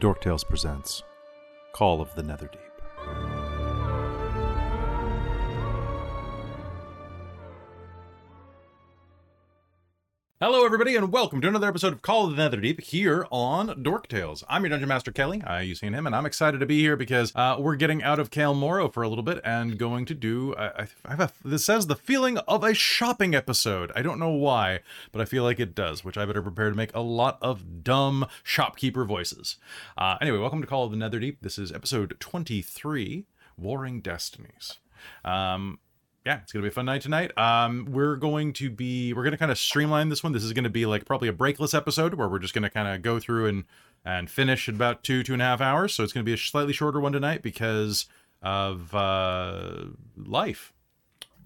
[0.00, 1.02] Dorktales presents
[1.74, 2.71] Call of the Netherdeep.
[10.42, 14.08] Hello, everybody, and welcome to another episode of Call of the Netherdeep here on Dork
[14.08, 14.42] Tales.
[14.48, 15.40] I'm your Dungeon Master Kelly.
[15.40, 18.32] I seen him, and I'm excited to be here because uh, we're getting out of
[18.32, 20.52] Cael Morrow for a little bit and going to do.
[20.56, 23.92] I, I have a, this says the feeling of a shopping episode.
[23.94, 24.80] I don't know why,
[25.12, 27.84] but I feel like it does, which I better prepare to make a lot of
[27.84, 29.58] dumb shopkeeper voices.
[29.96, 31.36] Uh, anyway, welcome to Call of the Netherdeep.
[31.42, 34.80] This is episode 23, Warring Destinies.
[35.24, 35.78] Um,
[36.24, 37.36] yeah, it's gonna be a fun night tonight.
[37.36, 40.32] Um, we're going to be we're gonna kind of streamline this one.
[40.32, 43.02] This is gonna be like probably a breakless episode where we're just gonna kind of
[43.02, 43.64] go through and
[44.04, 45.94] and finish in about two two and a half hours.
[45.94, 48.06] So it's gonna be a slightly shorter one tonight because
[48.40, 49.84] of uh,
[50.16, 50.72] life.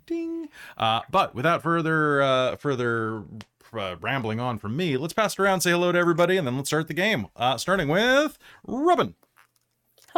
[0.04, 0.48] Ding.
[0.76, 3.24] Uh, but without further uh, further
[3.72, 6.56] uh, rambling on from me, let's pass it around, say hello to everybody, and then
[6.56, 7.28] let's start the game.
[7.34, 9.14] Uh, starting with Robin.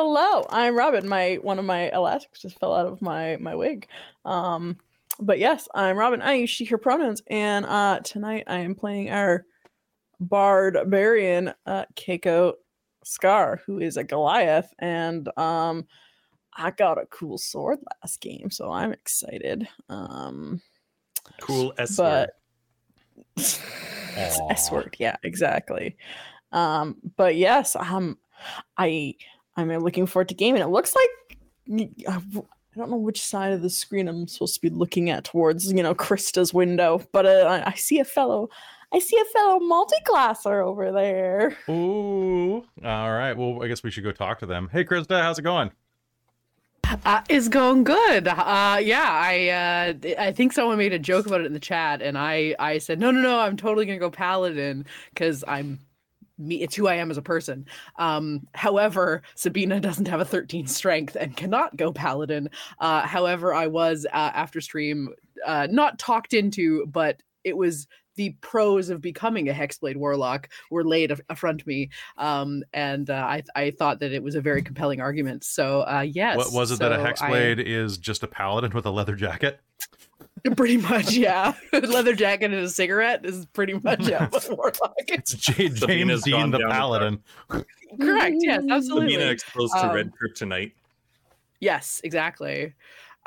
[0.01, 1.09] Hello, I'm Robin.
[1.09, 3.89] My one of my elastics just fell out of my my wig.
[4.25, 4.77] Um,
[5.19, 6.23] but yes, I'm Robin.
[6.23, 9.45] I use she her pronouns, and uh, tonight I am playing our
[10.21, 12.53] barbarian uh, Keiko
[13.03, 15.85] Scar, who is a Goliath, and um,
[16.57, 19.67] I got a cool sword last game, so I'm excited.
[19.89, 20.63] Um,
[21.41, 22.29] Cool S word.
[23.37, 23.45] but
[24.17, 25.97] S word, yeah, exactly.
[26.53, 28.17] Um, but yes, um,
[28.77, 29.17] I
[29.59, 30.63] I'm looking forward to gaming.
[30.63, 31.39] It looks like
[32.07, 32.21] I
[32.77, 35.83] don't know which side of the screen I'm supposed to be looking at towards, you
[35.83, 38.49] know, Krista's window, but uh, I- I see a fellow,
[38.93, 41.57] I see a fellow multiclasser over there.
[41.69, 42.65] Ooh.
[42.85, 43.35] All right.
[43.37, 44.69] Well, I guess we should go talk to them.
[44.73, 45.73] Hey, Krista, how's it going?
[47.05, 48.27] Uh, it's going good.
[48.29, 52.01] Uh, yeah, I uh, I think someone made a joke about it in the chat,
[52.01, 55.81] and I I said no, no, no, I'm totally gonna go paladin because I'm
[56.39, 56.63] me.
[56.63, 57.67] It's who I am as a person.
[57.97, 62.49] Um, however, Sabina doesn't have a 13 strength and cannot go paladin.
[62.79, 65.11] Uh, however, I was uh, after stream
[65.45, 67.87] uh, not talked into, but it was
[68.17, 73.13] the pros of becoming a hexblade warlock were laid af- affront me um and uh,
[73.15, 76.73] i i thought that it was a very compelling argument so uh yes What was
[76.73, 79.61] it that a so I- hexblade is just a paladin with a leather jacket?
[80.57, 81.55] Pretty much, yeah.
[81.73, 84.95] Leather jacket and a cigarette is pretty much yeah, what warlock.
[85.09, 87.23] It's J- James Sabina's Dean the down the paladin.
[88.01, 88.37] Correct.
[88.41, 89.15] Yes, absolutely.
[89.15, 90.73] Sabina exposed to red Um, kryptonite.
[91.61, 92.75] Yes, exactly.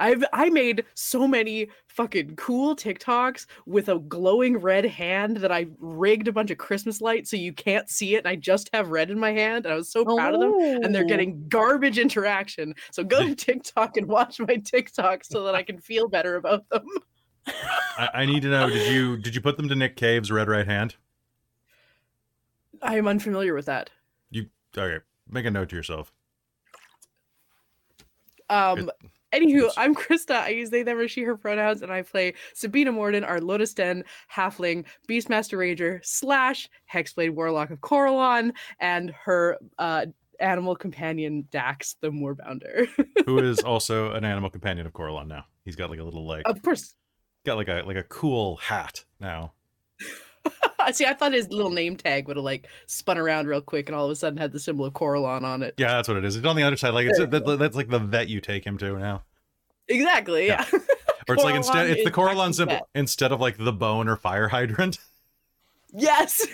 [0.01, 5.67] I've I made so many fucking cool TikToks with a glowing red hand that I
[5.79, 8.89] rigged a bunch of Christmas lights so you can't see it, and I just have
[8.89, 10.53] red in my hand, and I was so proud of them.
[10.83, 11.07] And they're Oh.
[11.07, 12.73] getting garbage interaction.
[12.91, 16.67] So go to TikTok and watch my TikToks so that I can feel better about
[16.69, 16.85] them.
[17.97, 18.69] I, I need to know.
[18.69, 20.95] Did you did you put them to Nick Cave's red right hand?
[22.81, 23.89] I am unfamiliar with that.
[24.31, 26.11] You okay, make a note to yourself.
[28.49, 28.89] Um,
[29.33, 30.35] anywho, I'm Krista.
[30.35, 33.73] I use they, them, or she, her pronouns, and I play Sabina Morden, our Lotus
[33.73, 34.03] Den
[34.33, 40.05] Halfling Beastmaster Ranger slash Hexblade Warlock of Corellon, and her uh,
[40.39, 42.87] animal companion Dax, the Moorbounder.
[43.25, 45.45] Who is also an animal companion of Corellon now.
[45.63, 46.95] He's got like a little like of course.
[47.45, 49.53] got like a like a cool hat now.
[50.93, 53.95] See, I thought his little name tag would have like spun around real quick, and
[53.95, 55.75] all of a sudden had the symbol of Corellon on it.
[55.77, 56.35] Yeah, that's what it is.
[56.35, 56.93] It's on the other side.
[56.93, 59.23] Like it's that, that's like the vet you take him to now.
[59.87, 60.47] Exactly.
[60.47, 60.65] Yeah.
[60.71, 60.79] Yeah.
[61.27, 62.87] Or it's like instead it's the Corellon symbol vet.
[62.95, 64.97] instead of like the bone or fire hydrant.
[65.93, 66.45] yes.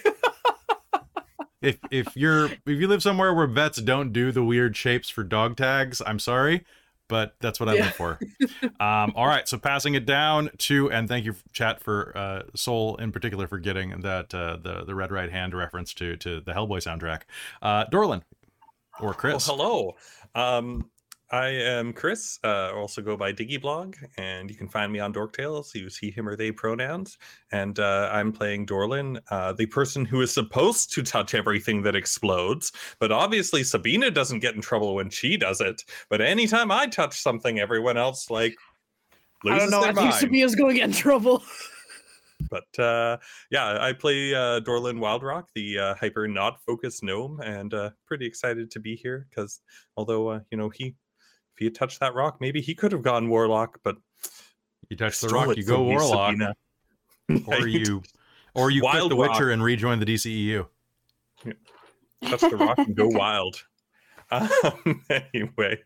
[1.61, 5.23] if if you're if you live somewhere where vets don't do the weird shapes for
[5.23, 6.65] dog tags, I'm sorry,
[7.07, 7.83] but that's what I Yeah.
[7.85, 8.19] live for.
[8.79, 12.95] um, all right, so passing it down to and thank you chat for uh, Soul
[12.97, 16.53] in particular for getting that uh, the the red right hand reference to to the
[16.53, 17.21] Hellboy soundtrack.
[17.61, 18.23] Uh, Dorlin
[18.99, 19.45] or Oh, Chris.
[19.45, 19.95] hello.
[20.35, 20.89] Um,
[21.29, 22.39] I am Chris.
[22.43, 25.75] Uh, also go by Diggyblog, and you can find me on Dorktales.
[25.75, 27.17] Use he, him, or they pronouns.
[27.51, 31.95] And uh, I'm playing Dorlin, uh, the person who is supposed to touch everything that
[31.95, 32.71] explodes.
[32.99, 35.83] But obviously, Sabina doesn't get in trouble when she does it.
[36.09, 38.55] But anytime I touch something, everyone else like
[39.45, 39.81] I loses don't know.
[39.81, 40.21] their I think mind.
[40.21, 41.43] Sabia's going to get in trouble.
[42.49, 43.17] But uh,
[43.49, 48.25] yeah, I play uh, Dorlin Wildrock, the uh, hyper not focused gnome, and uh, pretty
[48.25, 49.61] excited to be here because
[49.95, 50.95] although uh, you know he,
[51.57, 53.97] if he had touched that rock, maybe he could have gone warlock, but
[54.89, 56.53] you touch the rock, you go warlock, Sabina.
[57.47, 58.03] or you
[58.53, 59.53] or you quit Wild the Witcher rock.
[59.53, 60.67] and rejoin the DCEU.
[62.23, 63.63] touch the rock and go wild.
[64.29, 64.49] Um,
[65.09, 65.79] anyway,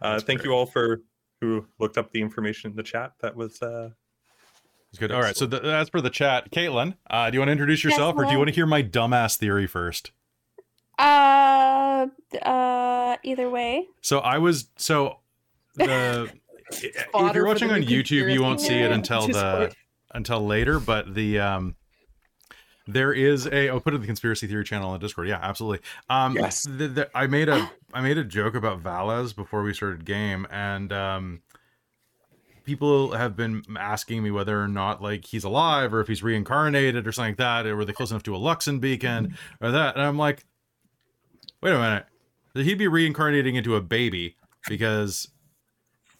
[0.00, 1.02] uh, That's thank you all for
[1.42, 3.12] who looked up the information in the chat.
[3.20, 3.90] That was uh,
[4.90, 5.12] It's good.
[5.12, 5.36] All right.
[5.36, 8.14] So the, as per the chat, Caitlin, uh, do you want to introduce Yes, yourself,
[8.16, 10.12] or do you want to hear my dumbass theory first?
[10.98, 12.06] Uh,
[12.42, 13.86] uh, either way.
[14.00, 15.18] So I was so
[15.74, 16.30] the
[16.72, 19.74] if you're watching on YouTube, you won't see it until the Discord.
[20.12, 20.78] until later.
[20.80, 21.76] But the um,
[22.86, 25.28] there is a I'll put it in the conspiracy theory channel on Discord.
[25.28, 25.84] Yeah, absolutely.
[26.08, 26.64] Um, Yes.
[26.64, 30.46] the, the, I made a I made a joke about Valas before we started game,
[30.50, 31.42] and um,
[32.64, 37.06] people have been asking me whether or not like he's alive or if he's reincarnated
[37.06, 39.94] or something like that, or were they close enough to a Luxon beacon or that?
[39.96, 40.44] And I'm like,
[41.62, 42.06] wait a minute,
[42.54, 44.36] he'd be reincarnating into a baby
[44.68, 45.28] because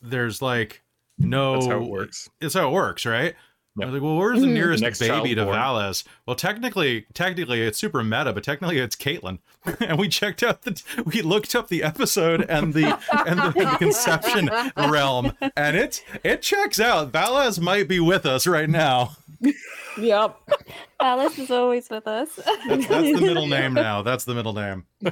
[0.01, 0.83] there's like
[1.19, 2.29] no That's how it works.
[2.41, 3.35] it's how it works, right?
[3.81, 4.53] I was like, well, where's the Mhm.
[4.53, 5.57] nearest Next baby to born.
[5.57, 6.05] Valis?
[6.27, 9.39] Well, technically, technically, it's super meta, but technically, it's Caitlin.
[9.81, 13.77] and we checked out the, we looked up the episode and the and the, the
[13.79, 17.13] conception realm, and it it checks out.
[17.13, 19.17] Valis might be with us right now.
[19.99, 20.37] Yep.
[21.01, 22.29] Alice is always with us.
[22.69, 24.01] That's, that's the middle name now.
[24.03, 24.85] That's the middle name.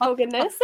[0.00, 0.54] oh goodness.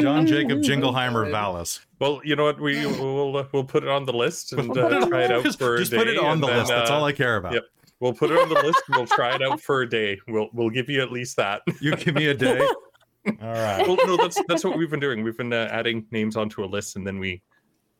[0.00, 1.80] John Jacob Jingleheimer Valis.
[2.00, 2.60] Well, you know what?
[2.60, 5.44] We we'll uh, we'll put it on the list and Put uh, try it out
[5.44, 5.98] just for a just day.
[5.98, 6.70] put it on the then, list.
[6.70, 7.52] That's uh, all I care about.
[7.52, 7.64] yep.
[8.00, 8.82] We'll put it on the list.
[8.88, 10.18] and We'll try it out for a day.
[10.28, 11.62] We'll we'll give you at least that.
[11.80, 12.58] You give me a day.
[12.60, 13.86] All right.
[13.86, 15.22] well, no, that's that's what we've been doing.
[15.22, 17.42] We've been uh, adding names onto a list, and then we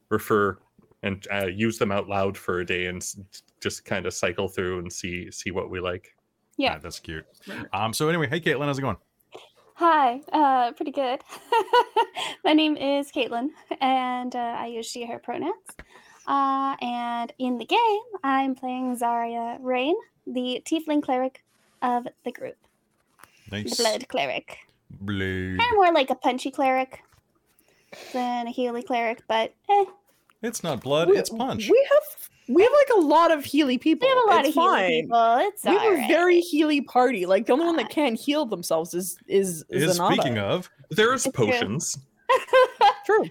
[0.08, 0.58] refer
[1.02, 3.18] and uh, use them out loud for a day, and s-
[3.66, 6.14] just kind of cycle through and see see what we like.
[6.56, 6.74] Yeah.
[6.74, 7.26] Yeah, that's cute.
[7.72, 7.92] Um.
[7.92, 8.96] So anyway, hey Caitlin, how's it going?
[9.74, 10.20] Hi.
[10.32, 11.20] Uh, pretty good.
[12.44, 13.48] My name is Caitlin,
[13.80, 15.66] and uh, I use she/her pronouns.
[16.26, 19.94] Uh, and in the game, I'm playing Zarya Rain,
[20.26, 21.42] the Tiefling cleric
[21.82, 22.56] of the group,
[23.50, 24.58] the Blood cleric.
[24.88, 25.58] Blade.
[25.58, 27.02] Kind of more like a punchy cleric
[28.12, 29.84] than a healy cleric, but eh,
[30.42, 31.10] It's not blood.
[31.10, 31.68] We- It's punch.
[31.68, 34.06] We have we have like a lot of Healy people.
[34.06, 35.02] we have a lot it's of healy fine.
[35.02, 35.36] people.
[35.40, 36.08] It's We have a alright.
[36.08, 37.26] very Healy party.
[37.26, 40.12] Like the only one that can't heal themselves is is is Zanata.
[40.14, 41.98] speaking of There's It's potions.
[43.06, 43.24] True.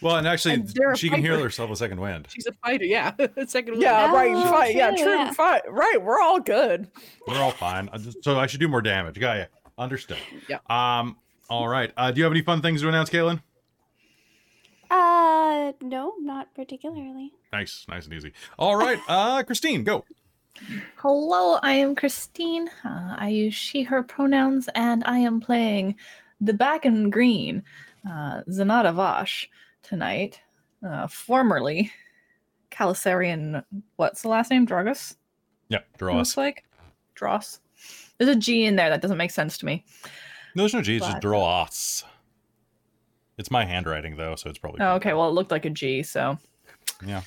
[0.00, 2.28] well, and actually, And they're she can heal herself a second wind.
[2.30, 3.12] She's a fighter, yeah.
[3.46, 3.80] Second one.
[3.82, 4.32] Yeah, Oh, right.
[4.48, 4.76] Fine.
[4.76, 5.12] Yeah, true, true.
[5.12, 5.32] yeah.
[5.32, 5.60] Fine.
[5.68, 5.98] Right.
[6.00, 6.88] We're all good.
[7.26, 7.90] We're all fine.
[8.22, 9.18] So I should do more damage.
[9.18, 9.44] Got ya.
[9.76, 10.18] Understood.
[10.48, 10.58] Yeah.
[10.70, 11.16] Um.
[11.50, 11.92] All right.
[11.96, 13.40] Uh, do you have any fun things to announce, Caitlin?
[14.90, 17.32] Uh, no, not particularly.
[17.52, 18.32] Nice, nice and easy.
[18.58, 18.98] All right.
[19.08, 20.04] Uh, Christine, go.
[20.96, 22.68] Hello, I am Christine.
[22.84, 25.94] Uh, I use she, her pronouns, and I am playing
[26.40, 27.62] the back and green,
[28.08, 29.48] uh, Zanata Vash,
[29.82, 30.40] tonight.
[30.86, 31.90] Uh, formerly
[32.70, 33.64] Calisarian,
[33.96, 34.66] what's the last name?
[34.66, 35.16] Dragus?
[35.68, 36.64] Yeah, draw Looks like?
[37.14, 37.60] Dross.
[38.18, 39.84] There's a G in there that doesn't make sense to me.
[40.54, 40.96] No, there's no G.
[40.96, 42.04] It's just But- draw us.
[43.38, 44.80] It's my handwriting though, so it's probably.
[44.82, 46.38] Oh, okay, well, it looked like a G, so.
[47.06, 47.22] Yeah.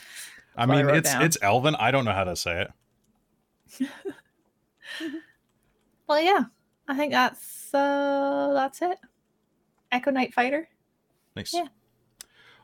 [0.56, 1.22] I what I mean, it's down.
[1.24, 1.76] it's Elven.
[1.76, 2.68] I don't know how to say
[3.80, 3.90] it.
[6.12, 6.44] Well, yeah,
[6.90, 8.98] I think that's uh, that's it.
[9.94, 10.68] Echo Knight Fighter.
[11.38, 11.54] Nice.
[11.54, 11.68] Yeah.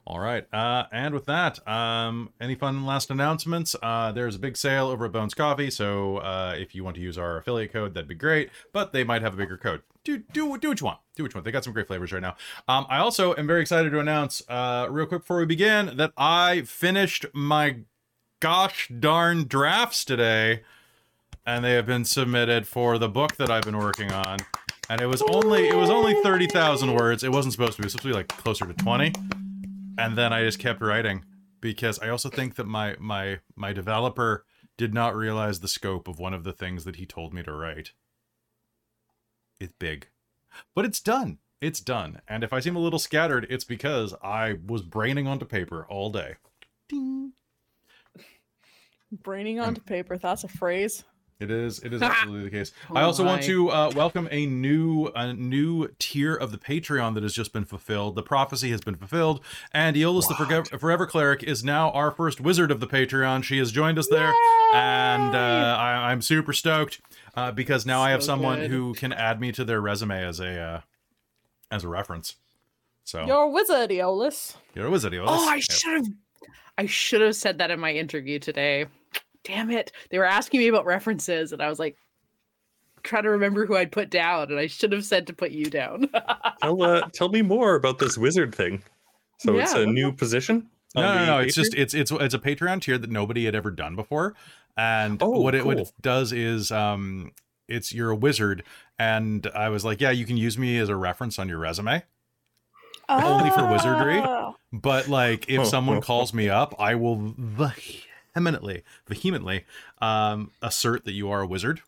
[0.05, 0.45] All right.
[0.53, 3.73] Uh, and with that, um, any fun last announcements?
[3.81, 7.01] Uh, there's a big sale over at Bones Coffee, so uh, if you want to
[7.01, 8.49] use our affiliate code, that'd be great.
[8.73, 9.81] But they might have a bigger code.
[10.07, 10.99] Do do do what you want.
[11.17, 11.43] Do what you want.
[11.43, 12.37] They got some great flavors right now.
[12.69, 16.13] Um, I also am very excited to announce, uh, real quick before we begin, that
[16.15, 17.79] I finished my
[18.39, 20.61] gosh darn drafts today,
[21.45, 24.37] and they have been submitted for the book that I've been working on.
[24.89, 27.21] And it was only it was only thirty thousand words.
[27.25, 27.83] It wasn't supposed to be.
[27.83, 29.11] It was supposed to be like closer to twenty.
[29.97, 31.25] And then I just kept writing
[31.59, 34.45] because I also think that my my my developer
[34.77, 37.51] did not realize the scope of one of the things that he told me to
[37.51, 37.91] write.
[39.59, 40.07] It's big.
[40.75, 41.39] But it's done.
[41.61, 42.21] It's done.
[42.27, 46.11] And if I seem a little scattered, it's because I was braining onto paper all
[46.11, 46.35] day.
[46.87, 47.33] Ding.
[49.11, 50.17] Braining onto paper.
[50.17, 51.03] That's a phrase.
[51.39, 51.79] It is.
[51.79, 52.71] It is absolutely the case.
[52.93, 57.13] I Oh also want to uh, welcome a new a new tier of the Patreon
[57.13, 58.15] that has just been fulfilled.
[58.15, 62.41] The prophecy has been fulfilled, and Eolus the Forge- Forever Cleric is now our first
[62.41, 63.43] wizard of the Patreon.
[63.43, 64.33] She has joined us there,
[64.73, 67.01] and uh, I, I'm super stoked
[67.37, 68.71] uh, because now I have someone good.
[68.71, 70.81] who can add me to their resume as a uh,
[71.71, 72.35] as a reference.
[73.05, 74.55] So You're a wizard, Eolus.
[74.75, 75.27] you're a wizard, Eolus.
[75.29, 75.63] Oh, I Yep.
[75.71, 76.07] should have.
[76.77, 78.85] I should have said that in my interview today.
[79.43, 79.91] Damn it!
[80.09, 81.95] They were asking me about references, and I was like,
[83.03, 85.65] trying to remember who I'd put down, and I should have said to put you
[85.69, 86.09] down.
[86.61, 88.83] Tell uh, tell me more about this wizard thing.
[89.39, 90.67] So it's a what new position.
[90.95, 91.39] on No, no, the no.
[91.39, 94.33] It's just it's it's it's a Patreon tier that nobody had ever done before,
[94.77, 97.31] and Oh, what it what it does is um,
[97.67, 98.63] it's you're a wizard,
[98.99, 102.03] and I was like, yeah, you can use me as a reference on your resume,
[103.09, 104.19] Only for wizardry?
[104.23, 104.55] Oh.
[104.71, 109.65] but like if Oh, someone oh, calls me up, I will vehemently vehemently
[109.99, 111.81] um, assert that you are a wizard.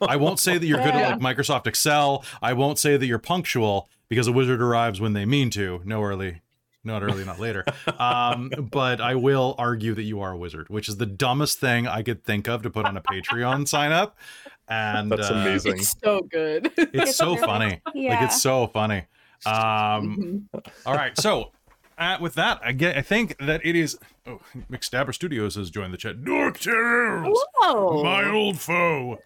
[0.00, 1.10] I won't say that you're good Yeah.
[1.10, 2.24] at like Microsoft Excel.
[2.40, 5.82] I won't say that you're punctual because a wizard arrives when they mean to.
[5.84, 6.40] No early,
[6.86, 7.64] not early, not later.
[7.98, 11.86] Um, but I will argue that you are a wizard, which is the dumbest thing
[11.86, 14.16] I could think of to put on a Patreon sign up.
[14.68, 15.74] And That's uh, amazing.
[15.78, 16.72] It's so good.
[16.76, 17.80] It's so funny.
[17.94, 18.14] Yeah.
[18.14, 19.04] Like it's so funny.
[19.44, 20.72] Um, Mhm.
[20.86, 21.52] all right, so
[21.98, 22.96] uh, with that, I get.
[22.96, 23.98] I think that it is.
[24.26, 24.40] Oh,
[24.70, 26.24] McStabber Studios has joined the chat.
[26.24, 28.02] Dork Tales, Whoa.
[28.02, 29.18] my old foe.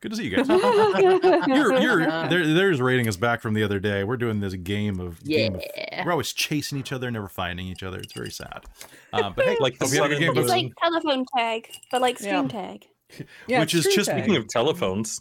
[0.00, 0.48] Good to see you guys.
[0.48, 4.02] you're, you're, there, there's rating us back from the other day.
[4.02, 6.04] We're doing this game of, game of- Yeah.
[6.06, 7.98] we're always chasing each other, never finding each other.
[7.98, 8.64] It's very sad.
[9.12, 10.28] Uh, but hey, Like the hope you had a good sun game.
[10.28, 10.62] and it's the folks.
[10.62, 12.86] like telephone tag, but like stream tag.
[13.46, 14.18] Yeah, which is just tag.
[14.24, 15.20] Speaking of telephones,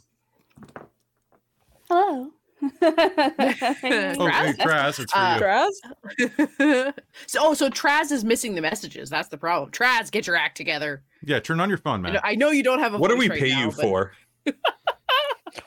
[1.90, 2.30] Hello.
[2.82, 5.36] Oh, hey, Kraz, it's for Uh,
[6.18, 6.30] you.
[6.30, 6.94] Traz?
[7.28, 9.10] so, oh, so Traz is missing the messages.
[9.10, 9.70] That's the problem.
[9.72, 11.04] Traz, get your act together.
[11.26, 12.14] Yeah, turn on your phone, I man.
[12.14, 12.98] know, I know you don't have a.
[12.98, 14.14] what do we right pay now, you but- for?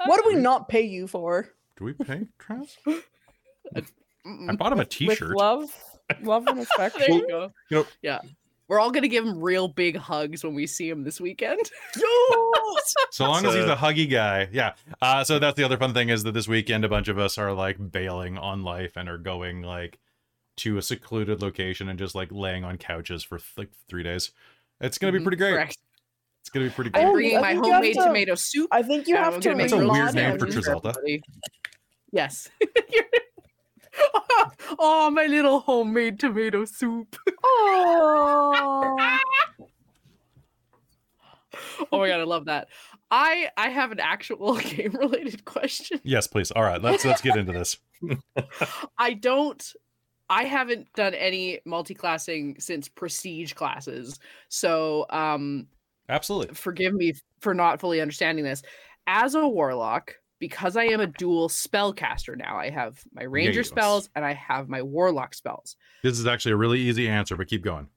[0.04, 1.48] What do we not pay you for?
[1.78, 2.76] Do we pay Travis?
[3.76, 5.36] I bought him a With T-shirt.
[5.36, 5.70] love,
[6.22, 7.00] love and affection.
[7.06, 7.52] There you go.
[7.70, 8.20] You know- yeah.
[8.68, 11.60] We're all gonna give him real big hugs when we see him this weekend.
[13.12, 14.72] So long as he's a huggy guy, yeah.
[15.00, 17.38] Uh, so that's the other fun thing is that this weekend a bunch of us
[17.38, 20.00] are like bailing on life and are going like
[20.56, 24.32] to a secluded location and just like laying on couches for like three days.
[24.80, 25.52] It's gonna be Mhm, pretty great.
[25.52, 25.78] correct.
[26.46, 27.02] It's gonna be pretty good.
[27.04, 27.12] I'm.
[27.12, 28.68] Bringing my think you have homemade to- tomato soup.
[28.70, 29.48] I think you have I'm to.
[29.48, 31.20] gonna make That's a weird remind name for him- Trizalta.
[32.12, 32.48] Yes.
[34.78, 37.16] oh, my little homemade tomato soup.
[37.42, 39.18] Oh.
[41.92, 42.68] Oh my god, I love that.
[43.10, 46.00] I I have an actual game related question.
[46.04, 46.50] Yes, please.
[46.50, 47.78] All right, let's let's get into this.
[48.98, 49.72] I don't
[50.28, 54.18] I haven't done any multi-classing since prestige classes.
[54.48, 55.68] So um
[56.08, 56.54] Absolutely.
[56.54, 58.62] forgive me for not fully understanding this.
[59.06, 63.68] As a warlock, because I am a dual spellcaster now, I have my ranger Yes.
[63.68, 65.76] spells and I have my warlock spells.
[66.02, 67.88] This is actually a really easy answer, but keep going.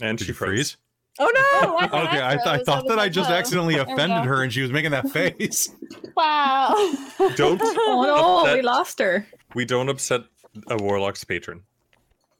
[0.00, 0.76] And Did she you freeze?
[1.20, 1.76] Oh no!
[1.78, 3.34] I Okay, I, th- I thought that I just whoa.
[3.36, 5.68] accidentally offended her and she was making that face.
[6.16, 6.68] Wow.
[7.34, 9.26] Don't Oh no, we lost her.
[9.56, 10.20] we don't upset
[10.68, 11.62] a warlock's patron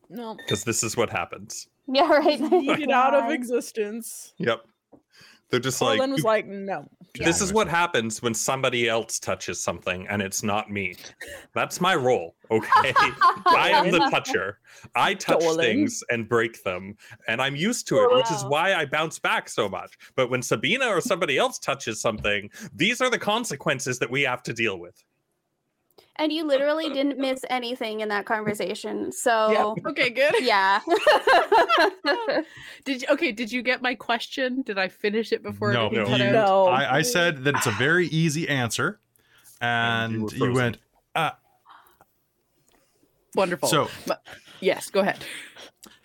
[0.08, 0.36] no.
[0.36, 1.66] because this is what happens.
[1.88, 2.38] Yeah, right.
[2.78, 4.34] Get out of existence.
[4.38, 4.64] Yep.
[5.50, 6.86] They're just like Colin was like, no.
[7.14, 10.94] this is what happens when somebody else touches something and it's not me.
[11.54, 12.34] That's my role.
[12.50, 12.94] Okay.
[13.46, 14.58] I am the toucher.
[14.94, 15.58] I touch Darling.
[15.58, 19.50] things and break them, and I'm used to it, which is why I bounce back
[19.50, 19.98] so much.
[20.16, 24.42] But when Sabina or somebody else touches something, these are the consequences that we have
[24.44, 25.04] to deal with.
[26.20, 29.12] And you literally didn't miss anything in that conversation.
[29.12, 29.88] So yeah.
[29.90, 30.34] Okay, good.
[30.40, 30.80] yeah.
[32.84, 34.62] Did you, okay, did you get my question?
[34.62, 36.66] Did I finish it before No, everything no, you- No.
[36.66, 39.00] I, I said that it's a very easy answer,
[39.60, 40.76] And you and were you, frozen.
[41.14, 41.34] went.
[43.34, 43.68] Wonderful.
[43.68, 43.88] So,
[44.60, 45.18] yes, go ahead.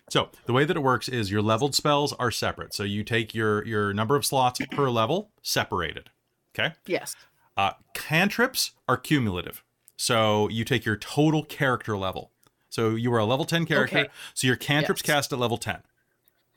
[0.10, 2.74] so the way that it works is your leveled spells are separate.
[2.74, 6.10] So you take your your number of slots per level separated.
[6.54, 6.76] Okay.
[6.86, 7.16] Yes.
[7.58, 9.64] Uh, cantrips are cumulative.
[9.98, 12.32] So you take your total character level.
[12.70, 14.00] So you are a level ten character.
[14.00, 14.10] Okay.
[14.34, 15.06] So your cantrips Yes.
[15.16, 15.80] cast at level ten.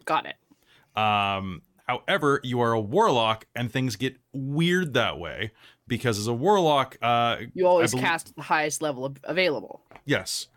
[0.04, 0.36] Got it.
[1.00, 5.52] Um, however, you are a warlock, and things get weird that way
[5.86, 9.82] because as a warlock, uh, You always cast the highest level available.
[10.06, 10.48] yes,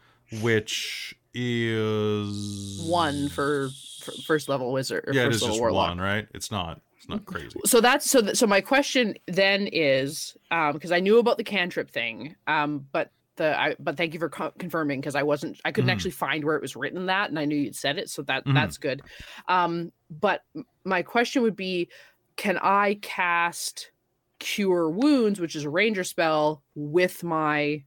[0.41, 3.69] which is One for,
[4.01, 5.89] for first level wizard or yeah, it first is level just warlock.
[5.89, 6.27] one, right?
[6.33, 6.81] It's not.
[6.99, 7.57] It's not crazy.
[7.65, 8.21] So that's so.
[8.21, 12.85] Th- so my question then is, um, because I knew about the cantrip thing, um,
[12.91, 15.93] but the I, but thank you for co- confirming because I wasn't I couldn't Mhm.
[15.93, 18.43] actually find where it was written that, and I knew you'd said it, so that
[18.45, 18.53] Mhm.
[18.53, 19.01] that's good.
[19.47, 20.41] Um, but
[20.83, 21.87] my question would be,
[22.35, 23.91] can I cast
[24.39, 27.85] cure wounds, which is a ranger spell, with my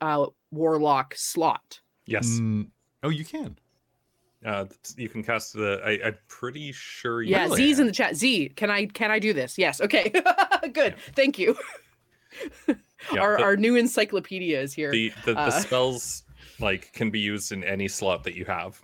[0.00, 1.80] uh warlock slot?
[2.04, 2.26] Yes.
[2.40, 2.70] Mm,
[3.04, 3.58] oh, you can.
[4.46, 4.64] Uh,
[4.96, 5.80] you can cast the.
[5.84, 7.20] I, I'm pretty sure.
[7.20, 7.48] You Yeah?
[7.48, 8.14] Z's in the chat.
[8.16, 9.58] Z, can I can I do this?
[9.58, 9.80] Yes.
[9.80, 10.12] Okay.
[10.72, 10.94] Good.
[11.14, 11.56] Thank you.
[13.12, 14.90] Yeah, our the- our new encyclopedia is here.
[14.90, 16.24] the the, the uh, spells
[16.60, 18.80] like can be used in any slot that you have.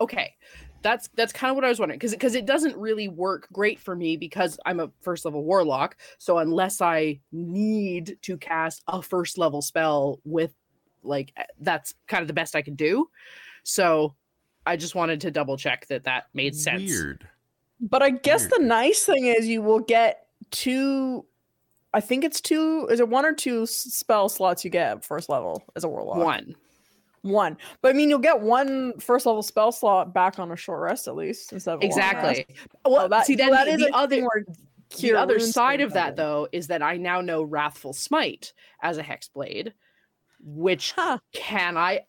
[0.00, 0.34] okay.
[0.82, 3.80] That's that's kind of what I was wondering because because it doesn't really work great
[3.80, 5.96] for me because I'm a first level warlock.
[6.18, 10.54] So unless I need to cast a first level spell with
[11.02, 13.08] like eh, that's kind of the best I can do.
[13.64, 14.14] So
[14.66, 16.90] I just wanted to double check that that made sense.
[16.90, 17.28] Weird.
[17.80, 18.52] But I guess Weird.
[18.52, 21.24] the nice thing is you will get two.
[21.94, 22.86] I think it's two.
[22.90, 26.18] Is it one or two spell slots you get first level as a warlock?
[26.18, 26.54] One.
[27.22, 27.56] one.
[27.80, 31.08] But I mean, you'll get one first level spell slot back on a short rest
[31.08, 32.40] at least instead of a long rest.
[32.40, 32.56] Exactly.
[32.84, 34.44] Well, So that, see, so then that the, is the other thing where
[35.00, 39.02] the other side of that though is that I now know Wrathful Smite as a
[39.02, 39.72] hex blade,
[40.40, 41.18] which Huh.
[41.32, 42.00] can I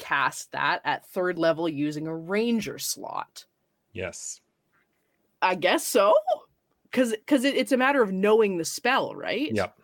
[0.00, 3.44] upcast that at third level using a ranger slot?
[3.92, 4.40] Yes.
[5.42, 6.14] I guess so.
[6.92, 9.50] Cause because it, it's a matter of knowing the spell, right?
[9.52, 9.78] Yep.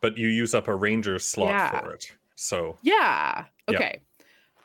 [0.00, 1.80] But you use up a ranger slot Yeah.
[1.80, 2.12] for it.
[2.36, 3.44] So Yeah.
[3.68, 3.76] Yeah.
[3.76, 4.00] Okay.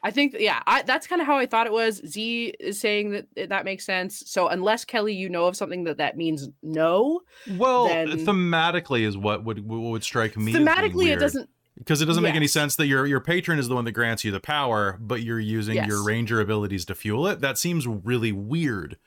[0.03, 1.95] I think yeah, I, that's kind of how I thought it was.
[2.05, 4.21] Z is saying that that that makes sense.
[4.27, 7.21] So unless Kelly, you know of something that that means no,
[7.57, 10.51] Well, then- thematically is what would what would strike me.
[10.51, 11.49] as being thematically it doesn't.
[11.77, 14.23] Because it doesn't make any sense that your your patron is the one that grants
[14.23, 17.41] you the power, but you're using your ranger abilities to fuel it.
[17.41, 18.97] That seems really weird.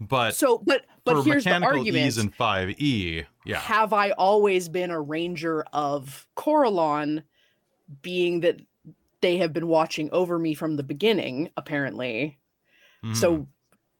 [0.00, 3.92] But So, but but for here's the mechanical argument: ease in five E, yeah, Have
[3.92, 7.24] I always been a ranger of Corellon,
[8.00, 8.60] being that
[9.20, 12.38] they have been watching over me from the beginning, apparently.
[13.04, 13.16] Mhm.
[13.16, 13.46] So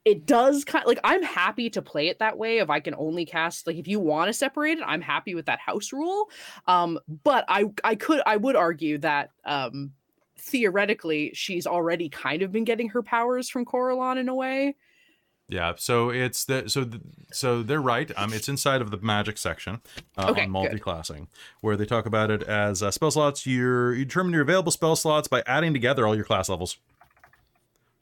[0.04, 3.26] it does kind like I'm happy to play it that way if I can only
[3.26, 6.30] cast like if you want to separate it, I'm happy with that house rule.
[6.66, 9.92] Um, but I I could I would argue that um
[10.38, 14.75] theoretically she's already kind of been getting her powers from Corellon in a way.
[15.49, 17.02] Yeah, so it's the so th-
[17.33, 18.11] so they're right.
[18.16, 19.80] Um, it's inside of the magic section
[20.16, 20.52] uh, Okay, on good.
[20.52, 21.26] multi-classing,
[21.61, 23.47] where they talk about it as uh, spell slots.
[23.49, 26.78] You're, you determine your available spell slots by adding together all your class levels.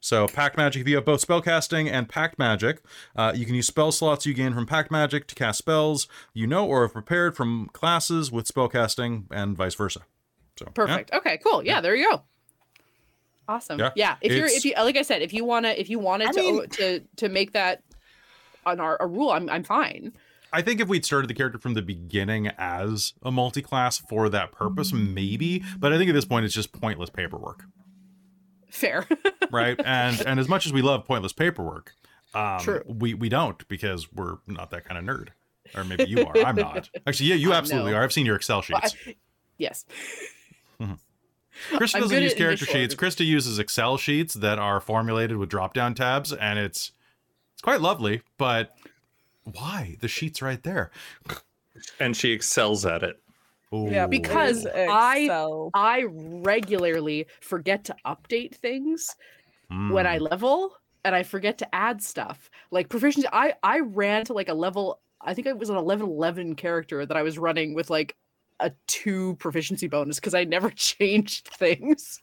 [0.01, 2.81] So pact magic, if you have both spellcasting and pact magic,
[3.15, 6.47] uh, you can use spell slots you gain from pact magic to cast spells you
[6.47, 10.01] know or have prepared from classes with spellcasting, and vice versa.
[10.57, 10.71] So yeah.
[10.71, 11.13] Perfect.
[11.13, 11.63] Okay, cool.
[11.65, 12.23] Yeah, there you go.
[13.47, 13.79] Awesome.
[13.79, 14.15] Yeah, Yeah.
[14.21, 16.39] if you're if you like I said, if you wanna if you wanted I to
[16.41, 17.83] mean- to to make that
[18.65, 20.13] on our a rule, I'm I'm fine.
[20.51, 24.51] I think if we'd started the character from the beginning as a multi-class for that
[24.51, 25.63] purpose, maybe.
[25.77, 27.65] But I think at this point it's just pointless paperwork.
[28.69, 29.07] Fair.
[29.51, 29.79] right?
[29.83, 31.93] And and as much as we love pointless paperwork,
[32.33, 32.83] um, True.
[32.85, 35.29] we we don't because we're not that kind of nerd.
[35.75, 36.35] Or maybe you are.
[36.37, 36.89] I'm not.
[37.07, 37.97] Actually, yeah, you Uh, absolutely no.
[37.97, 38.03] are.
[38.03, 38.95] I've seen your Excel Well, sheets.
[39.57, 39.85] yes.
[41.71, 42.95] Krista I'm doesn't use character sheets.
[42.95, 46.91] Krista uses Excel sheets that are formulated with drop-down tabs, and it's
[47.53, 48.21] it's quite lovely.
[48.37, 48.75] But
[49.43, 49.97] why?
[49.99, 50.89] The sheet's right there.
[51.99, 53.21] and she excels at it.
[53.71, 54.07] Yeah, Ooh.
[54.07, 59.15] Because Is I- I regularly forget to update things
[59.69, 60.29] when I Mm.
[60.31, 62.49] level and I forget to add stuff.
[62.71, 66.07] Like proficiency I I ran to like a level I think it was an 11
[66.07, 68.15] 11 character that I was running with like
[68.61, 72.21] a 2 proficiency bonus cuz I never changed things.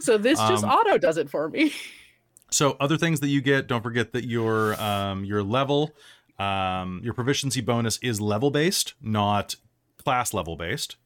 [0.00, 1.72] So this just Um, auto does it for me.
[2.50, 5.94] So other things that you get, don't forget that your um, your level,
[6.38, 9.56] um, your proficiency bonus is level based, not
[10.08, 10.96] class level based.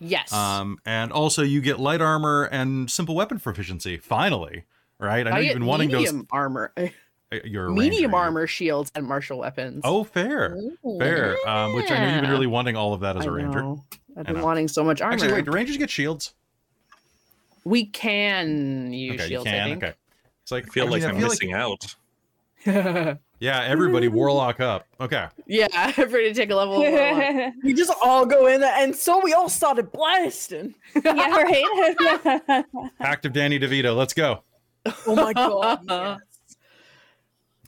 [0.00, 0.32] Yes.
[0.32, 3.96] Um, and also you get light armor and simple weapon proficiency.
[3.96, 4.64] Finally,
[5.00, 5.26] right?
[5.26, 6.02] I know I you've been wanting those.
[6.12, 6.86] medium armor, uh,
[7.32, 8.16] uh, You're a medium ranger.
[8.16, 9.80] armor shields and martial weapons.
[9.84, 10.56] Oh, fair,
[11.00, 11.36] fair.
[11.48, 13.60] Um, which I know you've been really wanting all of that as I a ranger.
[13.62, 13.84] know.
[14.16, 15.14] I've been wanting so much armor.
[15.14, 16.32] Actually, wait, do rangers get shields?
[17.64, 19.46] we can use okay, shields.
[19.46, 19.62] you can.
[19.62, 19.82] I think.
[19.84, 19.94] Okay.
[20.42, 21.94] It's like I feel I like mean, I I'm feel missing out.
[23.40, 24.86] Yeah, everybody warlock up.
[25.00, 25.28] Okay.
[25.46, 26.82] yeah, everybody take a level.
[26.82, 27.52] Of warlock.
[27.62, 30.74] We just all go in there, and so we all started blasting.
[31.04, 32.64] Yeah, right.
[32.98, 33.96] Active Danny DeVito.
[33.96, 34.42] Let's go.
[35.06, 35.82] Oh my god!
[35.88, 36.18] yes.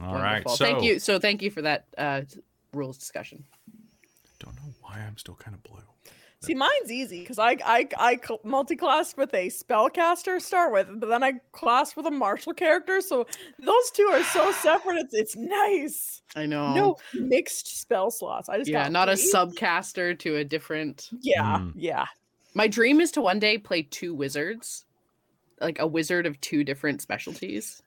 [0.01, 0.45] All right.
[0.45, 0.57] Wonderful.
[0.57, 0.99] So thank you.
[0.99, 2.23] So thank you for that uh,
[2.73, 3.45] rules discussion.
[4.41, 5.83] Don't know why I'm still kind of blue.
[6.43, 11.11] See, mine's easy because I I I multi-classed with a spellcaster to start with, but
[11.11, 13.03] then I classed with a martial character.
[13.03, 13.27] So
[13.59, 14.97] those two are so separate.
[15.01, 16.23] It's it's nice.
[16.35, 16.73] I know.
[16.75, 18.49] No mixed spell slots.
[18.49, 19.31] I just yeah, got not a three.
[19.35, 21.11] subcaster to a different.
[21.21, 21.73] Yeah, Mm.
[21.77, 22.07] yeah.
[22.55, 24.87] My dream is to one day play two wizards,
[25.61, 27.83] like a wizard of two different specialties.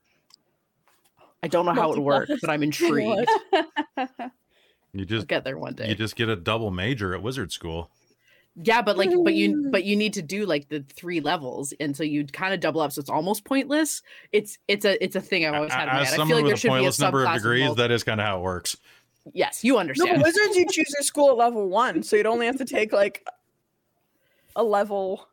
[1.42, 3.28] I don't know how it works, but I'm intrigued.
[3.50, 4.08] What?
[4.94, 5.90] You I'll just get there one day.
[5.90, 7.90] you just get a double major at wizard school.
[8.62, 11.98] Yeah, but like, but you, but you need to do like the three levels, and
[11.98, 14.04] so you kind of double up, so it's almost pointless.
[14.32, 16.14] It's it's a it's a thing I've always had in my As head.
[16.14, 17.78] I someone feel like there a should be a pointless number of degrees, both.
[17.78, 18.78] that is kind of how it works.
[19.34, 20.18] Yes, you No, understand.
[20.18, 22.94] but wizards you choose your school at level one, so you'd only have to take
[22.94, 23.28] like
[24.56, 25.28] a level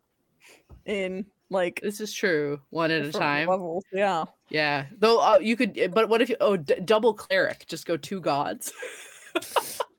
[0.86, 2.60] in like This is true.
[2.70, 3.48] One at a time.
[3.48, 3.84] Levels.
[3.92, 4.24] Yeah.
[4.48, 4.86] Yeah.
[4.98, 6.36] Though uh, you could, but what if you?
[6.40, 7.66] Oh, d- double cleric.
[7.66, 8.72] Just go two gods.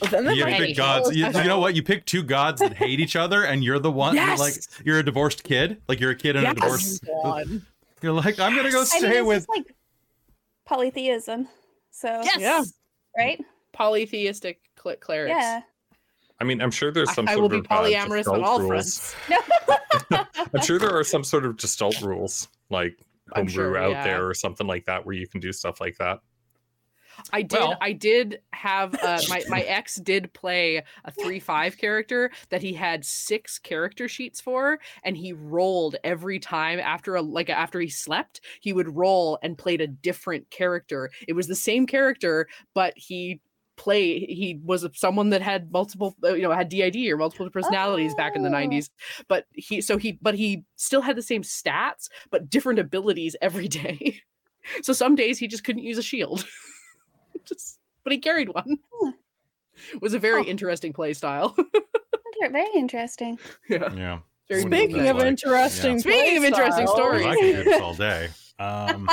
[0.00, 1.14] But then You pick gods.
[1.16, 1.74] You, you know what?
[1.76, 4.16] You pick two gods that hate each other, and you're the one.
[4.16, 4.54] you're like
[4.84, 5.80] you're a divorced kid.
[5.88, 6.54] Like you're a kid in a Yes!
[6.54, 7.00] divorce.
[7.22, 7.62] God.
[8.02, 9.46] You're like I'm gonna go I mean, stay with.
[9.48, 9.74] like
[10.66, 11.48] polytheism.
[11.90, 12.72] So Yes.
[13.16, 13.42] right?
[13.72, 15.34] Polytheistic cl- clerics.
[15.36, 15.60] Yeah.
[16.40, 17.28] I mean, I'm sure there's some.
[17.28, 19.14] I, I will be of, uh, polyamorous on all rules.
[19.14, 19.14] fronts.
[20.54, 22.98] I'm sure there are some sort of gestalt rules, like
[23.32, 24.04] I'm homebrew sure, out yeah.
[24.04, 26.18] there or something like that, where you can do stuff like that.
[27.32, 27.58] I did.
[27.58, 32.62] Well- I did have uh, my my ex did play a three five character that
[32.62, 37.80] he had six character sheets for, and he rolled every time after a like after
[37.80, 41.10] he slept, he would roll and played a different character.
[41.28, 43.40] It was the same character, but he
[43.76, 48.14] play he was someone that had multiple uh, you know had did or multiple personalities
[48.14, 48.52] back in the Oh.
[48.52, 48.88] 90s
[49.26, 53.66] but he so he but he still had the same stats but different abilities every
[53.82, 54.20] day
[54.82, 56.46] so some days he just couldn't use a shield
[57.48, 58.78] just but he carried one
[59.92, 60.44] it was a very Oh.
[60.44, 61.56] interesting play style
[62.50, 63.38] very interesting.
[63.68, 64.18] yeah Yeah.
[64.48, 65.26] very Speaking of like.
[65.26, 67.24] interesting, Speaking of interesting stories.
[67.24, 68.28] Well, I could do this all day.
[68.58, 69.08] Um,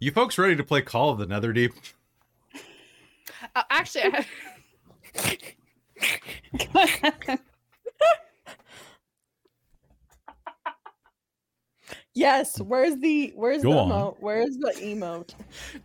[0.00, 1.72] you folks ready to play Call of the Netherdeep?
[3.54, 4.26] uh, actually I,
[12.24, 12.58] Yes.
[12.58, 13.90] Where's the where's Go the on.
[13.90, 14.16] emote?
[14.20, 15.34] Where's the emote?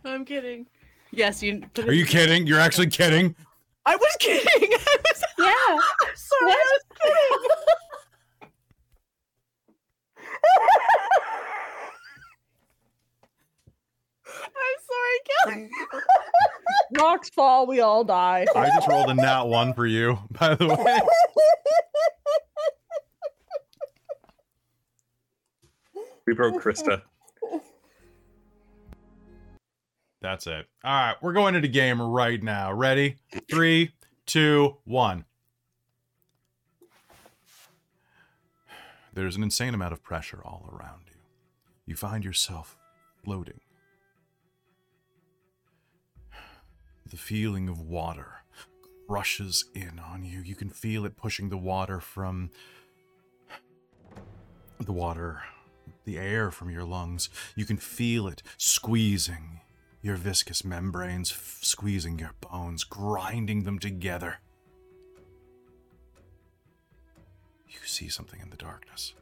[0.06, 0.66] i'm kidding
[1.10, 2.46] yes you Are you kidding?
[2.46, 3.34] You're actually kidding?
[3.84, 5.44] i was kidding I was, yeah.
[6.08, 7.50] I'm sorry I was kidding.
[14.26, 15.18] i'm sorry
[15.58, 15.70] kelly
[16.98, 18.44] Rocks fall, we all die.
[18.56, 21.00] I just rolled a nat one for you, by the way.
[26.30, 27.02] We broke Krista.
[30.22, 30.66] That's it.
[30.84, 32.72] All right, we're going into game right now.
[32.72, 33.16] Ready?
[33.50, 33.90] Three,
[34.26, 35.24] two, one.
[39.12, 41.16] There's an insane amount of pressure all around you.
[41.84, 42.76] You find yourself
[43.24, 43.58] floating.
[47.10, 48.44] The feeling of water
[49.08, 50.42] rushes in on you.
[50.42, 52.50] You can feel it pushing the water from
[54.78, 55.42] the water,
[56.04, 57.28] the air from your lungs.
[57.54, 59.60] You can feel it squeezing
[60.02, 64.38] your viscous membranes, f- squeezing your bones, grinding them together.
[67.68, 69.14] You see something in the darkness.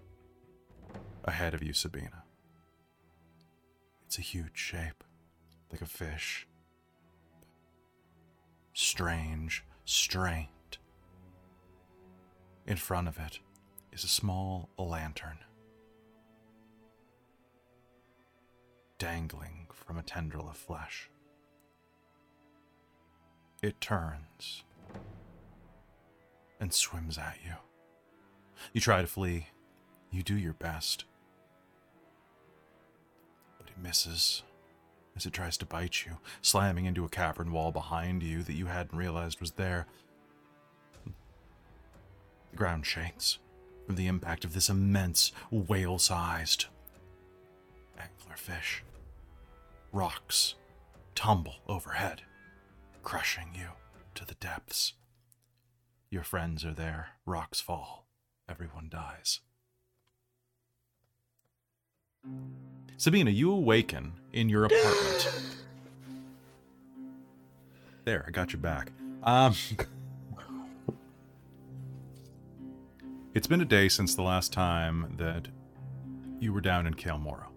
[1.24, 2.22] Ahead of you, Sabina.
[4.06, 5.04] It's a huge shape,
[5.70, 6.46] like a fish.
[8.72, 10.48] Strange, strained.
[12.66, 13.40] In front of it
[13.92, 15.38] is a small lantern.
[18.98, 21.08] Dangling from a tendril of flesh.
[23.62, 24.64] It turns
[26.60, 27.54] and swims at you.
[28.72, 29.48] You try to flee.
[30.10, 31.04] You do your best.
[33.58, 34.42] But it misses
[35.16, 38.66] as it tries to bite you, slamming into a cavern wall behind you that you
[38.66, 39.86] hadn't realized was there.
[41.04, 43.38] The ground shakes
[43.86, 46.66] from the impact of this immense, whale sized
[47.98, 48.82] anglerfish.
[49.92, 50.54] Rocks
[51.14, 52.22] tumble overhead,
[53.02, 53.68] crushing you
[54.14, 54.92] to the depths.
[56.10, 58.06] Your friends are there, rocks fall,
[58.48, 59.40] everyone dies.
[62.98, 65.30] Sabina, you awaken in your apartment.
[68.04, 68.90] There, I got you back.
[69.22, 69.54] Um,
[73.34, 75.48] it's been a day since the last time that
[76.40, 77.47] you were down in Cael Morrow.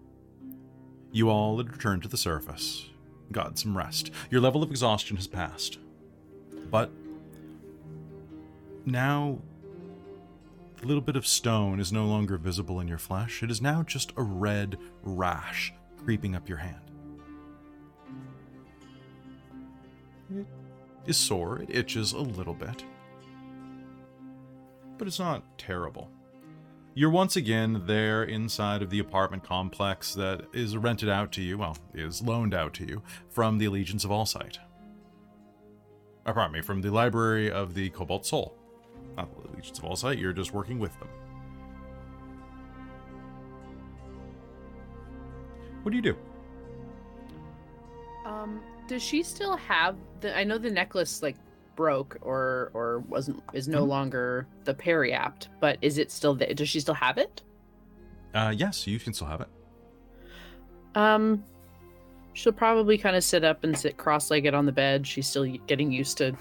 [1.12, 2.88] You all had returned to the surface,
[3.30, 4.10] got some rest.
[4.30, 5.78] Your level of exhaustion has passed.
[6.70, 6.90] But
[8.86, 9.38] now
[10.80, 13.42] the little bit of stone is no longer visible in your flesh.
[13.42, 15.72] It is now just a red rash
[16.02, 16.80] creeping up your hand.
[20.34, 20.46] It
[21.06, 22.84] is sore, it itches a little bit.
[24.98, 26.10] But it's not terrible.
[26.94, 31.56] You're once again there inside of the apartment complex that is rented out to you,
[31.56, 34.58] well, is loaned out to you from the Allegiance of Allsight.
[36.26, 38.54] Uh, pardon me, from the Library of the Cobalt Soul.
[39.16, 41.08] Not the Allegiance of Allsight, you're just working with them.
[45.82, 46.16] What do you do?
[48.26, 50.36] Um, does she still have the?
[50.36, 51.36] I know the necklace like
[51.76, 53.88] broke or or wasn't is no Mhm.
[53.88, 56.52] longer the periapt, but is it still there?
[56.54, 57.42] Does she still have it?
[58.34, 59.48] Uh, yes, you can still have it.
[60.94, 61.44] Um,
[62.34, 65.06] she'll probably kind of sit up and sit cross-legged on the bed.
[65.06, 66.34] She's still getting used to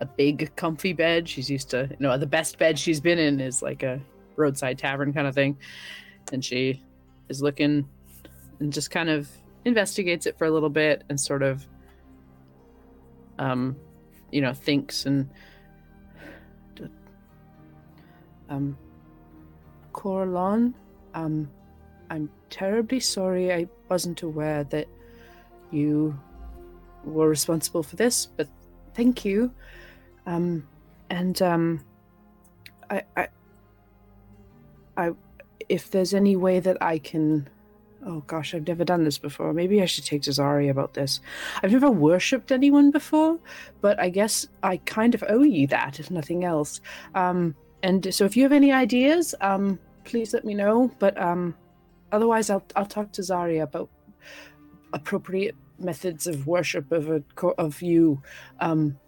[0.00, 1.28] a big, comfy bed.
[1.28, 4.00] She's used to, you know, the best bed she's been in is like a
[4.36, 5.58] roadside tavern kind of thing,
[6.32, 6.82] and she
[7.28, 7.88] is looking
[8.60, 9.28] and just kind of
[9.64, 11.66] investigates it for a little bit and sort of
[13.38, 13.76] um,
[14.30, 15.28] you know, thinks and
[18.48, 18.78] um,
[19.92, 20.74] Corellon,
[21.14, 21.50] um,
[22.10, 23.52] I'm terribly sorry.
[23.52, 24.88] I wasn't aware that
[25.70, 26.18] you
[27.04, 28.48] were responsible for this, but
[28.94, 29.52] thank you.
[30.26, 30.66] Um,
[31.10, 31.84] and um,
[32.90, 33.28] I, I,
[34.96, 35.10] I,
[35.68, 37.48] if there's any way that I can,
[38.08, 39.52] oh gosh, I've never done this before.
[39.52, 41.20] Maybe I should take to Zari about this.
[41.62, 43.38] I've never worshipped anyone before,
[43.82, 46.80] but I guess I kind of owe you that, if nothing else.
[47.14, 50.90] Um, and so if you have any ideas, um, please let me know.
[50.98, 51.54] But um,
[52.10, 53.90] otherwise, I'll I'll talk to Zaria about
[54.94, 57.22] appropriate methods of worship of a
[57.58, 58.22] of you.
[58.58, 58.98] Um,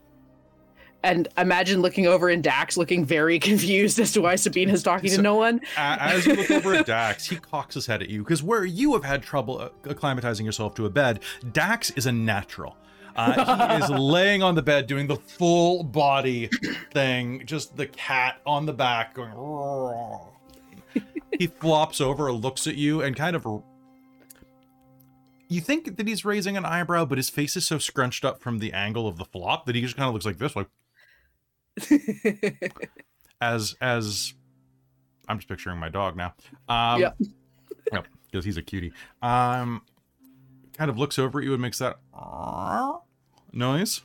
[1.02, 5.10] and imagine looking over and Dax looking very confused as to why Sabine is talking
[5.10, 5.60] So- to no one.
[5.76, 8.92] As you look over at Dax, he cocks his head at you because where you
[8.94, 11.20] have had trouble uh, acclimatizing yourself to a bed,
[11.52, 12.76] Dax is a natural.
[13.16, 16.48] Uh, he is laying on the bed doing the full body
[16.92, 19.32] thing, just the cat on the back going.
[19.32, 20.28] "Roar."
[21.38, 23.44] he flops over, looks at you, and kind of.
[25.48, 28.60] You think that he's raising an eyebrow, but his face is so scrunched up from
[28.60, 30.68] the angle of the flop that he just kind of looks like this, like
[33.40, 34.34] as as
[35.28, 36.34] I'm just picturing my dog now.
[36.68, 37.00] Um.
[37.00, 37.18] Yep,
[38.30, 38.92] because he's a cutie.
[39.22, 39.82] Um,
[40.74, 41.98] kind of looks over at you and makes that
[43.52, 44.02] noise.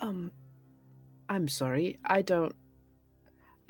[0.00, 0.32] um,
[1.28, 1.98] I'm sorry.
[2.04, 2.54] I don't.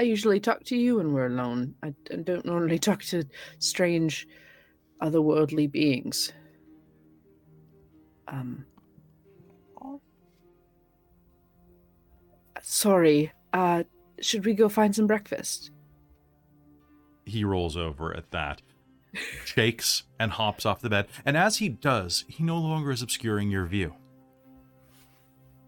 [0.00, 1.74] I usually talk to you when we're alone.
[1.82, 3.24] I, I don't normally talk to
[3.58, 4.26] strange,
[5.02, 6.32] otherworldly beings.
[8.26, 8.64] Um.
[12.62, 13.32] Sorry.
[13.52, 13.82] Uh,
[14.20, 15.70] should we go find some breakfast?
[17.26, 18.62] He rolls over at that,
[19.44, 21.08] shakes, and hops off the bed.
[21.24, 23.94] And as he does, he no longer is obscuring your view.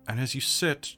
[0.09, 0.97] And as you sit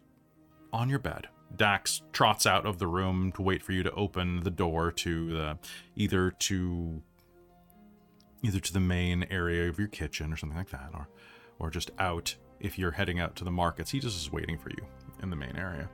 [0.73, 4.43] on your bed, Dax trots out of the room to wait for you to open
[4.43, 5.59] the door to the
[5.95, 7.03] either to
[8.43, 11.09] either to the main area of your kitchen or something like that, or
[11.59, 13.93] or just out if you're heading out to the markets.
[13.93, 14.85] He just is waiting for you
[15.23, 15.89] in the main area.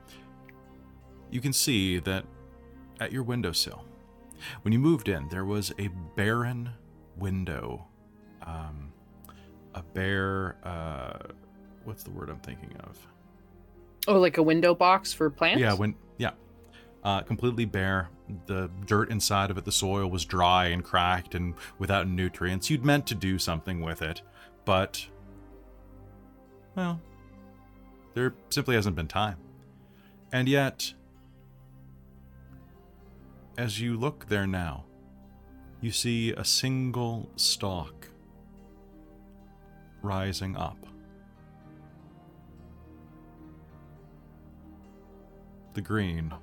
[1.31, 2.25] You can see that
[2.99, 3.83] at your windowsill,
[4.61, 6.69] when you moved in, there was a barren
[7.17, 7.85] window,
[8.45, 8.91] um,
[9.73, 10.57] a bare.
[10.63, 11.33] Uh,
[11.85, 12.97] what's the word I'm thinking of?
[14.07, 15.61] Oh, like a window box for plants?
[15.61, 16.31] Yeah, when yeah,
[17.03, 18.09] uh, completely bare.
[18.45, 22.69] The dirt inside of it, the soil was dry and cracked and without nutrients.
[22.69, 24.21] You'd meant to do something with it,
[24.65, 25.05] but
[26.75, 26.99] well,
[28.13, 29.37] there simply hasn't been time.
[30.31, 30.93] And yet,
[33.57, 34.85] as you look there now,
[35.81, 38.09] you see a single stalk
[40.01, 40.77] rising up.
[45.73, 46.33] The green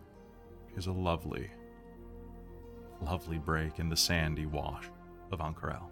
[0.76, 1.50] is a lovely,
[3.00, 4.87] lovely break in the sandy wash
[5.30, 5.89] of Ank'Harel.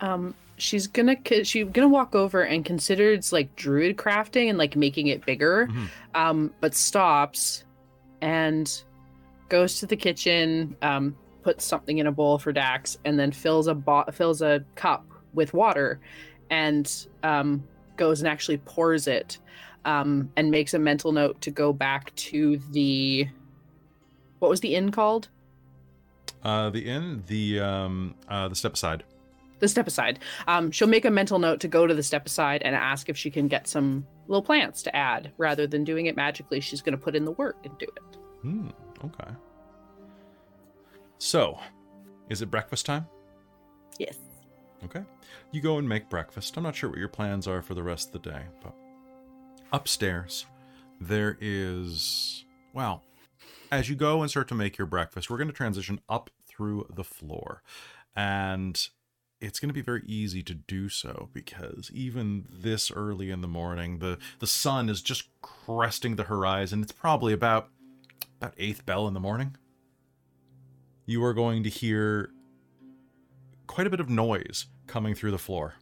[0.00, 4.74] Um she's gonna she's gonna walk over and consider it's like druid crafting and like
[4.76, 5.88] making it bigger Mhm.
[6.14, 7.64] um but stops
[8.22, 8.82] and
[9.48, 13.66] goes to the kitchen um puts something in a bowl for dax and then fills
[13.68, 15.04] a bo- fills a cup
[15.34, 16.00] with water
[16.50, 17.62] and um
[17.96, 19.38] goes and actually pours it
[19.84, 23.28] um and makes a mental note to go back to the
[24.38, 25.28] what was the inn called
[26.42, 29.02] Uh, the inn, the um, uh, the step aside.
[29.58, 30.18] The step aside.
[30.46, 33.16] Um, she'll make a mental note to go to the step aside and ask if
[33.16, 36.60] she can get some little plants to add rather than doing it magically.
[36.60, 38.16] She's going to put in the work and do it.
[38.42, 38.68] Hmm.
[39.04, 39.30] Okay.
[41.18, 41.58] So,
[42.28, 43.06] is it breakfast time?
[43.98, 44.16] Yes.
[44.84, 45.02] Okay.
[45.52, 46.56] You go and make breakfast.
[46.56, 48.74] I'm not sure what your plans are for the rest of the day, but
[49.72, 50.46] upstairs
[51.00, 53.02] there is well,
[53.72, 56.86] as you go and start to make your breakfast, we're going to transition up through
[56.94, 57.62] the floor.
[58.14, 58.88] And
[59.40, 63.48] it's going to be very easy to do so because even this early in the
[63.48, 66.82] morning, the the sun is just cresting the horizon.
[66.82, 67.68] It's probably about
[68.40, 69.56] about eighth bell in the morning.
[71.04, 72.30] You are going to hear
[73.66, 75.74] quite a bit of noise coming through the floor.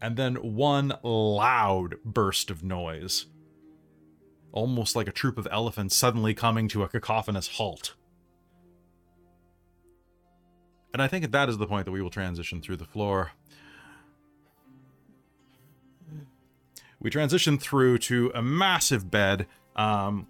[0.00, 3.26] And then one loud burst of noise.
[4.52, 7.94] Almost like a troop of elephants suddenly coming to a cacophonous halt.
[10.92, 13.32] And I think that is the point that we will transition through the floor.
[17.00, 19.46] We transition through to a massive bed.
[19.76, 20.26] Um,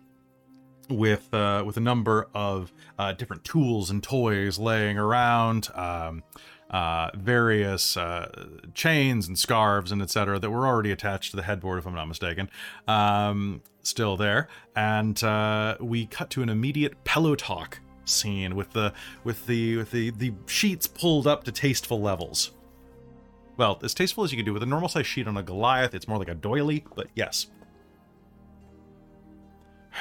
[0.91, 6.23] with uh, with a number of uh, different tools and toys laying around, um,
[6.71, 10.39] uh, various uh, chains and scarves and etc.
[10.39, 12.51] that were already attached to the headboard, if I'm not mistaken,
[12.87, 14.49] um, still there.
[14.77, 18.93] And uh, we cut to an immediate pillow talk scene with the
[19.25, 22.53] with the with the the sheets pulled up to tasteful levels.
[23.57, 25.93] Well, as tasteful as you can do with a normal size sheet on a Goliath,
[25.93, 27.49] it's more like a doily, but yes.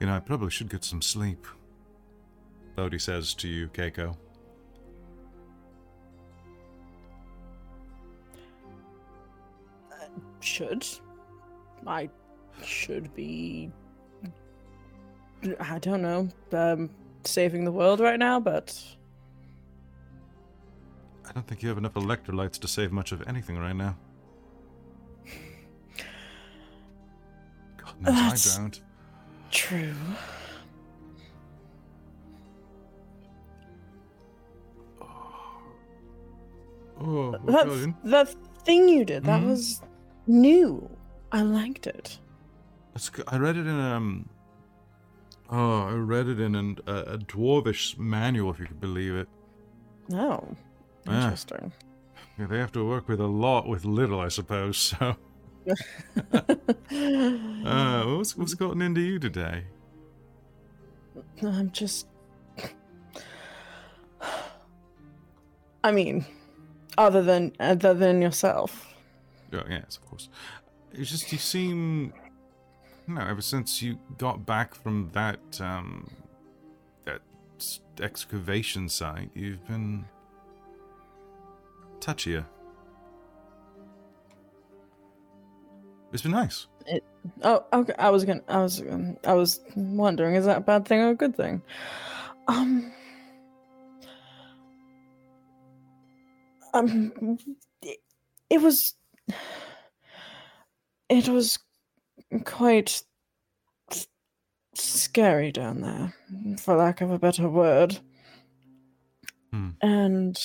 [0.00, 1.46] You know, I probably should get some sleep.
[2.74, 4.16] Bodhi says to you, Keiko.
[9.92, 10.06] Uh,
[10.40, 10.84] should.
[11.86, 12.10] I
[12.62, 13.70] should be.
[15.60, 16.28] I don't know.
[16.52, 16.90] Um,
[17.24, 18.82] saving the world right now, but
[21.28, 23.96] I don't think you have enough electrolytes to save much of anything right now.
[27.76, 28.80] God knows That's- I don't.
[29.50, 29.94] true.
[37.00, 39.48] Oh, That that thing you did that Mhm.
[39.48, 39.82] was
[40.26, 40.88] new.
[41.32, 42.18] I liked it.
[43.26, 44.28] I read it in um.
[45.50, 49.28] Oh, I read it in an, a, a dwarvish manual, if you could believe it.
[50.12, 50.56] Oh,
[51.06, 51.72] interesting.
[52.38, 54.78] Yeah, they have to work with a lot with little, I suppose.
[54.78, 55.16] So,
[57.64, 59.64] uh, what's what's gotten into you today?
[61.42, 62.06] I'm just.
[65.84, 66.24] I mean,
[66.96, 68.94] other than other than yourself.
[69.52, 70.28] Oh, yes, of course.
[70.92, 72.12] It's just you seem.
[73.06, 76.08] No, ever since you got back from that um,
[77.04, 77.20] that
[78.00, 80.06] excavation site, you've been
[82.00, 82.46] touchier.
[86.12, 86.66] It's been nice.
[87.42, 87.94] Oh, okay.
[87.98, 88.42] I was gonna.
[88.48, 88.82] I was.
[89.24, 91.60] I was wondering, is that a bad thing or a good thing?
[92.48, 92.92] Um.
[96.72, 97.38] Um.
[97.82, 97.98] It,
[98.48, 98.94] it was.
[101.08, 101.58] It was
[102.40, 103.02] quite
[104.74, 106.14] scary down there,
[106.58, 107.98] for lack of a better word.
[109.52, 109.70] Hmm.
[109.82, 110.40] And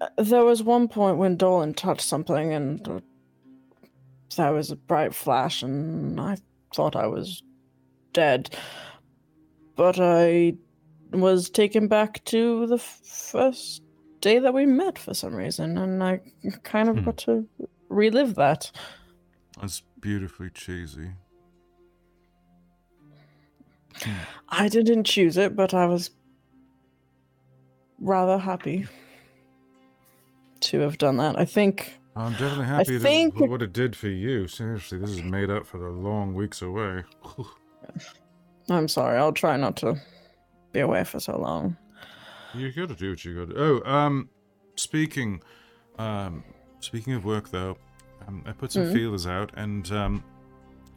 [0.00, 3.00] uh, there was one point when Dolan touched something, and uh,
[4.36, 6.38] there was a bright flash, and I
[6.74, 7.42] thought I was
[8.12, 8.56] dead.
[9.76, 10.54] But I
[11.12, 13.82] was taken back to the first
[14.20, 16.20] day that we met for some reason, and I
[16.62, 17.04] kind of Hmm.
[17.04, 17.46] got to
[17.88, 18.70] relive that.
[19.62, 21.12] It's beautifully cheesy.
[24.48, 26.10] I didn't choose it, but I was
[27.98, 28.86] rather happy
[30.60, 31.38] to have done that.
[31.38, 34.48] I think I'm definitely happy that think what it did for you.
[34.48, 37.04] Seriously, this is made up for the long weeks away.
[38.70, 39.18] I'm sorry.
[39.18, 40.00] I'll try not to
[40.72, 41.76] be away for so long.
[42.54, 43.60] You gotta do what you gotta.
[43.60, 44.28] Oh, um,
[44.76, 45.42] speaking,
[45.98, 46.42] um,
[46.80, 47.76] speaking of work though,
[48.26, 48.92] um, I put some Mhm.
[48.92, 50.24] feelers out, and um,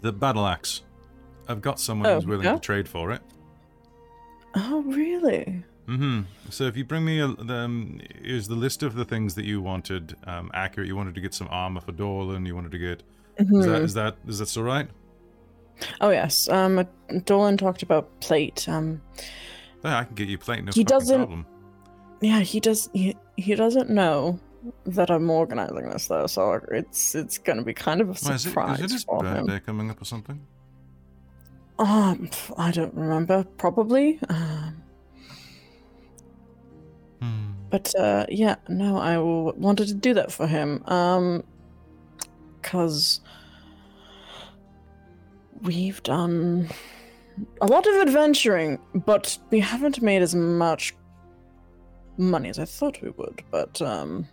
[0.02, 0.82] the battle axe.
[1.48, 2.54] I've got someone Oh, who's willing yeah?
[2.54, 3.22] to trade for it.
[4.56, 5.64] Oh, really?
[5.88, 6.22] Mm-hmm.
[6.50, 9.44] So if you bring me a, the, um, is the list of the things that
[9.46, 10.88] you wanted um, accurate?
[10.88, 12.46] You wanted to get some armor for Dolan.
[12.46, 13.04] You wanted to get.
[13.38, 13.84] Is that Mhm.
[13.84, 14.88] is that is that still right?
[16.00, 16.48] Oh yes.
[16.50, 16.88] Um,
[17.26, 18.70] Dolan talked about plate.
[18.70, 19.02] Um,
[19.84, 20.64] Yeah, I can get you plate.
[20.64, 21.46] No He doesn't- problem.
[22.22, 22.90] yeah, he does.
[22.94, 24.40] He, he doesn't know
[24.86, 28.46] that I'm organizing this though, so it's it's gonna be kind of a Why, is
[28.46, 29.46] it, surprise is it his for him.
[29.46, 30.40] birthday coming up or something?
[31.80, 33.44] Um, I don't remember.
[33.58, 34.20] Probably.
[34.30, 34.80] Um,
[37.22, 37.52] Hmm.
[37.70, 40.84] but uh, yeah, no, I wanted to do that for him.
[40.88, 41.44] Um,
[42.62, 43.22] cause
[45.62, 46.70] we've done
[47.62, 50.94] a lot of adventuring, but we haven't made as much
[52.18, 53.42] money as I thought we would.
[53.50, 54.28] But um,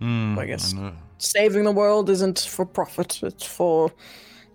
[0.00, 0.92] Hmm, I guess- know.
[1.18, 3.92] saving the world isn't for profit; it's for.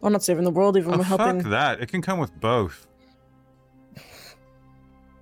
[0.02, 1.42] Well, not saving the world, even Oh, we're helping.
[1.42, 1.80] fuck that.
[1.82, 2.88] It can come with both.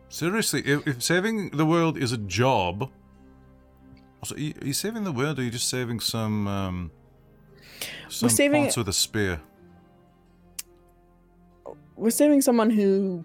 [0.10, 2.90] Seriously, if, if saving the world is a job.
[4.22, 6.48] Also, are you, are you saving the world or are you just saving some.
[6.48, 6.92] Um,
[8.10, 9.42] some saving- pots with a spear?
[11.96, 13.24] we're saving someone who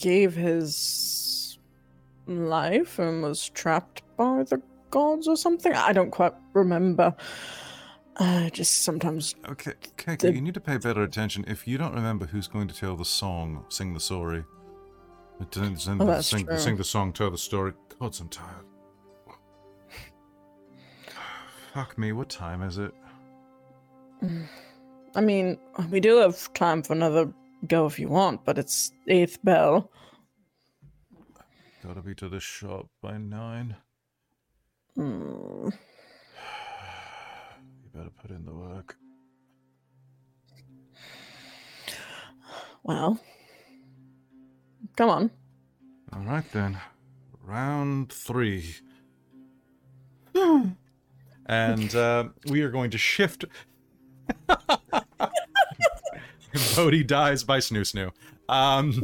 [0.00, 1.58] gave his
[2.26, 5.72] life and was trapped by the gods or something.
[5.72, 7.14] I don't quite remember.
[8.16, 9.34] Uh, just sometimes.
[9.48, 11.44] Okay, Keiko, The- you need to pay better attention.
[11.46, 14.44] If you don't remember who's going to tell the song, sing the story.
[15.52, 17.72] Sing, sing, Oh, sing, sing the song, tell the story.
[18.00, 18.64] God, I'm tired.
[21.72, 22.92] Fuck me, what time is it?
[25.14, 25.58] I mean,
[25.90, 27.32] we do have time for another
[27.68, 29.90] go if you want, but it's eighth bell.
[31.84, 33.76] Gotta be to the shop by nine.
[34.98, 35.68] Hmm.
[35.68, 35.72] You
[37.94, 38.96] better put in the work.
[42.82, 43.20] Well,
[44.96, 45.30] come on.
[46.12, 46.78] All right then.
[47.44, 48.74] Round three.
[51.46, 53.44] and uh, we are going to shift.
[56.74, 58.10] Bodhi dies by Snoo Snoo.
[58.48, 59.00] Um,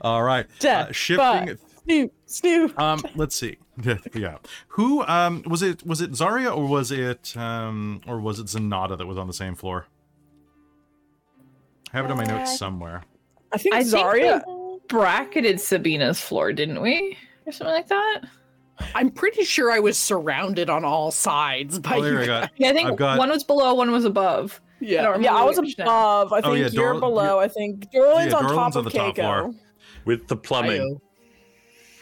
[0.00, 0.46] all right.
[0.46, 1.58] Uh, Death shifting.
[1.88, 2.80] By Snoop, Snoop.
[2.80, 3.56] Um, let's see.
[4.14, 4.38] yeah.
[4.68, 8.96] Who um was it was it Zarya or was it um or was it Zanata
[8.98, 9.86] that was on the same floor?
[11.92, 13.02] I have it on my Uh, notes somewhere.
[13.52, 14.42] I think I think Zarya.
[14.88, 17.16] Bracketed Sabina's floor, didn't we?
[17.46, 18.20] Or something like that?
[18.94, 22.50] I'm pretty sure I was surrounded on all sides by Oh, there you I got.
[22.56, 24.60] Yeah, I think I've got- one was below, one was above.
[24.80, 25.02] Yeah.
[25.02, 25.84] don't Yeah, I was which now.
[25.84, 26.32] above.
[26.32, 27.38] I Oh, think yeah, you're Dor- below.
[27.38, 29.48] I think Dorland's Yeah, on Dorland's top on of the top floor.
[29.48, 29.54] Keiko.
[30.04, 31.00] with the plumbing.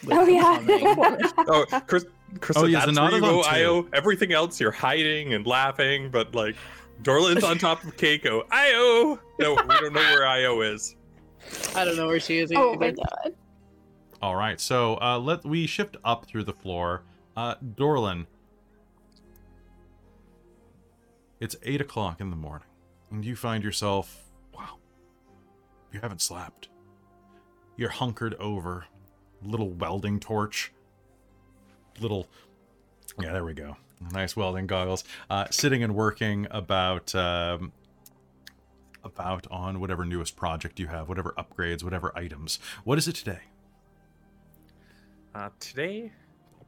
[0.09, 1.17] Oh yeah.
[1.47, 2.05] Oh, Chris,
[2.39, 3.55] Chris, Oh, oh, yeah, that's Zanata's where you go, on.
[3.55, 3.87] Io.
[3.93, 6.55] Everything else, you're hiding and laughing, but like,
[7.03, 8.43] Dorland's on top of Keiko.
[8.51, 9.19] Io.
[9.39, 10.95] No, we don't know where Io is.
[11.75, 12.51] I don't know where she is.
[12.55, 13.33] oh my god.
[14.21, 17.03] All right, so uh, let we shift up through the floor.
[17.35, 18.25] Uh, Dorlin,
[21.39, 22.67] it's eight o'clock in the morning,
[23.11, 24.23] and you find yourself,
[24.55, 24.77] wow,
[25.93, 26.69] you haven't slept.
[27.75, 28.85] You're hunkered over,
[29.43, 30.71] little welding torch,
[31.99, 32.27] little,
[33.19, 33.77] yeah, there we go,
[34.11, 37.13] nice welding goggles, uh, sitting and working about.
[37.15, 37.71] Um,
[39.03, 42.59] about on whatever newest project you have, whatever upgrades, whatever items.
[42.83, 43.39] What is it today?
[45.33, 46.11] Uh, today,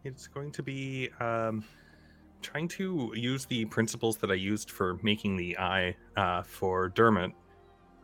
[0.05, 1.65] it's going to be um,
[2.41, 7.31] trying to use the principles that I used for making the eye uh, for Dermot.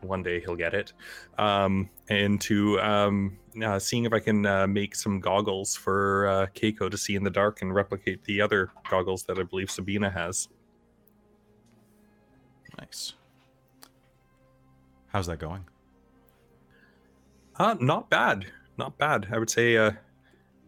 [0.08, 0.93] One day he'll get it.
[1.38, 6.47] Um, and to um, uh, seeing if I can uh, make some goggles for uh,
[6.56, 10.10] Keiko to see in the dark and replicate the other goggles that I believe Sabina
[10.10, 10.47] has.
[12.78, 13.14] Nice.
[15.08, 15.66] How's that going?
[17.58, 18.47] Uh, not bad.
[18.78, 19.28] Not bad.
[19.32, 19.91] I would say uh,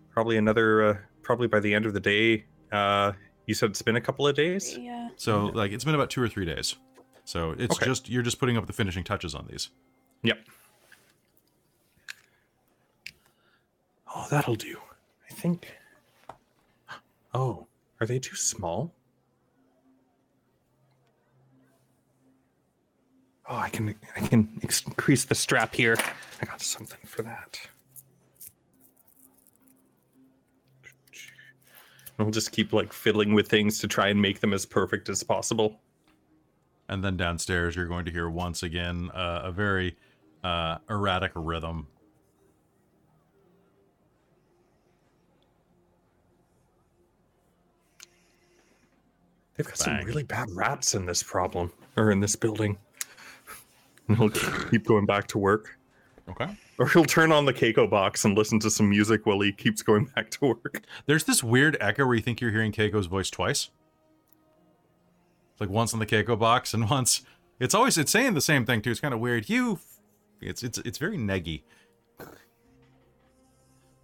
[0.09, 2.45] probably another, uh, probably by the end of the day.
[2.71, 3.11] Uh,
[3.45, 4.77] you said it's been a couple of days?
[4.77, 5.09] Yeah.
[5.17, 6.75] So, like, it's been about two or three days.
[7.27, 7.85] So it's Okay.
[7.85, 9.69] just you're just putting up the finishing touches on these.
[10.23, 10.39] Yep.
[14.15, 14.79] Oh, that'll do.
[15.29, 15.67] I think.
[17.33, 17.67] Oh,
[17.99, 18.93] are they too small?
[23.49, 25.97] Oh, I can I can increase the strap here.
[26.41, 27.59] I got something for that.
[32.17, 35.23] We'll just keep like fiddling with things to try and make them as perfect as
[35.23, 35.81] possible.
[36.89, 39.97] And then downstairs, you're going to hear once again uh, a very
[40.43, 41.87] uh, erratic rhythm.
[49.57, 49.99] They've got Bang.
[49.99, 52.77] some really bad rats in this problem or in this building.
[54.07, 55.77] And he'll keep going back to work.
[56.29, 56.47] Okay.
[56.77, 59.81] Or he'll turn on the Keiko box and listen to some music while he keeps
[59.81, 60.83] going back to work.
[61.07, 63.69] There's this weird echo where you think you're hearing Keiko's voice twice.
[65.59, 67.21] Like once on the Keiko box and once
[67.59, 68.91] it's always it's saying the same thing too.
[68.91, 69.49] It's kind of weird.
[69.49, 69.79] You
[70.41, 71.63] it's it's it's very neggy.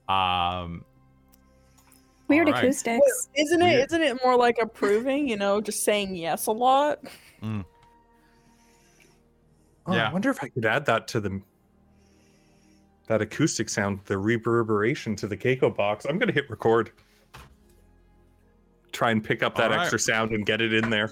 [0.07, 0.83] Um
[2.29, 2.63] Weird All right.
[2.63, 3.29] acoustics.
[3.35, 3.65] Isn't it?
[3.65, 3.85] Weird.
[3.87, 5.27] Isn't it more like approving?
[5.27, 6.99] You know, just saying yes a lot.
[7.43, 7.63] Oh,
[9.89, 10.09] Yeah.
[10.09, 11.41] I wonder if I could add that to the
[13.07, 16.05] that acoustic sound, the reverberation to the Keiko box.
[16.05, 16.91] I'm gonna hit record.
[18.93, 19.81] Try and pick up that All right.
[19.81, 21.11] extra sound and get it in there.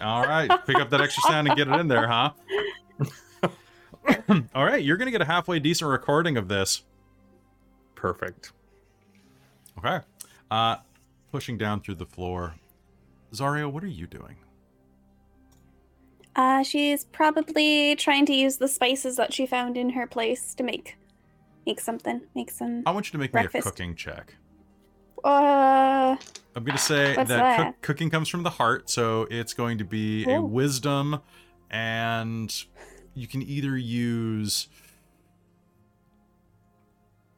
[0.00, 2.32] All right, pick up that extra sound and get it in there, huh?
[4.54, 6.82] All right, you're gonna get a halfway decent recording of this.
[7.94, 8.52] Perfect.
[9.78, 10.00] Okay.
[10.50, 10.76] Uh,
[11.32, 12.54] pushing down through the floor.
[13.32, 14.36] Zarya, what are you doing?
[16.36, 20.62] Uh, she's probably trying to use the spices that she found in her place to
[20.62, 20.96] make
[21.66, 22.20] make something.
[22.34, 22.82] Make some.
[22.86, 24.34] I want you to make me a cooking check.
[25.24, 26.16] Uh,
[26.54, 29.78] I'm going to say What's that, cook- cooking comes from the heart, so it's going
[29.78, 31.20] to be a wisdom,
[31.70, 32.54] and
[33.14, 34.68] you can either use.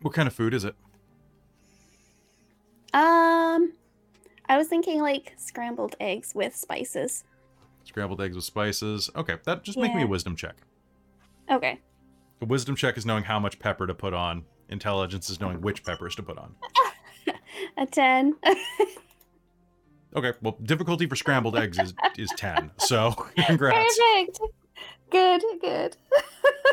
[0.02, 0.74] What kind of food is it?
[2.94, 3.72] um,
[4.48, 7.24] I was thinking like scrambled eggs with spices.
[7.84, 9.10] Scrambled eggs with spices.
[9.16, 10.56] Okay, that just make me a wisdom check.
[11.50, 11.80] Okay.
[12.40, 14.44] A wisdom check is knowing how much pepper to put on.
[14.68, 16.54] Intelligence is knowing which peppers to put on.
[17.78, 18.34] A ten.
[20.16, 22.70] Okay, well, difficulty for scrambled eggs is is ten.
[22.78, 23.12] So
[23.46, 23.98] congrats.
[23.98, 24.40] Perfect.
[25.10, 25.96] Good, good.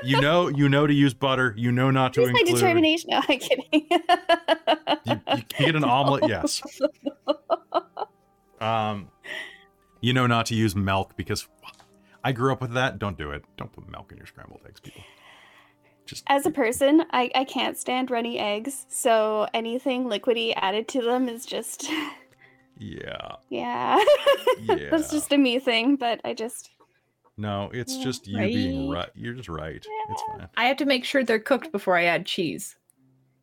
[0.04, 1.54] You know, you know to use butter.
[1.58, 3.10] You know not to Use my determination.
[3.12, 3.66] No, I'm kidding.
[3.72, 6.62] You, you can get an omelet, yes.
[8.62, 9.10] Um,
[10.00, 11.48] you know not to use milk because
[12.24, 12.98] I grew up with that.
[12.98, 13.44] Don't do it.
[13.58, 15.04] Don't put milk in your scrambled eggs, people.
[16.06, 21.02] Just As a person, I, I can't stand runny eggs, so anything liquidy added to
[21.02, 21.90] them is just
[22.78, 24.04] yeah, yeah.
[24.62, 24.90] yeah.
[24.92, 26.70] That's just a me thing, but I just
[27.38, 27.70] no.
[27.74, 28.04] It's Yeah.
[28.04, 29.00] just you being Right.
[29.00, 29.10] right.
[29.16, 29.86] You're just right.
[30.10, 30.48] It's fine.
[30.56, 32.76] I have to make sure they're cooked before I add cheese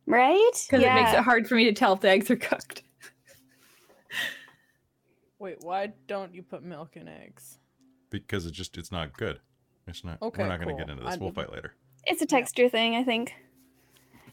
[0.05, 0.51] right?
[0.67, 0.97] because yeah.
[0.97, 2.83] it makes it hard for me to tell if the eggs are cooked.
[5.39, 7.57] Wait, why don't you put milk in eggs?
[8.09, 9.39] because it's just it's not good.
[9.87, 10.21] It's not.
[10.21, 11.15] Okay, we're not going to get into this.
[11.15, 11.73] I we'll didn't- fight later.
[12.05, 13.33] It's a texture thing, I think.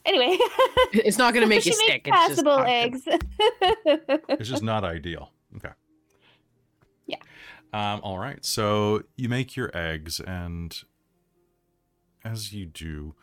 [0.05, 0.37] Anyway,
[0.93, 2.05] It's not going to make you she stick.
[2.07, 3.01] makes It's just passable not eggs.
[4.39, 5.31] It's just not ideal.
[5.57, 5.69] Okay.
[7.05, 7.17] Yeah.
[7.73, 8.01] Um.
[8.03, 8.43] All right.
[8.43, 10.75] So you make your eggs, and
[12.23, 13.13] as you do,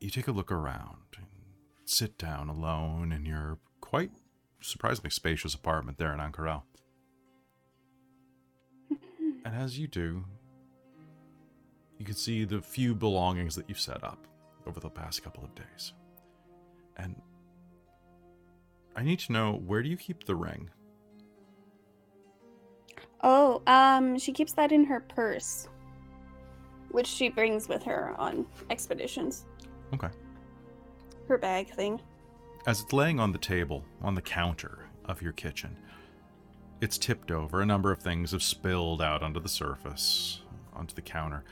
[0.00, 1.26] you take a look around and
[1.84, 4.10] sit down alone in your quite
[4.60, 6.62] surprisingly spacious apartment there in Ank'Harel.
[9.44, 10.24] And as you do,
[11.98, 14.26] you can see the few belongings that you've set up
[14.66, 15.92] over the past couple of days.
[16.96, 17.20] And
[18.96, 20.70] I need to know where do you keep the ring?
[23.22, 25.68] oh, um, she keeps that in her purse,
[26.90, 29.44] which she brings with her on expeditions.
[29.94, 30.08] Okay.
[31.26, 32.00] Her bag thing.
[32.66, 35.76] As it's laying on the table, on the counter of your kitchen,
[36.80, 37.60] it's tipped over.
[37.60, 40.42] A number of things have spilled out onto the surface,
[40.72, 41.44] onto the counter.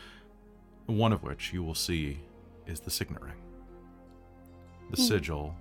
[0.86, 2.18] One of which you will see
[2.66, 3.34] is the signet ring.
[4.90, 5.02] The Hmm.
[5.02, 5.54] sigil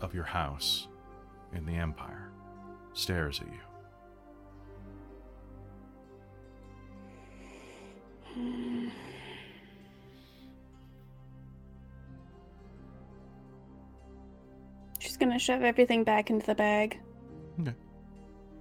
[0.00, 0.88] of your house
[1.52, 2.30] in the Empire
[2.94, 3.60] stares at you.
[14.98, 16.98] She's gonna shove everything back into the bag.
[17.60, 17.74] Okay.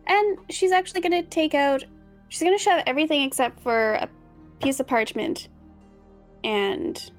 [0.07, 1.83] And she's actually gonna take out.
[2.29, 4.09] She's gonna shove everything except for a
[4.61, 5.49] piece of parchment
[6.47, 7.11] and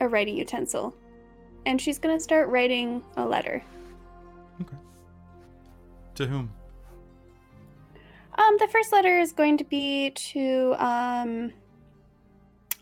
[0.00, 0.94] a writing utensil.
[1.66, 3.62] And she's gonna start writing a letter.
[4.60, 4.76] Okay.
[6.16, 6.52] To whom?
[8.36, 11.52] Um, the first letter is going to be to um.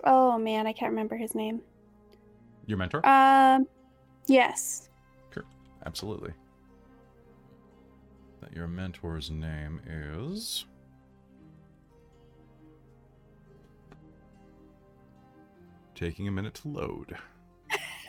[0.05, 1.61] Oh man, I can't remember his name.
[2.67, 3.07] Your mentor?
[3.07, 3.67] Um,
[4.27, 4.91] yes.
[5.33, 5.45] Sure.
[5.87, 6.33] Absolutely.
[8.41, 10.65] That your mentor's name is.
[15.99, 17.17] Taking a minute to load.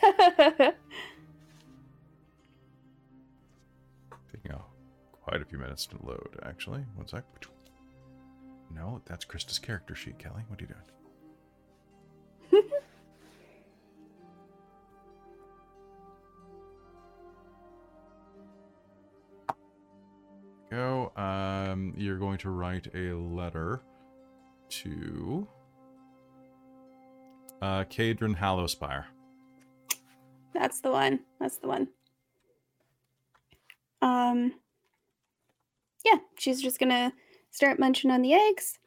[0.00, 0.76] Taking
[4.52, 4.60] a,
[5.10, 6.84] quite a few minutes to load, actually.
[6.94, 7.24] One sec.
[8.72, 10.44] No, that's Krista's character sheet, Kelly.
[10.46, 10.68] What are you
[12.52, 12.62] doing?
[20.70, 21.10] Go.
[21.16, 23.82] Um, you're going to write a letter
[24.68, 25.48] to
[27.62, 29.04] uh, Cadron Hallowspire.
[30.54, 31.20] That's the one.
[31.38, 31.88] That's the one.
[34.02, 34.54] Um
[36.04, 37.12] Yeah, she's just gonna
[37.50, 38.78] start munching on the eggs.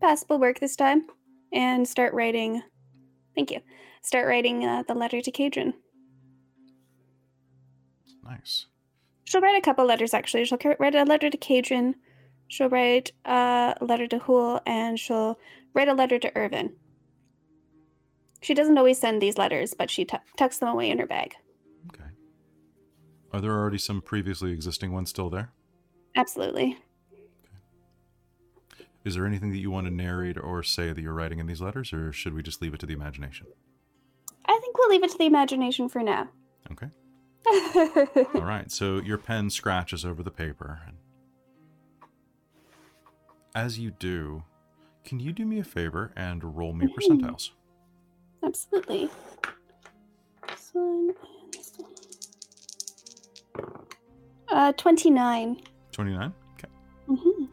[0.00, 1.06] Passable work this time.
[1.52, 2.62] And start writing
[3.34, 3.60] thank you.
[4.02, 5.74] Start writing uh, the letter to Cadron.
[8.24, 8.66] Nice.
[9.24, 10.44] She'll write a couple letters actually.
[10.44, 11.96] She'll write a letter to Cadron.
[12.48, 15.38] She'll write uh, a letter to Hool, and she'll
[15.72, 16.72] write a letter to Irvin.
[18.40, 21.34] She doesn't always send these letters, but she tu- tucks them away in her bag.
[21.92, 22.10] Okay.
[23.32, 25.52] Are there already some previously existing ones still there?
[26.16, 26.78] Absolutely.
[27.12, 28.86] Okay.
[29.04, 31.60] Is there anything that you want to narrate or say that you're writing in these
[31.60, 33.46] letters, or should we just leave it to the imagination?
[34.46, 36.28] I think we'll leave it to the imagination for now.
[36.72, 36.88] Okay.
[38.34, 38.70] All right.
[38.70, 40.80] So your pen scratches over the paper.
[40.86, 40.96] And
[43.54, 44.44] as you do,
[45.04, 46.94] can you do me a favor and roll me mm-hmm.
[46.94, 47.50] percentiles?
[48.42, 49.08] Absolutely.
[50.48, 51.90] This one and this one.
[54.48, 55.60] Uh, 29.
[55.92, 56.32] 29?
[56.54, 56.68] Okay.
[57.06, 57.44] hmm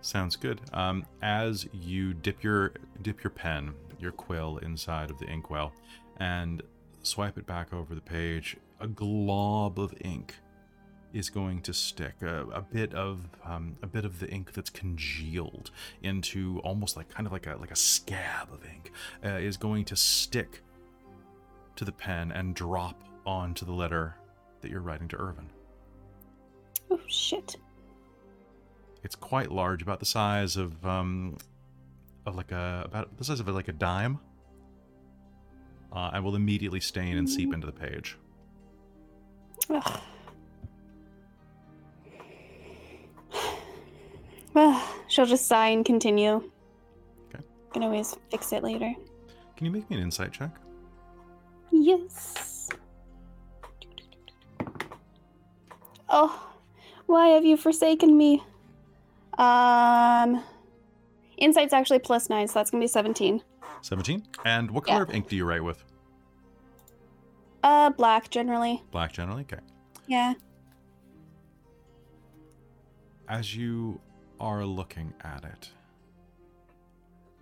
[0.00, 0.60] Sounds good.
[0.72, 2.72] Um, as you dip your
[3.02, 5.72] dip your pen, your quill inside of the inkwell,
[6.16, 6.62] and
[7.02, 10.34] swipe it back over the page, a glob of ink
[11.12, 12.14] is going to stick.
[12.22, 15.70] A, a bit of um, a bit of the ink that's congealed
[16.02, 18.92] into almost like kind of like a like a scab of ink
[19.24, 20.62] uh, is going to stick
[21.76, 24.16] to the pen and drop onto the letter
[24.60, 25.48] that you're writing to Irvin.
[26.90, 27.56] Oh shit.
[29.04, 31.36] It's quite large, about the size of um,
[32.24, 34.18] of like a about the size of like a dime.
[35.92, 38.16] Uh, and will immediately stain and seep into the page.
[39.68, 40.00] Ugh.
[45.08, 46.50] She'll just sigh and continue.
[47.34, 47.44] Okay.
[47.72, 48.92] Can always fix it later.
[49.56, 50.50] Can you make me an insight check?
[51.70, 52.68] Yes.
[56.08, 56.52] Oh,
[57.06, 58.42] why have you forsaken me?
[59.38, 60.42] Um,
[61.38, 63.42] insight's actually plus nine, so that's gonna be seventeen.
[63.80, 64.22] 17.
[64.44, 64.92] And what Yeah.
[64.94, 65.82] color of ink do you write with?
[67.64, 68.82] Uh, black generally.
[68.92, 69.42] Black generally?
[69.42, 69.58] Okay.
[70.06, 70.34] Yeah.
[73.28, 74.00] As you
[74.42, 75.70] are looking at it,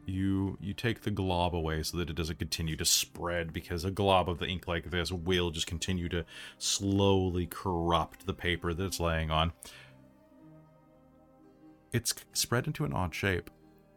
[0.06, 3.90] you you take the glob away so that it doesn't continue to spread because a
[3.90, 6.24] glob of the ink like this will just continue to
[6.58, 9.52] slowly corrupt the paper that it's laying on.
[11.92, 13.50] It's spread into an odd shape,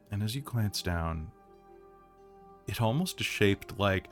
[0.10, 1.30] and as you glance down,
[2.68, 4.08] it almost is shaped like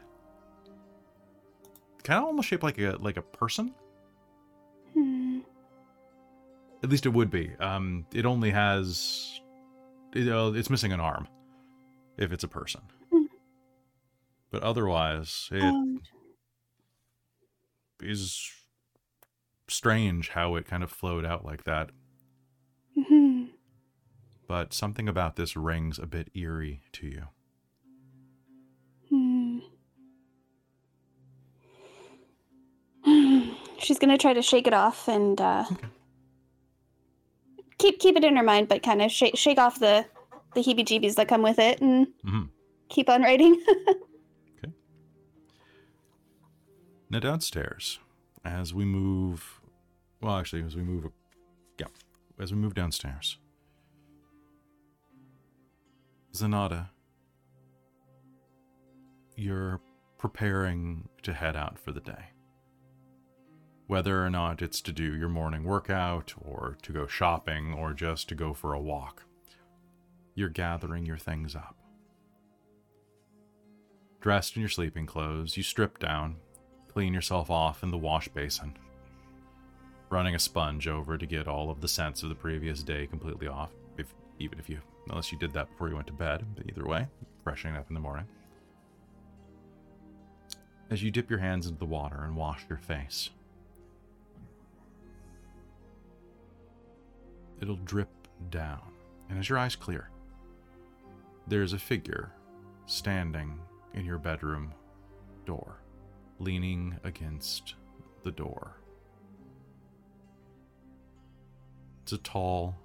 [2.03, 3.73] kind of almost shaped like a like a person.
[4.93, 5.39] Hmm.
[6.83, 7.51] At least it would be.
[7.59, 9.39] Um, it only has,
[10.13, 11.27] you know, it's missing an arm,
[12.17, 12.81] if it's a person.
[13.11, 13.25] Hmm.
[14.49, 15.63] But otherwise, it
[18.01, 18.57] is Um,
[19.67, 21.91] strange how it kind of flowed out like that.
[22.95, 23.45] hmm.
[24.47, 27.27] But something about this rings a bit eerie to you.
[29.09, 29.59] Hmm.
[33.77, 35.63] She's gonna try to shake it off and uh,
[37.81, 40.05] keep keep it in her mind, but kind of shake shake off the
[40.53, 42.49] the heebie-jeebies that come with it, and Mhm.
[42.89, 43.61] keep on writing.
[44.57, 44.71] Okay.
[47.09, 47.99] Now downstairs,
[48.45, 49.61] as we move,
[50.21, 51.09] well, actually, as we move,
[51.79, 51.87] yeah,
[52.39, 53.37] as we move downstairs,
[56.33, 56.89] Zanata,
[59.35, 59.81] you're
[60.17, 62.25] preparing to head out for the day.
[63.91, 68.29] Whether or not it's to do your morning workout, or to go shopping, or just
[68.29, 69.25] to go for a walk,
[70.33, 71.75] you're gathering your things up.
[74.21, 76.37] Dressed in your sleeping clothes, you strip down,
[76.87, 78.77] clean yourself off in the wash basin,
[80.09, 83.49] running a sponge over to get all of the scents of the previous day completely
[83.49, 84.79] off, if even if you
[85.09, 87.09] unless you did that before you went to bed, but either way,
[87.43, 88.25] freshening up in the morning.
[90.89, 93.31] As you dip your hands into the water and wash your face,
[97.61, 98.09] it'll drip
[98.49, 98.81] down,
[99.29, 100.09] and as your eyes clear,
[101.47, 102.31] there's a figure
[102.85, 103.59] standing
[103.93, 104.73] in your bedroom
[105.45, 105.77] door
[106.39, 107.75] leaning against
[108.23, 108.75] the door.
[112.01, 112.75] It's a tall,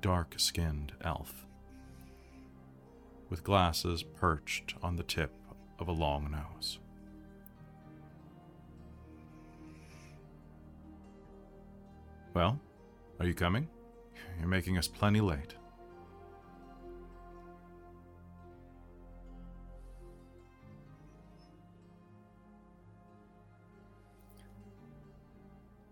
[0.00, 1.46] dark skinned elf
[3.30, 5.32] with glasses perched on the tip
[5.78, 6.80] of a long nose.
[12.34, 12.60] Well,
[13.20, 13.68] are you coming?
[14.38, 15.54] You're making us plenty late.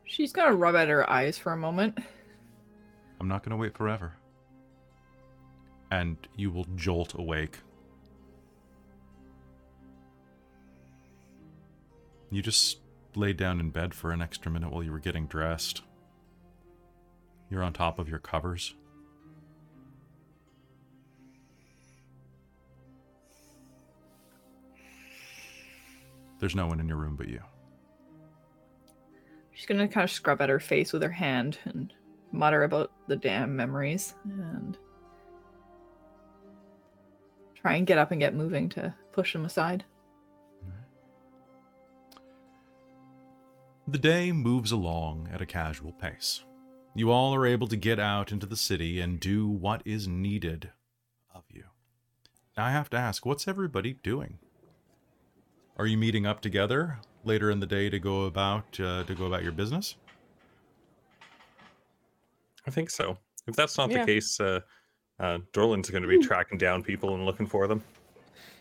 [0.04, 1.96] She's gonna rub at her eyes for a moment.
[3.20, 4.14] I'm not going to wait forever.
[5.90, 7.58] And you will jolt awake.
[12.30, 12.78] You just
[13.14, 15.82] laid down in bed for an extra minute while you were getting dressed.
[17.50, 18.74] You're on top of your covers.
[26.40, 27.40] There's no one in your room but you.
[29.52, 31.92] She's gonna kind of scrub at her face with her hand and
[32.30, 34.78] mutter about the damn memories and
[37.56, 39.84] try and get up and get moving to push them aside.
[43.88, 46.44] The day moves along at a casual pace.
[46.94, 50.70] You all are able to get out into the city and do what is needed
[51.34, 51.64] of you.
[52.56, 54.38] Now I have to ask, what's everybody doing?
[55.76, 59.26] Are you meeting up together later in the day to go about uh, to go
[59.26, 59.94] about your business?
[62.66, 63.16] I think so.
[63.46, 64.00] If that's not Yeah.
[64.00, 64.60] the case, uh,
[65.20, 67.82] uh, Dorland's going to be tracking down people and looking for them.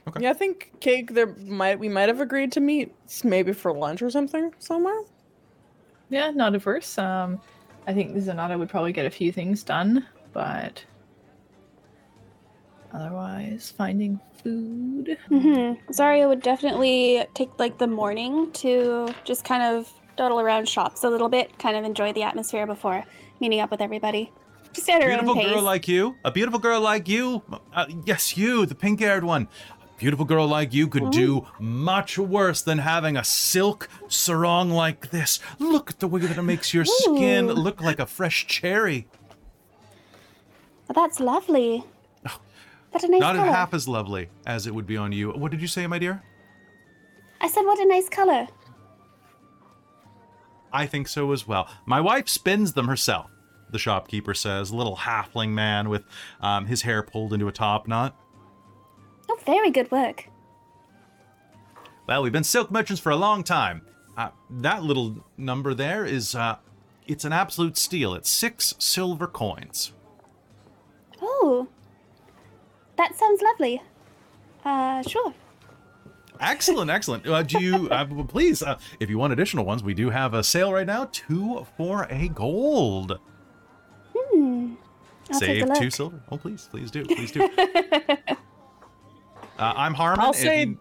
[0.07, 0.21] Okay.
[0.23, 1.13] Yeah, I think Cake.
[1.13, 5.01] There might we might have agreed to meet maybe for lunch or something somewhere.
[6.09, 6.97] Yeah, not averse.
[6.97, 7.41] Um,
[7.87, 10.83] I think Zanata would probably get a few things done, but
[12.93, 15.17] otherwise, finding food.
[15.29, 21.03] hmm Zarya would definitely take like the morning to just kind of dawdle around shops
[21.05, 23.05] a little bit, kind of enjoy the atmosphere before
[23.39, 24.31] meeting up with everybody.
[24.73, 25.47] Just at her beautiful own pace.
[25.47, 27.41] girl like you, a beautiful girl like you,
[27.73, 29.47] uh, yes, you, the pink-haired one.
[29.97, 35.39] Beautiful girl like you could do much worse than having a silk sarong like this.
[35.57, 39.07] Look at the way that it makes your skin look like a fresh cherry.
[40.87, 41.83] Well, that's lovely.
[42.91, 43.51] What a nice Not color.
[43.51, 45.31] half as lovely as it would be on you.
[45.31, 46.23] What did you say, my dear?
[47.41, 48.47] I said, what a nice color.
[50.71, 51.69] I think so as well.
[51.85, 53.29] My wife spins them herself,
[53.69, 56.05] the shopkeeper says, a little halfling man with
[56.39, 58.15] um, his hair pulled into a top knot.
[59.29, 60.29] Oh, very good work.
[62.07, 63.81] Well, we've been silk merchants for a long time.
[64.15, 66.57] Uh, that little number there is, uh,
[67.05, 68.13] it's an absolute steal.
[68.13, 69.91] It's six silver coins.
[71.21, 71.67] Oh,
[72.95, 73.81] that sounds lovely.
[74.63, 75.33] Uh, sure.
[76.39, 77.27] Excellent, excellent.
[77.27, 80.43] Uh, do you, uh, please, uh, if you want additional ones, we do have a
[80.43, 81.09] sale right now.
[81.11, 83.19] Two for a gold.
[84.15, 84.75] Hmm.
[85.29, 86.21] I'll Save two silver.
[86.31, 87.49] Oh, please, please do, please do.
[89.59, 90.19] uh, I'm Harmon.
[90.19, 90.79] I'll say- you-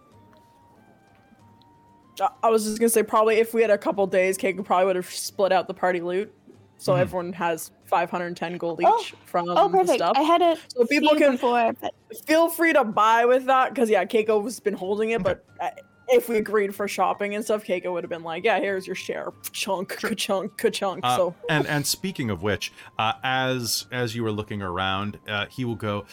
[2.20, 4.87] I- I was just gonna say probably if we had a couple days, Keiko probably
[4.87, 6.33] would have split out the party loot,
[6.79, 6.99] so Mhm.
[7.01, 9.05] everyone has 510 gold each Oh.
[9.27, 9.99] from Oh, the perfect.
[9.99, 10.16] stuff.
[10.16, 11.93] I had it So people can- before, but
[12.27, 15.68] Feel free to buy with that because yeah, Keiko has been holding it, but uh,
[16.09, 18.95] if we agreed for shopping and stuff, Keiko would have been like, "Yeah, here's your
[18.95, 24.23] share, chunk, ka-chunk, ka-chunk." Uh, so and and speaking of which, uh, as as you
[24.23, 26.07] were looking around, uh, he will go,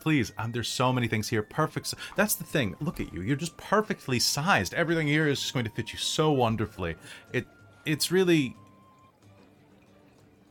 [0.00, 1.42] "Please, um, there's so many things here.
[1.42, 1.94] Perfect.
[2.16, 2.76] That's the thing.
[2.80, 3.22] Look at you.
[3.22, 4.72] You're just perfectly sized.
[4.74, 6.96] Everything here is just going to fit you so wonderfully.
[7.32, 7.46] It
[7.84, 8.56] it's really.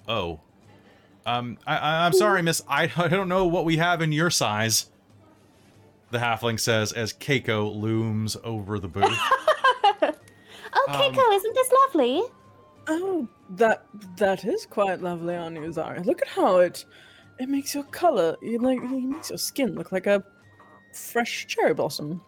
[0.08, 0.42] Oh,
[1.26, 2.62] um, I, I I'm sorry, Miss.
[2.68, 4.90] I I don't know what we have in your size.
[6.14, 9.04] The halfling says as Keiko looms over the booth.
[9.12, 10.14] oh, Um,
[10.90, 12.22] Keiko, isn't this lovely?
[12.88, 13.86] Oh, that
[14.18, 16.02] that is quite lovely on you, Zara.
[16.02, 16.86] Look at how it
[17.40, 20.24] it makes your color, you like, it makes your skin look like a
[20.94, 22.22] fresh cherry blossom.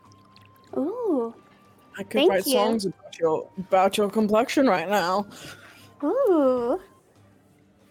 [0.75, 1.35] Ooh,
[1.97, 2.53] I could Thank write you.
[2.53, 5.27] songs about your about your complexion right now.
[6.03, 6.81] ooh,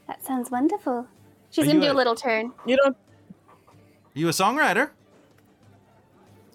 [0.09, 1.07] that sounds wonderful.
[1.51, 2.53] She's Are gonna do a- a little turn.
[2.67, 2.97] You don't.
[4.13, 4.91] you a songwriter?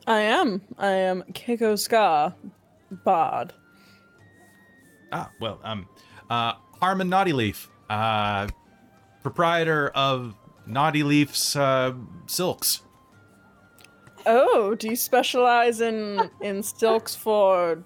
[0.09, 0.61] I am.
[0.79, 2.35] I am Keiko Ska,
[3.05, 3.53] bard.
[5.11, 5.87] Ah, well, um,
[6.31, 8.47] uh, Harmon Naughty Leaf, uh,
[9.21, 10.33] proprietor of
[10.65, 11.93] Naughty Leaf's uh,
[12.25, 12.81] silks.
[14.25, 17.83] Oh, do you specialize in in silks for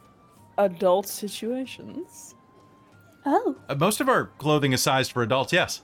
[0.57, 2.35] adult situations?
[3.25, 5.51] Oh, Uh, most of our clothing is sized for adults.
[5.53, 5.81] Yes.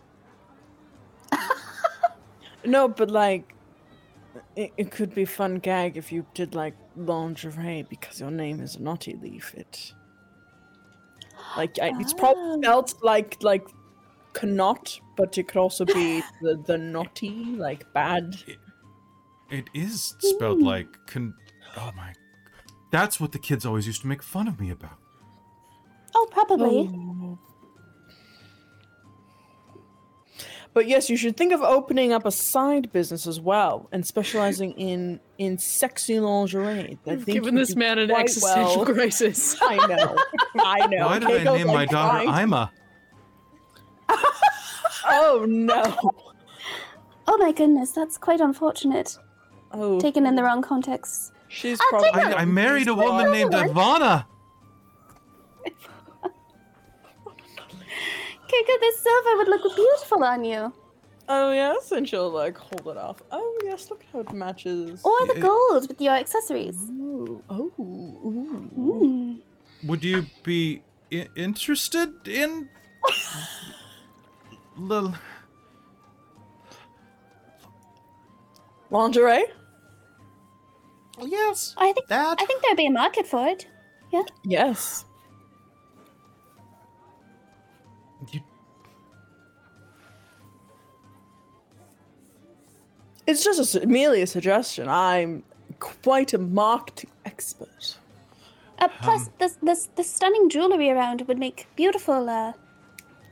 [2.65, 3.55] No, but like,
[4.59, 8.77] it, it could be fun gag if you did like lingerie because your name is
[8.79, 9.53] Naughty Leaf.
[9.55, 9.93] It
[11.55, 12.61] like I, it's probably Oh.
[12.61, 13.65] spelled like like
[14.33, 17.29] cannot, but it could also be the the naughty
[17.67, 18.35] like bad.
[19.49, 20.65] It is spelled Ooh.
[20.65, 21.33] like con.
[21.77, 22.13] Oh my.
[22.91, 24.97] That's what the kids always used to make fun of me about.
[26.15, 26.89] oh, probably.
[26.91, 27.18] Oh.
[30.73, 34.71] But yes, you should think of opening up a side business as well and specializing
[34.73, 36.97] in in sexy lingerie.
[37.07, 38.93] I You've think given you this man an existential well.
[38.93, 39.57] crisis.
[39.61, 40.15] I know.
[40.59, 41.05] I know.
[41.07, 42.71] Why did I Keiko's name my like daughter trying- Ima?
[45.11, 45.83] Oh no.
[47.27, 49.17] Oh my goodness, that's quite unfortunate.
[49.71, 51.31] Oh, Taken in the wrong context.
[51.47, 52.09] she's probably.
[52.11, 54.25] I, I married a woman named Ivana.
[58.49, 60.73] Keiko, this silver would look beautiful on you.
[61.31, 63.21] Oh yes, and she'll like hold it off.
[63.31, 65.01] Oh yes, look how it matches.
[65.03, 65.41] Or the Yeah.
[65.41, 66.77] gold with your accessories.
[66.89, 68.69] Ooh, oh, ooh.
[68.77, 69.41] Mm.
[69.87, 70.81] Would you be
[71.13, 72.69] I- interested in?
[74.77, 75.13] Little.
[78.91, 79.45] lingerie.
[81.21, 81.75] Yes.
[81.77, 82.37] I think That.
[82.41, 83.67] I think there'd be a market for it.
[84.11, 84.23] Yeah.
[84.43, 85.05] Yes.
[93.29, 94.89] It's just a, merely a suggestion.
[94.89, 95.43] I'm
[95.79, 97.97] quite a marked expert.
[98.79, 102.53] Uh, plus, this this the stunning jewelry around would make beautiful uh,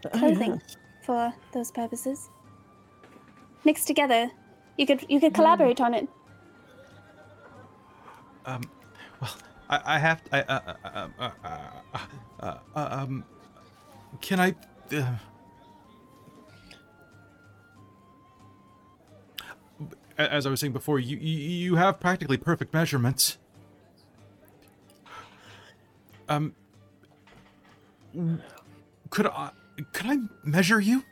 [0.05, 0.77] Oh, clothing yes.
[1.03, 2.29] for those purposes.
[3.65, 4.29] Mixed together,
[4.77, 6.07] you could you could collaborate on it.
[8.45, 8.61] um,
[9.19, 9.35] well,
[9.69, 10.21] I, I have.
[10.31, 11.99] I, uh, uh, uh, uh,
[12.39, 13.23] uh, uh, um,
[14.21, 14.55] can I?
[20.17, 23.37] As I was saying before, you you, have practically perfect measurements.
[26.27, 26.55] Um,
[29.09, 29.51] could I
[29.93, 31.03] could I measure you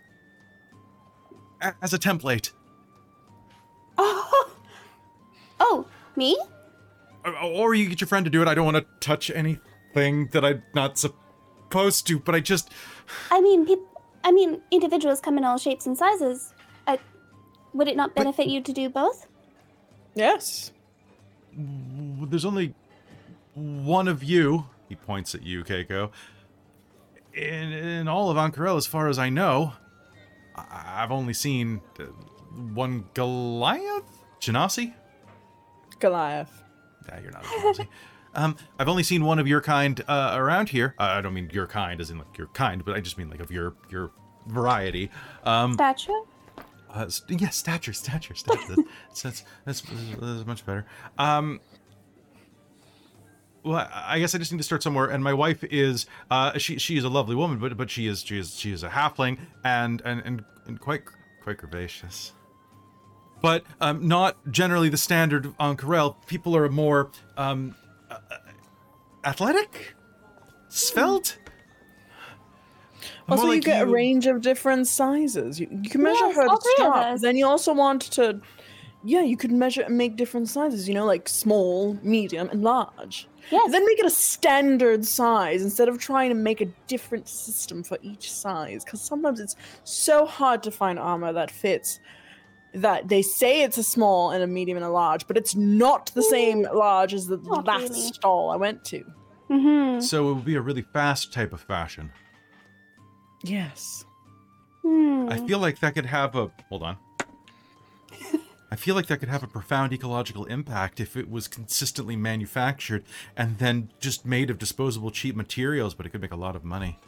[1.82, 2.51] as a template?
[3.97, 4.51] Oh,
[5.60, 6.38] oh, me?
[7.43, 8.47] Or- you get your friend to do it.
[8.47, 12.72] I don't want to touch anything that I'm not supposed to, but I just
[13.32, 13.88] I mean, peop-
[14.24, 16.55] I mean, individuals come in all shapes and sizes.
[17.76, 19.28] I, would it not But- benefit you to do both?
[20.15, 20.71] Yes.
[21.57, 22.73] there's only
[23.53, 24.65] one of you.
[24.89, 26.11] He points at you, Keiko.
[27.34, 29.73] In, in all of Ank'Harel, as far as I know,
[30.55, 32.03] I- I've only seen uh,
[32.73, 34.03] one Goliath?
[34.39, 34.93] Genasi?
[35.99, 36.63] Goliath.
[37.09, 37.88] Yeah, you're not a Genasi.
[38.36, 40.95] um, I've only seen one of your kind uh, around here.
[40.97, 43.30] Uh, I don't mean your kind as in like your kind, but I just mean
[43.30, 44.11] like of your your
[44.47, 45.09] variety.
[45.43, 46.21] Um, Stature?
[46.96, 48.76] Uh, yeah, stature, stature, stature.
[49.10, 49.82] that's, that's, that's,
[50.20, 50.86] that's much better.
[51.18, 51.60] Um,
[53.64, 55.08] well, I guess I just need to start somewhere.
[55.08, 58.22] And my wife is, uh, she she is a lovely woman, but but she is
[58.24, 61.02] she is she is a halfling and and and, and quite
[61.41, 62.32] quite curvaceous.
[63.41, 66.16] But um, not generally the standard on Corel.
[66.28, 67.76] People are more um,
[68.10, 68.18] uh,
[69.24, 69.96] athletic,
[70.70, 71.38] svelte.
[73.28, 75.60] More Also, you like get a range of different sizes.
[75.60, 77.22] You, you can measure Yes, her all to start.
[77.22, 78.39] Then you also want to,
[79.03, 80.88] yeah, you could measure and make different sizes.
[80.88, 83.28] You know, like small, medium, and large.
[83.51, 83.72] Yes.
[83.72, 87.97] Then make it a standard size instead of trying to make a different system for
[88.01, 88.84] each size.
[88.84, 91.99] Because sometimes it's so hard to find armor that fits.
[92.74, 96.12] That they say it's a small and a medium and a large, but it's not
[96.14, 98.01] the same large as the Not last really.
[98.01, 99.06] stall I went to.
[99.49, 100.01] Mm-hmm.
[100.01, 102.12] So it would be a really fast type of fashion.
[103.44, 104.06] Yes.
[104.82, 105.28] Hmm.
[105.30, 106.98] I feel like that could have a hold on.
[108.72, 113.04] I feel like that could have a profound ecological impact if it was consistently manufactured
[113.38, 116.64] and then just made of disposable cheap materials, but it could make a lot of
[116.64, 117.00] money.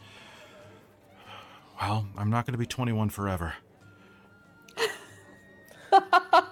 [1.81, 3.53] Well, I'm not going to be 21 forever.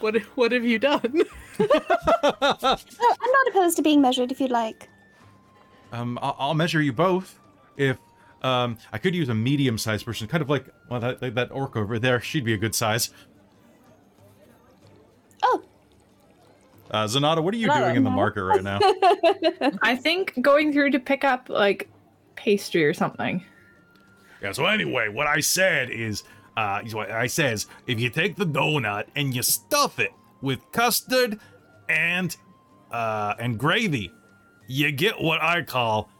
[0.00, 1.22] What what have you done?
[2.22, 2.76] Oh,
[3.22, 4.88] I'm not opposed to being measured if you'd like.
[5.92, 7.38] Um, I'll, I'll measure you both.
[7.76, 7.96] If
[8.42, 11.76] um, I could use a medium-sized person, kind of like well, that like that orc
[11.76, 12.20] over there.
[12.20, 13.10] She'd be a good size.
[15.42, 15.62] Oh,
[16.90, 17.84] Uh, Zanata, what are you Zanata.
[17.86, 18.78] doing in the market right now?
[19.82, 21.88] I think going through to pick up like
[22.36, 23.42] pastry or something.
[24.42, 26.24] Yeah, so anyway, what I said is,
[26.56, 30.60] uh, is what I says, if you take the donut and you stuff it with
[30.72, 31.38] custard
[31.88, 32.36] and,
[32.90, 34.12] uh, and gravy,
[34.66, 36.10] you get what I call,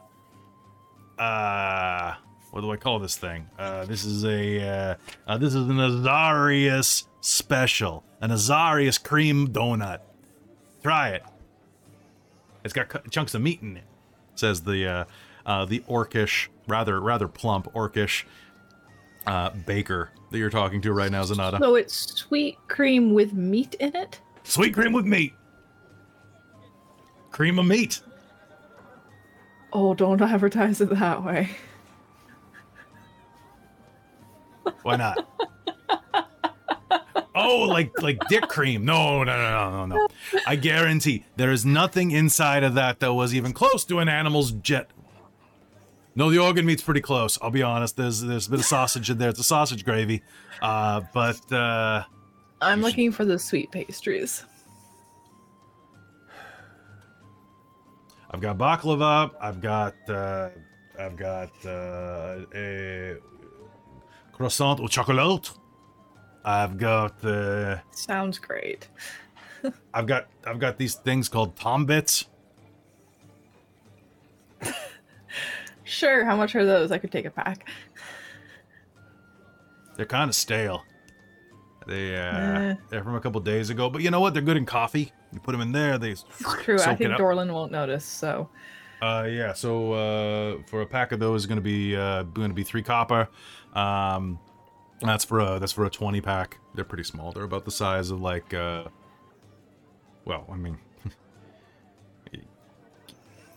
[1.18, 2.14] uh,
[2.50, 3.48] what do I call this thing?
[3.58, 4.94] Uh, this is a, uh,
[5.26, 10.00] uh this is an Azarius special, an Azarius cream donut.
[10.82, 11.22] Try it.
[12.64, 13.84] It's got cu- chunks of meat in it.
[14.34, 15.04] Says the uh,
[15.44, 18.24] uh, the orcish, rather rather plump orcish
[19.26, 21.58] uh, baker that you're talking to right now, Zanata.
[21.58, 24.20] So it's sweet cream with meat in it.
[24.44, 25.34] Sweet cream with meat.
[27.30, 28.00] Cream of meat.
[29.72, 31.50] Oh, don't advertise it that way.
[34.82, 35.26] Why not?
[37.34, 38.84] oh, like like dick cream.
[38.84, 40.08] No, no, no, no, no, no.
[40.46, 44.52] I guarantee there is nothing inside of that that was even close to an animal's
[44.52, 44.90] jet.
[46.14, 47.38] No, the organ meat's pretty close.
[47.40, 47.96] I'll be honest.
[47.96, 49.28] There's there's a bit of sausage in there.
[49.28, 50.22] It's a sausage gravy.
[50.60, 52.02] Uh, but uh,
[52.60, 54.44] I'm looking for the sweet pastries.
[58.30, 59.30] I've got baklava.
[59.40, 60.50] I've got uh,
[60.98, 63.16] I've got uh, a
[64.32, 65.52] croissant au chocolat.
[66.44, 68.88] I've got uh, Sounds great.
[69.94, 72.26] I've got I've got these things called tombits.
[75.90, 76.92] Sure, how much are those?
[76.92, 77.68] I could take a pack.
[79.96, 80.84] They're kind of stale.
[81.86, 84.32] They uh, they're from a couple days ago, but you know what?
[84.32, 85.12] They're good in coffee.
[85.32, 86.24] You put them in there, they It's
[86.62, 86.78] true.
[86.78, 87.10] I think.
[87.14, 88.04] Dorlin won't notice.
[88.04, 88.48] So
[89.02, 89.52] Uh, yeah.
[89.52, 92.62] So uh, for a pack of those, is going to be uh, going to be
[92.62, 93.28] three copper.
[93.74, 94.38] Um,
[95.00, 96.58] that's for a that's for a twenty pack.
[96.74, 97.32] They're pretty small.
[97.32, 98.54] They're about the size of like.
[98.54, 98.84] Uh,
[100.24, 100.78] well, I mean,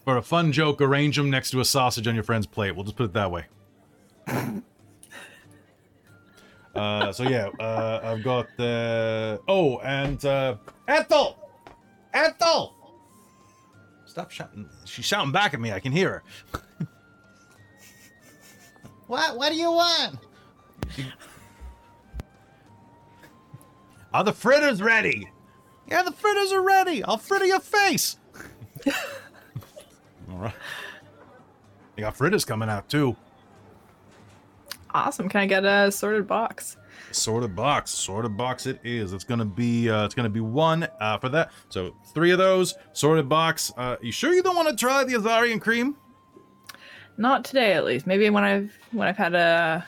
[0.04, 2.72] for a fun joke, arrange them next to a sausage on your friend's plate.
[2.76, 3.46] We'll just put it that way.
[6.76, 9.40] uh, so yeah, uh, I've got the.
[9.48, 11.38] Oh, and uh, Ethel,
[12.14, 12.76] Ethel.
[14.06, 14.70] Stop shouting.
[14.86, 15.72] She's shouting back at me.
[15.72, 16.24] I can hear her.
[19.08, 19.38] what?
[19.38, 20.20] What do you want?
[24.14, 25.32] Are the fritters ready?
[25.90, 27.04] Yeah, the fritters are ready.
[27.04, 28.18] I'll fritter your face.
[30.34, 30.54] All right.
[31.96, 33.16] You got fritters coming out too.
[34.92, 35.30] Awesome.
[35.30, 36.78] Can I get a sorted box?
[37.12, 38.66] Sorted box, sorted box.
[38.66, 39.14] It is.
[39.14, 39.90] It's gonna be.
[39.90, 41.52] Uh, it's gonna be one uh, for that.
[41.70, 43.72] So three of those sorted box.
[43.78, 45.96] Uh, you sure you don't want to try the Azarian cream?
[47.18, 48.08] Not today, at least.
[48.08, 49.86] Maybe when I've when I've had a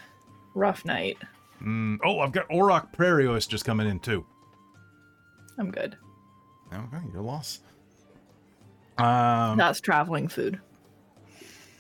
[0.54, 1.18] rough night.
[1.64, 4.26] Mm, oh, I've got Orok Prairie oysters coming in too.
[5.58, 5.98] I'm good.
[6.72, 7.60] Okay, your loss.
[8.98, 10.60] Um, That's traveling food.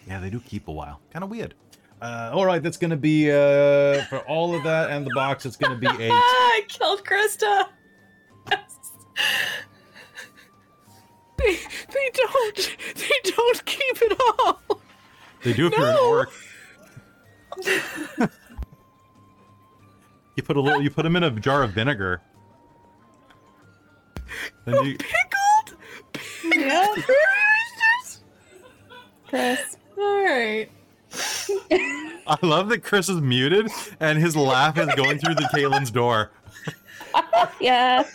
[0.07, 0.99] yeah, they do keep a while.
[1.11, 1.53] Kind of weird.
[2.01, 5.45] Uh, all right, that's gonna be uh, for all of that and the box.
[5.45, 6.11] It's gonna be eight.
[6.13, 7.70] I killed Krista.
[11.38, 11.53] They,
[11.91, 12.78] they don't.
[12.95, 14.61] They don't keep it all.
[15.43, 16.30] They do if you're an orc.
[20.36, 20.82] you put a little.
[20.82, 22.22] You put them in a jar of vinegar.
[24.66, 25.45] Then you, Pickled.
[26.66, 26.93] Yeah.
[29.28, 29.78] Chris.
[29.97, 30.70] All right.
[32.28, 36.32] I love that Chris is muted and his laugh is going through the Kalen's door.
[37.61, 38.03] Yeah.
[38.03, 38.11] All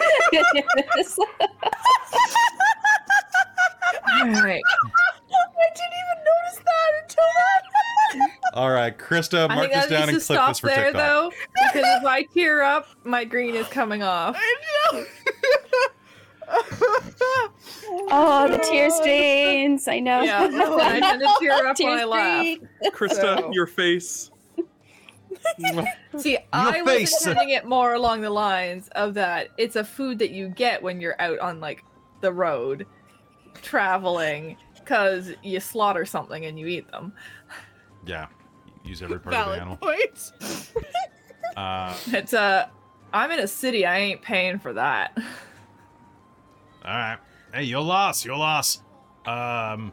[4.26, 4.62] right.
[4.62, 4.64] I
[5.74, 7.62] didn't even notice that until that.
[8.54, 10.58] All right, Krista, I mark think this that down and needs to clip stop this
[10.60, 11.00] for there, TikTok.
[11.00, 14.36] though, because if I tear up, my green is coming off.
[18.10, 19.86] oh, the tear stains.
[19.88, 20.22] I know.
[20.22, 22.46] Yeah, I tend to tear up when I laugh.
[22.92, 24.30] Krista, So- your face.
[26.18, 27.26] See, I was face.
[27.26, 31.00] intending it more along the lines of that it's a food that you get when
[31.00, 31.82] you're out on like
[32.20, 32.86] the road
[33.62, 37.12] traveling because you slaughter something and you eat them.
[38.06, 38.26] Yeah,
[38.84, 39.76] use every part of the animal.
[39.76, 40.32] point.
[41.56, 42.66] Uh, It's uh
[43.12, 45.16] I'm in a city, I ain't paying for that.
[46.84, 47.18] All right.
[47.52, 48.24] Hey, your loss.
[48.24, 48.82] Your loss.
[49.26, 49.92] Um.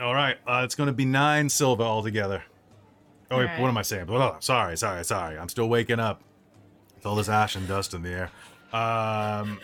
[0.00, 0.36] All right.
[0.46, 2.42] Uh, it's going to be nine silver altogether.
[3.30, 3.60] Oh, wait, Alright.
[3.60, 4.06] what am I saying?
[4.08, 5.36] Oh, sorry, sorry, sorry.
[5.38, 6.22] I'm still waking up
[6.94, 8.30] with all this ash and dust in the air.
[8.72, 9.58] Um.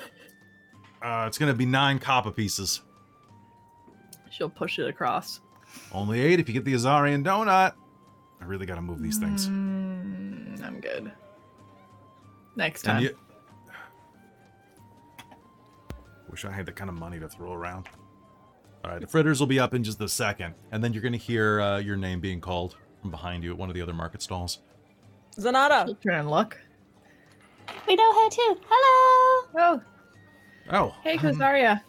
[1.02, 2.80] Uh, it's going to be nine copper pieces.
[4.30, 5.40] She'll push it across.
[5.92, 7.74] Only eight if you get the Azarian donut.
[8.40, 9.46] I really got to move these things.
[9.48, 11.12] Mm, I'm good.
[12.56, 13.02] Next And time.
[13.02, 13.18] you-
[16.34, 17.86] Wish I had that kind of money to throw around.
[18.84, 21.12] All right, the fritters will be up in just a second, and then you're going
[21.12, 23.92] to hear uh, your name being called from behind you at one of the other
[23.92, 24.58] market stalls.
[25.38, 25.86] Zanata.
[25.86, 26.58] She'll turn and look.
[27.86, 28.56] We know her too.
[28.68, 29.48] Hello.
[29.56, 29.82] Oh,
[30.72, 31.80] Oh, hey, um, Kozaria.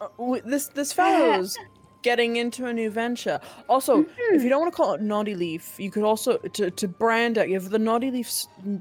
[0.00, 1.58] Uh, this this fellow's
[2.04, 3.40] getting into a new venture.
[3.68, 6.86] Also, if you don't want to call it Naughty Leaf, you could also to to
[6.86, 7.48] brand it.
[7.48, 8.30] You have the Naughty Leaf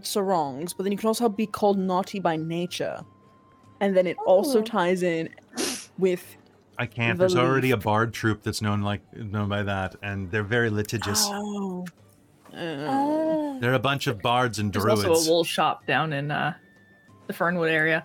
[0.03, 3.01] sarongs, but then you can also be called Naughty by Nature,
[3.81, 4.63] and then it also Oh.
[4.63, 5.29] ties in
[5.97, 6.23] with
[6.77, 7.17] I can't.
[7.17, 10.69] the There's already a bard troop that's known like known by that, and they're very
[10.69, 11.25] litigious.
[11.31, 11.85] oh.
[12.53, 13.57] Uh.
[13.59, 15.05] They're a bunch of bards and There's druids.
[15.05, 16.53] also a wool shop down in uh,
[17.27, 18.03] the Fernwood area.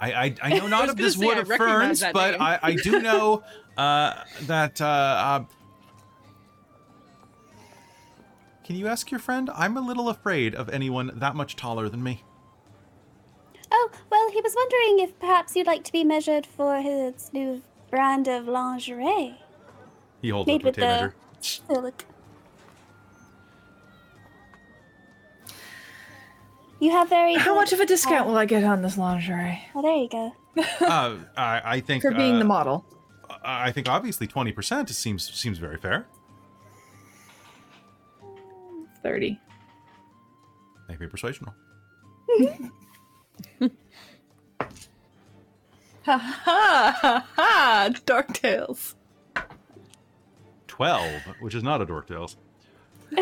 [0.00, 2.40] I, I, I know not was of this wood of ferns, but.
[2.40, 3.42] I, I do know
[3.76, 4.80] uh, that.
[4.80, 5.44] Uh, uh,
[8.64, 9.50] can you ask your friend?
[9.54, 12.22] I'm a little afraid of anyone that much taller than me.
[13.72, 17.62] Oh, well, he was wondering if perhaps you'd like to be measured for his new
[17.90, 19.38] brand of lingerie.
[20.22, 21.14] He holds Made up a with tape measure.
[21.68, 21.92] the
[26.80, 27.34] You have very.
[27.34, 30.08] How good- much of a discount will I get on this lingerie Oh, there you
[30.08, 30.32] go.
[30.80, 32.84] Uh, I, I think for being uh, the model?
[33.44, 36.06] I think obviously twenty percent seems seems very fair.
[39.02, 39.38] Thirty.
[40.88, 41.46] Make me persuasion
[42.40, 42.58] roll.
[46.06, 47.90] Ha ha ha ha!
[48.06, 48.96] Dark Tales.
[50.66, 52.36] Twelve, which is not a dork tales.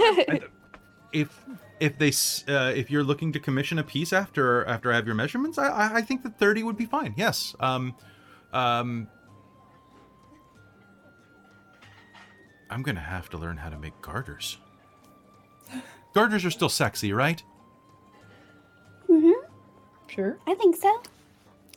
[1.12, 1.44] And if
[1.80, 2.08] if they
[2.52, 5.68] uh, if you're looking to commission a piece after after I have your measurements, I
[5.68, 7.14] I, I think that thirty would be fine.
[7.16, 7.54] Yes.
[7.60, 7.94] Um,
[8.52, 9.08] um.
[12.70, 14.58] I'm gonna have to learn how to make garters.
[16.14, 17.42] Garters are still sexy, right?
[19.08, 19.46] Mm-hmm.
[20.08, 20.38] Sure.
[20.46, 21.02] I think so.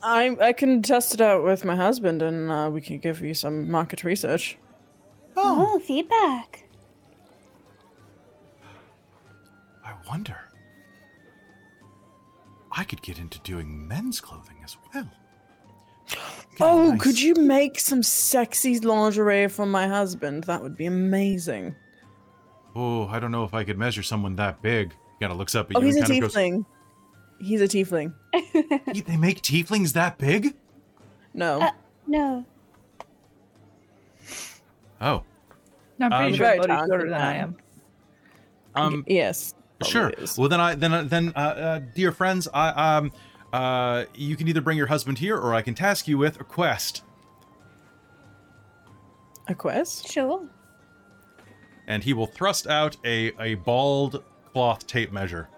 [0.02, 3.34] I I can test it out with my husband, and uh, we can give you
[3.34, 4.58] some market research.
[5.36, 6.61] Oh, feedback.
[9.92, 10.36] I wonder.
[12.70, 15.08] I could get into doing men's clothing as well.
[16.08, 16.18] Get
[16.60, 20.44] Oh, nice- could you make some sexy lingerie for my husband?
[20.44, 21.74] That would be amazing.
[22.74, 24.94] Oh, I don't know if I could measure someone that big.
[25.20, 26.66] Kind of looks up at Oh, you he's a and kind of goes, tiefling.
[27.40, 28.14] He's a tiefling.
[28.94, 30.54] "He- They make tieflings that big?
[31.34, 31.60] No.
[31.60, 31.70] Uh,
[32.06, 32.44] no.
[35.00, 35.22] Oh,
[36.00, 37.56] I'm pretty Um, sure Very Bodhi's shorter than I am.
[38.74, 39.54] um, yes.
[39.86, 40.10] Sure.
[40.10, 40.38] is.
[40.38, 43.12] Well, then I then then uh, uh, dear friends, I um
[43.52, 46.44] uh you can either bring your husband here or I can task you with a
[46.44, 47.02] quest.
[49.48, 50.08] A quest?
[50.10, 50.46] Sure.
[51.86, 54.22] And he will thrust out a a bald
[54.52, 55.48] cloth tape measure.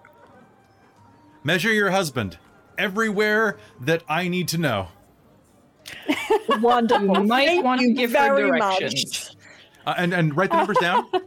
[1.43, 2.37] Measure your husband
[2.77, 4.87] everywhere that I need to know.
[6.49, 7.21] Wonderful.
[7.21, 9.35] You might Thank want to you give her directions.
[9.85, 11.07] Uh, and and write the numbers down.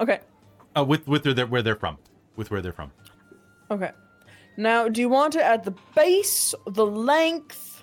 [0.00, 0.20] Okay.
[0.76, 1.98] uh, with with their, where they're from.
[2.38, 2.92] With where they're from.
[3.70, 3.90] Okay.
[4.56, 7.82] Now, do you want it at the base, the length?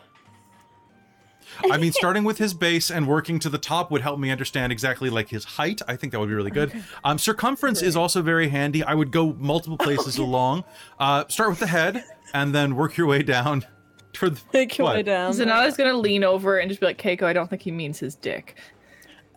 [1.70, 4.72] I mean, starting with his base and working to the top would help me understand
[4.72, 5.82] exactly like his height.
[5.88, 6.72] I think that would be really good.
[7.03, 8.84] Um, circumference is also very handy.
[8.84, 10.64] I would go multiple places along.
[10.99, 12.03] Uh, start with the head
[12.34, 13.66] and then work your way down
[14.14, 15.34] toward the, Make your way down.
[15.34, 18.16] Zanata's gonna lean over and just be like, Keiko, I don't think he means his
[18.16, 18.58] dick.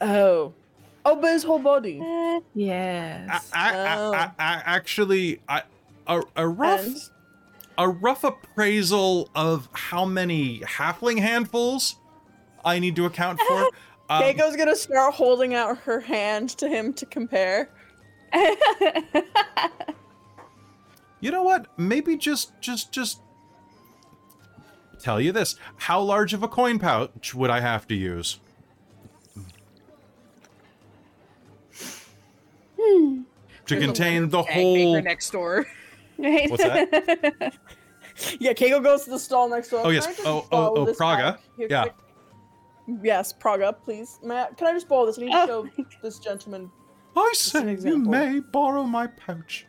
[0.00, 0.54] Oh.
[1.10, 2.00] Oh, but his whole body.
[2.00, 3.50] Uh, Yes.
[3.54, 4.12] I, I, Oh.
[4.12, 5.62] I, I actually, I,
[6.06, 7.10] a, a rough, And
[7.78, 11.96] a rough appraisal of how many halfling handfuls
[12.64, 13.68] I need to account for.
[14.10, 17.68] Um, Keiko's gonna start holding out her hand to him to compare.
[21.20, 21.66] You know what?
[21.78, 23.20] Maybe just just just
[25.00, 25.56] tell you this.
[25.76, 28.38] How large of a coin pouch would I have to use?
[32.80, 33.22] Hmm.
[33.66, 35.66] To contain the whole next door.
[36.18, 36.50] Right.
[36.50, 37.54] What's that?
[38.40, 39.82] Yeah, Keiko goes to the stall next door.
[39.84, 40.08] Oh, yes.
[40.24, 41.38] Oh, oh, oh, Praga.
[41.56, 41.82] here Yeah.
[41.82, 41.94] quick?
[43.04, 44.18] Yes, Praga, please.
[44.24, 45.18] May I, can I just borrow this?
[45.18, 45.68] I need to Oh.
[45.76, 46.68] show this gentleman.
[47.14, 49.66] I an say you may borrow my pouch.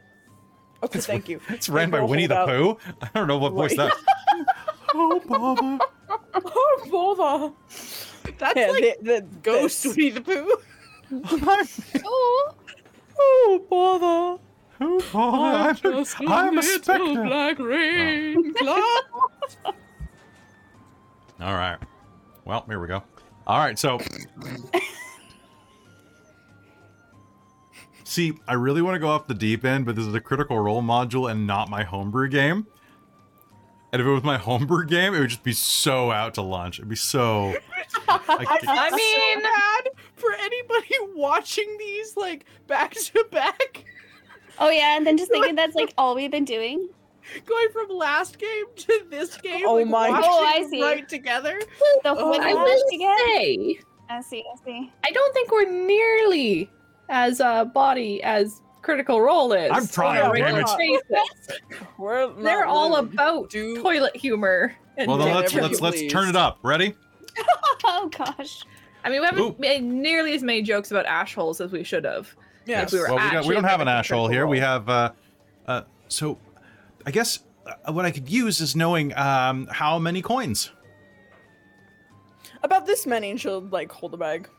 [0.81, 1.39] Okay, It's- thank you.
[1.49, 2.93] It's ran by Winnie the hold Pooh.
[3.03, 3.93] I don't know what voice that.
[4.95, 5.83] oh bother!
[6.09, 7.53] out- Oh, bother.
[8.39, 9.95] That's Yeah, like the, the Ghost this.
[9.95, 10.57] Winnie the Pooh.
[12.05, 12.51] oh,
[13.21, 14.41] Oh, bother.
[14.81, 15.89] oh bother!
[15.89, 17.23] I'm, a- I'm a spectre.
[17.23, 19.01] black rain cloud.
[21.41, 21.77] All right.
[22.45, 23.03] Well, here we go.
[23.47, 23.99] All right, so.
[28.03, 30.57] See, I really want to go off the deep end, but this is a critical
[30.57, 32.65] role module and not my homebrew game.
[33.91, 36.77] And if it was my homebrew game, it would just be so out to lunch.
[36.79, 37.55] It'd be so.
[38.07, 43.83] I can't- I mean, bad for anybody watching these like back to back,
[44.59, 46.87] oh yeah, and then just thinking that's like all we've been doing.
[47.45, 49.63] going from last game to this game.
[49.65, 50.83] Oh like, my- Oh, I see.
[50.83, 51.59] Right together.
[52.03, 53.17] The Oh, whole I will together.
[53.27, 53.79] say,
[54.09, 54.43] I see.
[54.53, 54.91] I see.
[55.03, 56.69] I don't think we're nearly
[57.09, 59.71] as uh, body as Critical Role is.
[59.73, 61.61] I'm trying, on a damn it.
[61.97, 64.75] We're They're all about Do- toilet humor.
[64.97, 66.59] Well, then let's let's let's turn it up.
[66.63, 66.95] Ready?
[67.85, 68.63] Oh gosh.
[69.03, 69.55] I mean, we haven't Ooh.
[69.57, 72.33] made nearly as many jokes about assholes as we should have.
[72.65, 72.85] Yeah.
[72.91, 74.47] We were well, we, don't, we don't have an asshole a ash here.
[74.47, 74.89] We have.
[74.89, 75.11] uh
[75.65, 76.37] uh So,
[77.05, 80.71] I guess uh, what I could use is knowing um how many coins.
[82.61, 84.49] About this many, and she'll like hold the bag.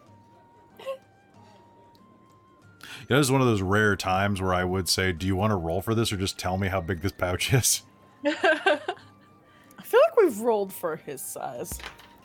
[3.09, 5.53] Know, this is one of those rare times where I would say, "Do you want
[5.53, 7.83] to roll for this, or just tell me how big this pouch is?"
[8.25, 8.33] I
[9.83, 11.79] feel like we've rolled for his size.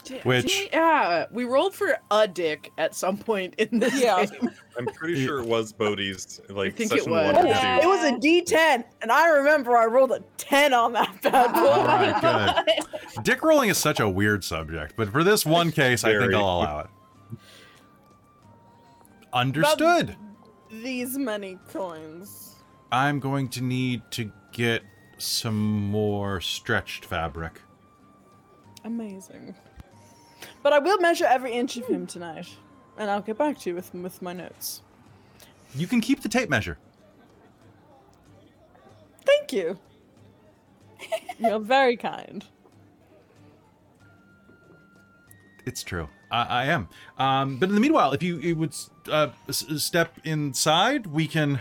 [0.03, 4.23] Di- Which- di- yeah, we rolled for a dick at some point in this Yeah.
[4.25, 4.51] game.
[4.77, 7.33] I'm pretty sure it was Bodie's like I think it was.
[7.33, 7.79] one or Yeah.
[7.81, 11.59] It was a D10, and I remember I rolled a 10 on that bad boy.
[11.59, 12.65] Oh All right,
[13.15, 13.23] good.
[13.23, 16.41] Dick rolling is such a weird subject, but for this one case, I think I'll
[16.43, 16.87] allow it.
[19.33, 20.15] Understood.
[20.71, 22.55] These many coins.
[22.91, 24.83] I'm going to need to get
[25.17, 27.61] some more stretched fabric.
[28.83, 29.55] Amazing.
[30.61, 32.47] But I will measure every inch of him tonight,
[32.97, 34.81] and I'll get back to you with with my notes.
[35.75, 36.77] You can keep the tape measure.
[39.25, 39.77] Thank you.
[41.39, 42.45] You're very kind.
[45.65, 46.07] It's true.
[46.31, 46.87] I, I am.
[47.17, 48.75] Um, but in the meanwhile, if you, you would
[49.11, 51.59] uh, s- step inside, we can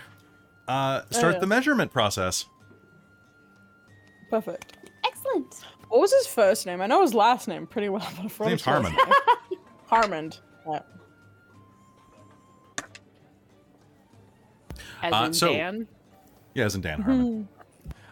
[0.68, 1.40] uh, start yeah.
[1.40, 2.46] the measurement process.
[4.30, 4.76] Perfect.
[5.04, 5.54] Excellent.
[5.88, 6.80] What was his first name?
[6.80, 8.94] I know his last name pretty well, but I forgot name's his Harmon.
[9.86, 10.38] Harmond.
[10.68, 10.80] Yeah.
[15.02, 15.86] As Uh, in so- Dan.
[16.54, 17.48] Yeah, isn't Dan Harmon?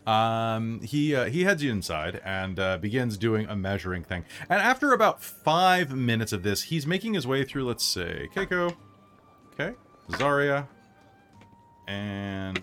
[0.06, 4.24] Um, he uh, he heads you inside and uh, begins doing a measuring thing.
[4.48, 7.66] And after about five minutes of this, he's making his way through.
[7.66, 8.74] Let's say Keiko,
[9.54, 9.76] okay,
[10.10, 10.66] Zarya,
[11.86, 12.62] and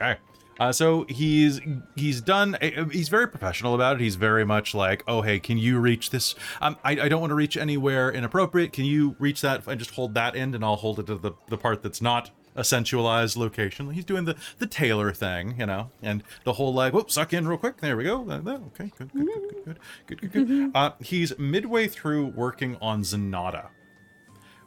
[0.00, 0.18] Okay.
[0.60, 1.60] Uh, so he's
[1.96, 2.56] he's done.
[2.56, 4.02] uh, He's very professional about it.
[4.02, 6.34] He's very much like, oh hey, can you reach this?
[6.60, 8.72] Um, I, I don't want to reach anywhere inappropriate.
[8.72, 11.32] Can you reach that and just hold that end, and I'll hold it to the
[11.48, 13.90] the part that's not a sensualized location.
[13.90, 17.48] He's doing the the tailor thing, you know, and the whole like, whoop, suck in
[17.48, 17.78] real quick.
[17.78, 18.28] There we go.
[18.28, 20.48] Uh, okay, good, good, good, good, good, good, good.
[20.48, 20.70] Mm-hmm.
[20.74, 23.68] Uh, he's midway through working on Zanata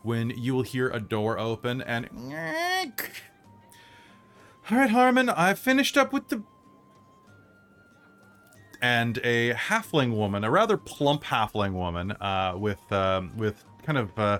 [0.03, 2.09] when you will hear a door open and.
[4.71, 6.43] All right, Harmon, I've finished up with the.
[8.81, 14.17] And a halfling woman, a rather plump halfling woman, uh, with um, with kind of
[14.19, 14.39] uh,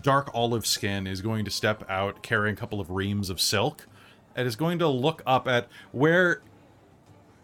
[0.00, 3.86] dark olive skin, is going to step out carrying a couple of reams of silk,
[4.34, 6.42] and is going to look up at where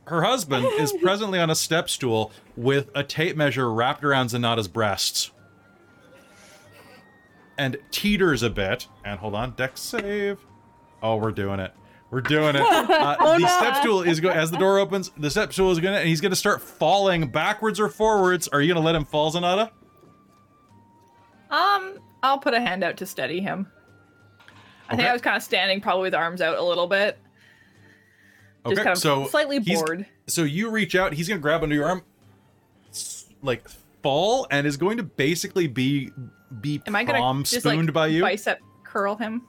[0.06, 4.68] her husband is presently on a step stool with a tape measure wrapped around Zanata's
[4.68, 5.30] breasts.
[7.58, 8.86] And teeters a bit.
[9.04, 10.38] And hold on, Dex save.
[11.02, 11.72] Oh, we're doing it.
[12.10, 12.62] We're doing it.
[12.88, 13.48] Uh, Oh, the no.
[13.48, 15.10] step stool is going as the door opens.
[15.18, 18.48] The step stool is gonna, and he's gonna start falling backwards or forwards.
[18.48, 19.70] Are you gonna let him fall, Zanata?
[21.50, 23.66] Um, I'll put a hand out to steady him.
[24.88, 27.18] I think I was kind of standing, probably with arms out a little bit,
[28.66, 30.06] just Okay, kind of so slightly he's- bored.
[30.26, 31.12] So you reach out.
[31.12, 32.02] He's gonna grab under your arm,
[33.42, 33.66] like
[34.02, 36.10] fall, and is going to basically be
[36.60, 38.22] be Am I gonna prom just spooned like by you.
[38.22, 39.42] bicep curl him?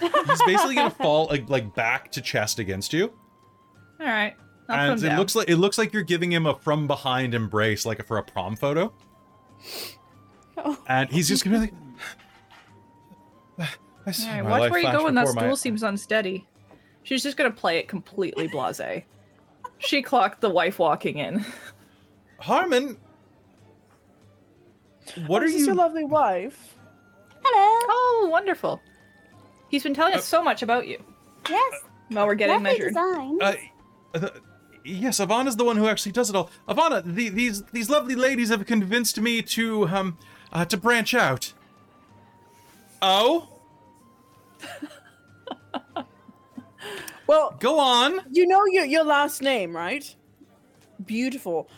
[0.00, 3.12] He's basically gonna fall like, like back to chest against you.
[4.00, 4.34] All right,
[4.68, 5.18] I'll and it down.
[5.18, 8.22] looks like it looks like you're giving him a from behind embrace, like for a
[8.22, 8.92] prom photo.
[10.58, 10.78] Oh.
[10.86, 11.81] And he's just gonna be like, I All saw
[13.58, 16.46] right, watch where you go when that before my- stool seems unsteady.
[17.04, 19.04] She's just gonna play it completely blasé.
[19.78, 21.44] she clocked the wife walking in.
[22.38, 22.96] Harmon,
[25.26, 25.66] what Oh, are is this you?
[25.66, 26.76] your lovely wife?
[27.44, 27.86] Hello.
[27.90, 28.80] Oh, wonderful.
[29.68, 31.02] He's been telling us so much about you
[31.48, 31.74] Yes.
[32.08, 32.88] while we're getting Lovely measured.
[32.94, 33.38] design.
[33.42, 33.54] Uh,
[34.14, 34.28] uh,
[34.84, 36.50] yes, Ivana's the one who actually does it all.
[36.68, 40.18] Ivana, the, these these lovely ladies have convinced me to um
[40.52, 41.52] uh, to branch out.
[43.02, 43.48] Oh,
[47.26, 48.20] Well, go on.
[48.30, 50.14] you know your your last name, right?
[51.04, 51.68] Beautiful.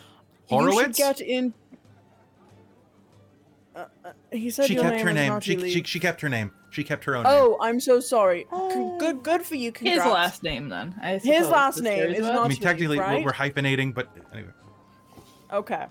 [0.49, 0.97] You should Horowitz?
[0.97, 1.53] get in.
[3.75, 5.39] Uh, uh, he said She kept name her name.
[5.39, 6.51] She, she she kept her name.
[6.71, 7.33] She kept her own name.
[7.33, 8.45] Oh, I'm so sorry.
[8.51, 8.97] Oh.
[8.99, 9.71] Good, good for you.
[9.77, 10.93] His last name, then.
[11.01, 12.45] I His last name is not.
[12.45, 13.23] I mean, technically, we're, right?
[13.23, 14.49] we're hyphenating, but anyway.
[15.53, 15.85] Okay,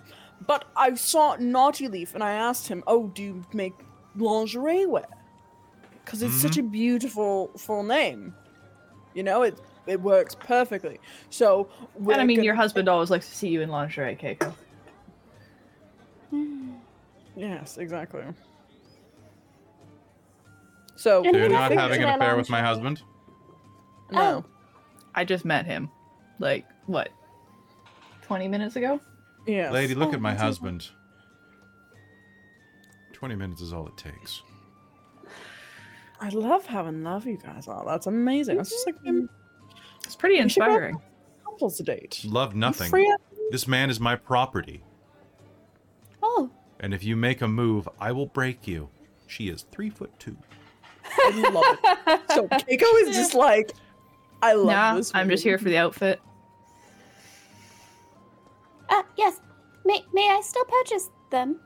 [0.47, 3.73] but I saw Naughty Leaf and I asked him, "Oh, do you make
[4.17, 5.07] lingerie wear?"
[6.05, 6.69] Because it's such a Mm-hmm.
[6.71, 8.35] beautiful full name.
[9.15, 10.99] You know, it it works perfectly.
[11.31, 14.55] So, And I mean, gonna- your husband always likes to see you in lingerie, Keiko.
[17.37, 18.23] Yes, exactly.
[20.97, 23.03] So And So you're who not doesn't having an affair with my husband?
[24.13, 24.45] no,
[25.17, 25.91] I just met him,
[26.39, 27.09] like what,
[28.23, 29.01] twenty minutes ago?
[29.47, 30.89] Yeah, Lady, look Oh, at my husband.
[33.13, 34.43] 20 minutes is all it takes.
[36.21, 37.85] I love how in love you guys are.
[37.85, 38.57] That's amazing.
[38.57, 39.29] That's just like them
[40.05, 41.01] It's pretty We should go- inspiring.
[41.45, 42.23] couples date.
[42.25, 42.91] Love nothing.
[43.51, 44.83] This man is my property.
[46.23, 46.51] Oh,
[46.81, 48.89] And if you make a move, I will break you.
[49.27, 50.37] She is three foot two.
[51.19, 52.21] I love it.
[52.33, 53.73] So Keiko is just like,
[54.43, 55.13] I love Nah, this.
[55.15, 56.21] I'm just here for the outfit.
[58.89, 59.41] uh, yes.
[59.85, 61.61] May may I still purchase them?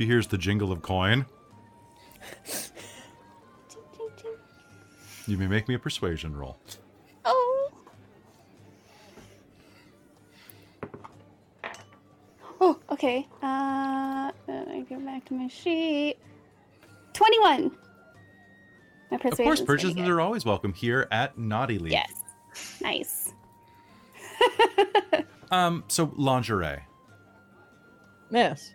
[0.00, 1.26] She hears the jingle of coin.
[5.26, 6.56] You may make me a persuasion roll.
[7.26, 7.70] Oh.
[12.62, 13.28] Oh, okay.
[13.42, 16.16] Uh, I go back to my sheet.
[17.12, 17.70] Twenty-one.
[19.10, 19.32] My persuasion.
[19.32, 21.92] Of course, purchases are always welcome here at Naughty Leaf.
[21.92, 22.80] Yes.
[22.80, 23.34] Nice.
[25.52, 26.78] Um, so lingerie.
[28.30, 28.72] Yes.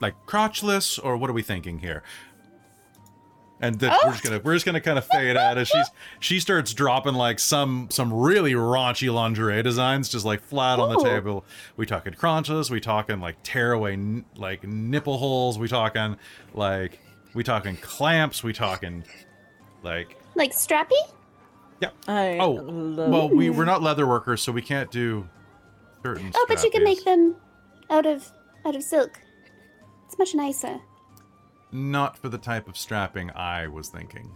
[0.00, 2.02] Like crotchless, or what are we thinking here?
[3.62, 3.98] And then Oh.
[4.06, 4.30] we're just oh.
[4.30, 5.86] gonna we're just gonna kind of fade out as she's
[6.20, 11.04] she starts dropping like some some really raunchy lingerie designs just like flat on the
[11.04, 11.44] table.
[11.76, 16.16] We talking crotchless, we talking like tearaway n- like nipple holes, we talking
[16.54, 17.00] like
[17.34, 19.04] we talking clamps, we talking
[19.82, 20.92] like Like strappy?
[22.08, 25.28] I oh love well we we're not leather workers so we can't do
[26.02, 27.36] certain Oh, but you can make them
[27.90, 28.30] out of
[28.64, 29.18] out of silk.
[30.10, 30.80] It's much nicer.
[31.70, 34.28] not for the type of strapping I was thinking.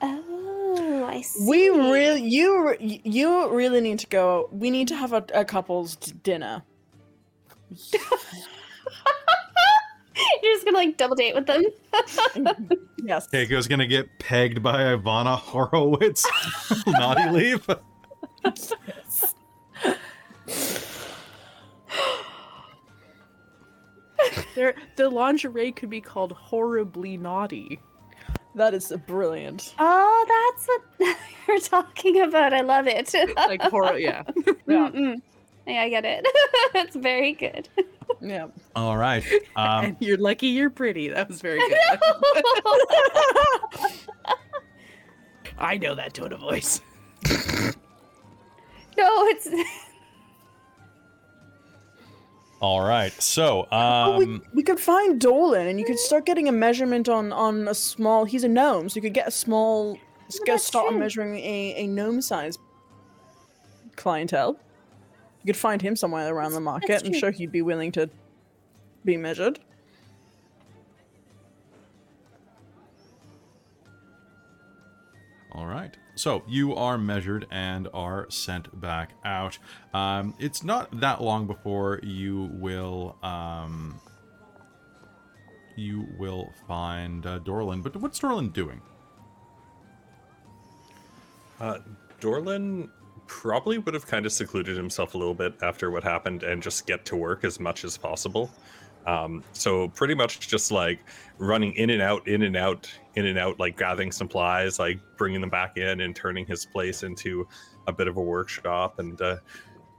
[0.00, 1.44] Oh, I see.
[1.48, 4.48] We really, you, you really need to go.
[4.52, 6.62] We need to have a, a couple's dinner.
[7.92, 8.00] You're
[10.54, 11.64] just just gonna like double date with them.
[13.04, 13.28] yes.
[13.28, 16.26] Keiko's gonna get pegged by Ivana Horowitz.
[16.86, 17.66] Naughty leave.
[24.54, 27.80] There, the lingerie could be called horribly naughty.
[28.54, 29.74] That is brilliant.
[29.78, 31.16] Oh, that's what
[31.48, 32.52] you're talking about.
[32.52, 33.12] I love it.
[33.36, 34.22] Like horror, yeah.
[34.66, 34.90] Yeah.
[34.90, 35.16] Mm-mm.
[35.66, 36.26] Yeah, I get it.
[36.74, 37.68] That's very good.
[38.20, 38.48] Yeah.
[38.76, 39.24] All right.
[39.56, 41.08] Um, and you're lucky you're pretty.
[41.08, 41.78] That was very good.
[45.58, 46.80] I know that tone of voice.
[47.30, 49.48] no, it's
[52.60, 53.12] all right.
[53.22, 57.08] So, Oh, we, um, we could find Dolan, and you could start getting a measurement
[57.08, 58.24] on on a small.
[58.24, 59.98] He's a gnome, so you could get a small.
[60.32, 60.98] Oh, go start true.
[60.98, 62.58] measuring a a gnome size
[63.96, 64.58] clientele.
[65.42, 66.88] You could find him somewhere around the market.
[66.88, 68.08] that's I'm sure he'd be willing to
[69.04, 69.60] be measured.
[75.52, 75.96] All right.
[76.16, 79.58] So you are measured and are sent back out.
[79.92, 84.00] Um, it's not that long before you will um,
[85.76, 87.82] you will find uh, Dorlin.
[87.82, 88.80] But what's Dorlin doing?
[91.60, 91.78] Uh,
[92.20, 92.88] Dorlin
[93.26, 96.86] probably would have kind of secluded himself a little bit after what happened and just
[96.86, 98.50] get to work as much as possible.
[99.06, 101.00] Um, so pretty much just like
[101.38, 105.40] running in and out, in and out, in and out, like gathering supplies, like bringing
[105.40, 107.46] them back in and turning his place into
[107.86, 109.36] a bit of a workshop and uh,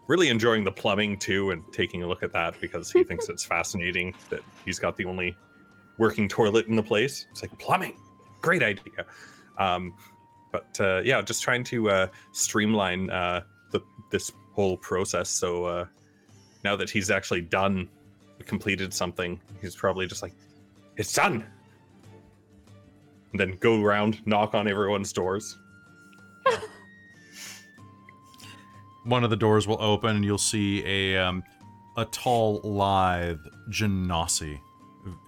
[0.07, 3.45] really enjoying the plumbing too and taking a look at that because he thinks it's
[3.45, 5.35] fascinating that he's got the only
[5.97, 7.27] working toilet in the place.
[7.31, 7.97] It's like plumbing,
[8.41, 9.05] great idea.
[9.57, 9.93] Um,
[10.51, 13.81] but uh, yeah, just trying to uh, streamline uh, the,
[14.11, 15.29] this whole process.
[15.29, 15.85] So uh,
[16.63, 17.89] now that he's actually done,
[18.45, 20.33] completed something, he's probably just like,
[20.97, 21.45] "It's done."
[23.35, 25.57] And then go around, knock on everyone's doors.
[29.03, 31.43] One of the doors will open, and you'll see a um,
[31.97, 34.61] a tall, lithe genasi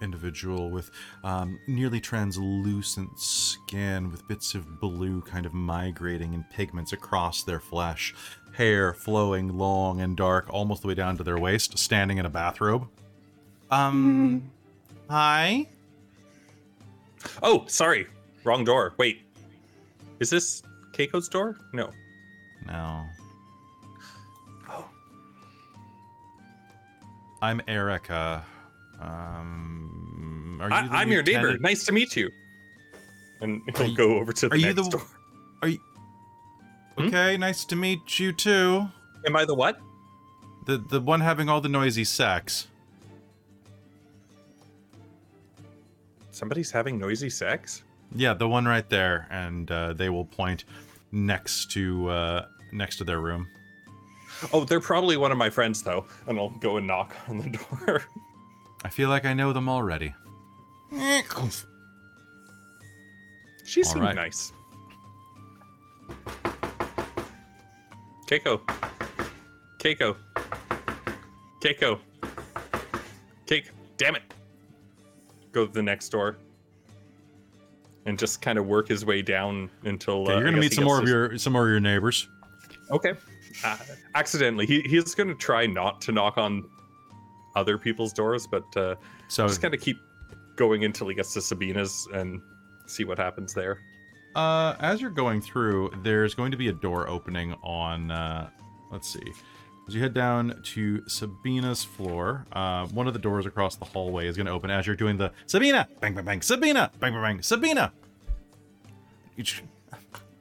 [0.00, 0.90] individual with
[1.22, 7.60] um, nearly translucent skin, with bits of blue kind of migrating in pigments across their
[7.60, 8.14] flesh,
[8.54, 12.30] hair flowing long and dark, almost the way down to their waist, standing in a
[12.30, 12.88] bathrobe.
[13.70, 14.50] Um,
[15.10, 15.66] hi.
[17.42, 18.06] Oh, sorry,
[18.44, 18.94] wrong door.
[18.98, 19.22] Wait,
[20.20, 20.62] is this
[20.92, 21.56] Keiko's door?
[21.72, 21.90] No.
[22.66, 23.04] No.
[24.68, 24.84] Oh,
[27.42, 28.44] I'm Erica.
[29.00, 31.56] Um, are you I, I'm your neighbor.
[31.58, 32.30] Nice to meet you.
[33.40, 35.06] And he'll go over to the are you next the- door.
[35.62, 35.78] Are you?
[36.96, 37.06] Hmm?
[37.06, 38.88] Okay, nice to meet you too.
[39.26, 39.78] Am I the what?
[40.66, 42.66] The the one having all the noisy sex.
[46.38, 47.82] Somebody's having noisy sex.
[48.14, 50.66] Yeah, the one right there, and uh, they will point
[51.10, 53.48] next to uh, next to their room.
[54.52, 57.58] Oh, they're probably one of my friends though, and I'll go and knock on the
[57.86, 58.04] door.
[58.84, 60.14] I feel like I know them already.
[63.64, 64.14] She seemed right.
[64.14, 64.52] nice.
[68.28, 68.60] Keiko.
[69.80, 70.16] Keiko.
[71.60, 71.98] Keiko.
[73.46, 73.70] Cake.
[73.96, 74.22] Damn it.
[75.52, 76.38] Go to the next door.
[78.06, 80.84] And just kind of work his way down until Okay, uh, you're gonna meet some
[80.84, 82.28] more gets of your some more of your neighbors.
[82.90, 83.14] Okay.
[83.64, 83.76] Uh,
[84.14, 84.66] accidentally.
[84.66, 86.68] He, he's going to try not to knock on
[87.56, 88.94] other people's doors, but uh,
[89.28, 89.98] So just kind of keep
[90.56, 92.40] going until he gets to Sabina's and
[92.86, 93.80] see what happens there.
[94.34, 98.10] Uh, as you're going through, there's going to be a door opening on.
[98.10, 98.50] Uh,
[98.90, 99.32] let's see.
[99.88, 104.26] As you head down to Sabina's floor, uh, one of the doors across the hallway
[104.26, 107.22] is going to open as you're doing the Sabina, bang bang bang, Sabina, bang bang
[107.22, 107.90] bang, Sabina.
[109.36, 109.62] You ch-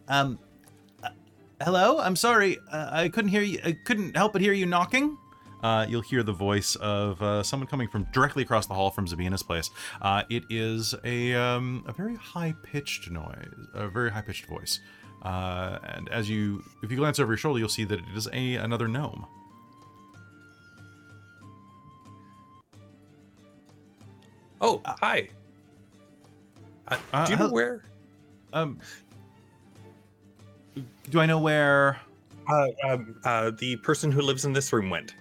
[0.10, 0.38] Um,
[1.02, 1.10] uh,
[1.62, 1.98] hello.
[2.00, 2.58] I'm sorry.
[2.70, 3.60] Uh, I couldn't hear you.
[3.64, 5.18] I couldn't help but hear you knocking.
[5.64, 9.08] Uh, you'll hear the voice of uh, someone coming from directly across the hall from
[9.08, 9.70] Sabina's place.
[10.02, 14.82] Uh, it is a um, a very high pitched noise, a very high pitched voice.
[15.24, 18.28] Uh, and as you, if you glance over your shoulder, you'll see that it is
[18.32, 19.26] a another gnome.
[24.60, 25.30] Oh, hi.
[26.88, 27.84] Uh, uh, do you know where?
[28.54, 28.80] Um,
[31.10, 32.00] do I know where?
[32.50, 35.14] Uh, um, uh, the person who lives in this room went.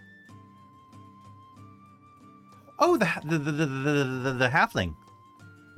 [2.78, 4.94] Oh, the the the the, the, the, halfling,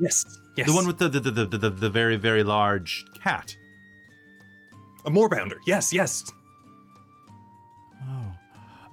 [0.01, 0.25] Yes.
[0.57, 0.67] Yes.
[0.67, 3.57] the one with the, the, the, the the very very large cat.
[5.09, 5.59] A moorbounder.
[5.67, 5.93] Yes.
[5.93, 6.25] Yes.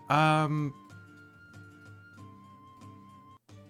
[0.09, 0.13] Oh.
[0.15, 0.73] Um.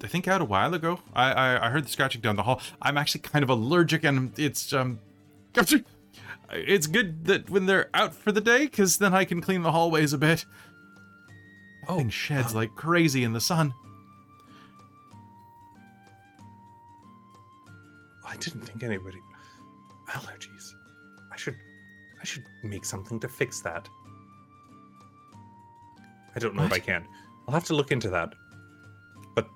[0.03, 0.99] I think out a while ago.
[1.15, 2.61] I, I I heard the scratching down the hall.
[2.81, 4.99] I'm actually kind of allergic, and it's um,
[6.51, 9.71] it's good that when they're out for the day, because then I can clean the
[9.71, 10.45] hallways a bit.
[11.87, 13.73] Oh, thing sheds uh, like crazy in the sun.
[18.27, 19.19] I didn't think anybody
[20.09, 20.54] allergies.
[22.65, 23.87] Make something to fix that.
[26.35, 27.05] I don't know if I can.
[27.47, 28.33] I'll have to look into that.
[29.35, 29.47] But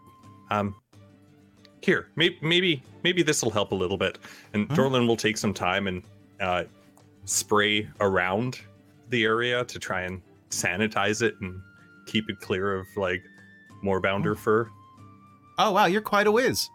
[0.51, 0.75] um
[1.81, 4.19] here, maybe maybe maybe this will help a little bit.
[4.53, 4.75] And Huh?
[4.75, 6.03] Dorlin will take some time and
[6.39, 6.65] uh
[7.25, 8.59] spray around
[9.09, 10.21] the area to try and
[10.51, 11.59] sanitize it and
[12.05, 13.23] keep it clear of like
[13.83, 14.69] moorbounder fur.
[15.57, 16.69] Oh wow, you're quite a whiz.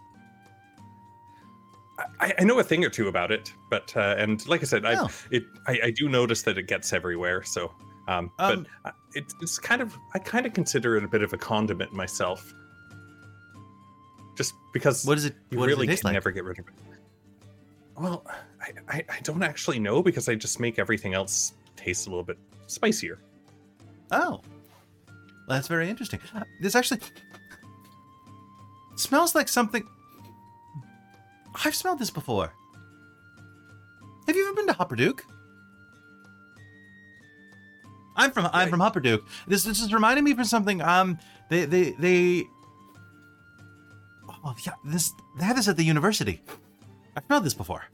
[2.21, 4.85] I, I know a thing or two about it, but uh, and like I said,
[4.87, 5.09] I Oh.
[5.31, 7.43] it I, I do notice that it gets everywhere.
[7.43, 7.73] So,
[8.09, 11.33] um, Um, but it's it's kind of I kind of consider it a bit of
[11.33, 12.55] a condiment myself,
[14.37, 15.35] just because What is it?
[15.51, 16.13] you really it can like?
[16.15, 16.75] never get rid of it.
[17.99, 18.25] Well,
[18.61, 22.25] I, I I don't actually know because I just make everything else taste a little
[22.25, 22.39] bit
[22.69, 23.19] spicier.
[24.13, 24.43] Oh, well,
[25.49, 26.21] that's very interesting.
[26.61, 27.01] This actually
[28.97, 29.85] smells like something.
[31.65, 32.53] I've smelled this before.
[34.27, 35.21] Have you ever been to Hupperdook?
[38.17, 39.23] I'm from I'm from Hupperdook.
[39.47, 40.81] This this is reminding me of something.
[40.81, 41.19] Um,
[41.51, 42.45] they they they.
[44.45, 46.41] Oh yeah, this they have this at the university.
[47.17, 47.85] I've smelled this before.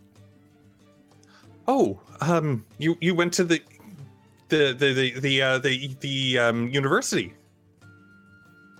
[1.67, 3.63] Oh, um, you you went to the
[4.49, 7.33] the the the the uh, the, the um, university.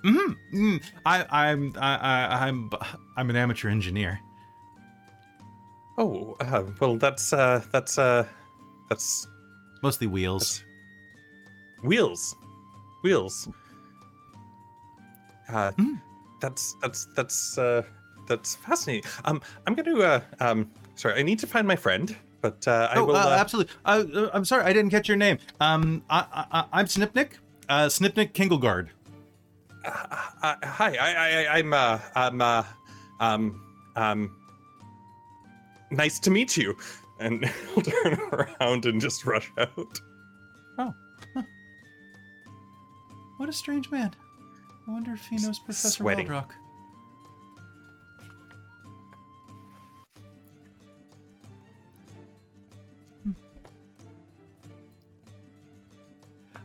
[0.05, 0.57] Mm-hmm.
[0.57, 0.83] Mm.
[1.07, 2.71] I I'm I, I I'm
[3.17, 4.21] I'm an amateur engineer.
[6.01, 8.25] Oh, uh, well, that's uh, that's uh,
[8.89, 9.27] that's
[9.83, 10.65] Mostly wheels.
[11.85, 12.35] wheels,
[13.05, 13.49] wheels.
[15.53, 15.95] Uh, Hmm.
[16.41, 17.83] that's that's that's uh,
[18.27, 19.05] that's fascinating.
[19.27, 22.97] Um, I'm gonna uh, um, sorry, I need to find my friend, but uh, I
[22.99, 23.17] oh, will.
[23.17, 23.75] uh, Uh, absolutely.
[23.85, 25.37] Uh, uh, I'm sorry, I didn't catch your name.
[25.61, 27.33] Um, I, I, I'm Snipnik.
[27.69, 28.89] Uh, Snipnik Kingleguard.
[29.85, 29.91] uh,
[30.43, 32.65] uh, hi, I, I, I- I'm uh, I'm uh,
[33.21, 33.61] um,
[33.97, 34.37] um,
[35.91, 36.77] nice to meet you.
[37.19, 37.45] And
[37.75, 40.01] he'll turn around and just rush out.
[40.79, 40.95] Oh.
[43.37, 44.15] What a strange man.
[44.87, 46.27] I wonder if he knows Professor Sweating.
[46.27, 46.51] Waldrock.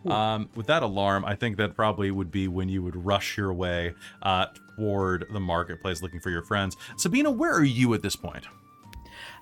[0.05, 3.53] Um, with that alarm, I think that probably would be when you would rush your
[3.53, 6.77] way uh, toward the marketplace looking for your friends.
[6.97, 8.45] Sabina, where are you at this point?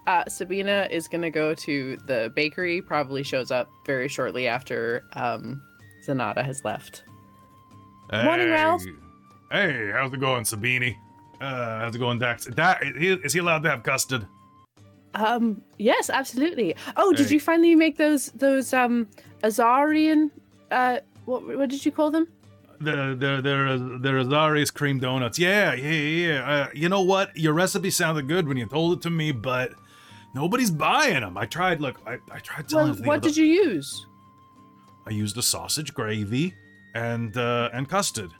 [0.06, 2.82] Uh, Sabina is gonna go to the bakery.
[2.82, 5.62] Probably shows up very shortly after um,
[6.06, 7.04] Zanata has left.
[8.12, 8.84] Morning, Ralph.
[9.52, 10.96] Hey, how's it going, Sabini?
[11.40, 12.46] Uh, how's it going, Dax?
[12.46, 14.28] Da- is he allowed to have custard?
[15.16, 16.76] Um, yes, absolutely.
[16.98, 19.08] Oh, did you finally make those those um
[19.44, 20.32] Azarian?
[20.72, 22.28] Uh, what what did you call them?
[22.80, 25.40] The the the the Azari's cream donuts.
[25.40, 26.52] Yeah, yeah, yeah.
[26.52, 27.36] Uh, you know what?
[27.38, 29.72] Your recipe sounded good when you told it to me, but
[30.34, 31.38] nobody's buying them.
[31.38, 31.82] I tried.
[31.82, 32.94] Look, I, I tried telling.
[32.96, 34.06] Well, what did you use?
[35.06, 36.54] I used a sausage gravy
[36.96, 38.32] and uh, and custard.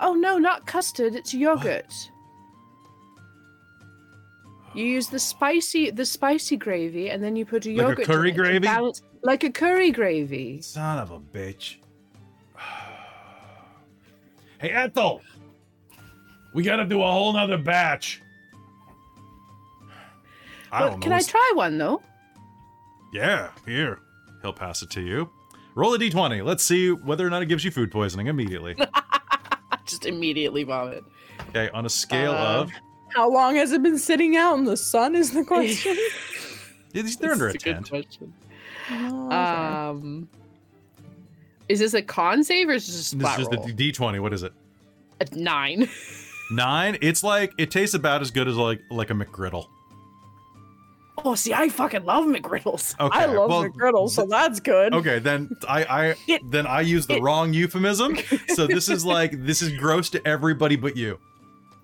[0.00, 1.14] Oh no, not custard.
[1.14, 1.92] It's yogurt.
[4.74, 7.98] You use the spicy the spicy gravy, and then you put a Like a yogurt.
[8.00, 8.58] in curry gravy?
[8.60, 10.60] balance- like a curry gravy.
[10.60, 11.76] Son of a bitch.
[14.58, 15.20] hey, Ethel!
[16.52, 18.20] We gotta do a whole nother batch.
[20.74, 21.16] I But don't can know.
[21.16, 22.02] I try one though?
[23.12, 24.00] Yeah, here.
[24.42, 25.30] He'll pass it to you.
[25.76, 26.44] Roll a d20.
[26.44, 28.76] Let's see whether or not it gives you food poisoning immediately.
[29.86, 31.04] Just immediately vomit.
[31.50, 32.72] Okay, on a scale Uh, of.
[33.14, 35.14] How long has it been sitting out in the sun?
[35.14, 35.96] Is the question.
[36.92, 38.32] They're under a That's good question.
[38.90, 39.36] Oh, okay.
[39.36, 40.28] Um,
[41.68, 43.68] is this a con save or is this a This splat is just roll?
[43.68, 44.20] a d20.
[44.20, 44.52] What is it?
[45.20, 45.88] A nine.
[46.50, 46.98] Nine.
[47.00, 49.66] It's like it tastes about as good as like like a McGriddle.
[51.26, 52.94] Oh, see, I fucking love McGriddles.
[53.00, 53.18] Okay.
[53.18, 54.92] I love well, McGriddle, so that's good.
[54.92, 58.16] Okay, then I I It- then I use the it- wrong euphemism.
[58.54, 61.18] So this is like this is gross to everybody but you.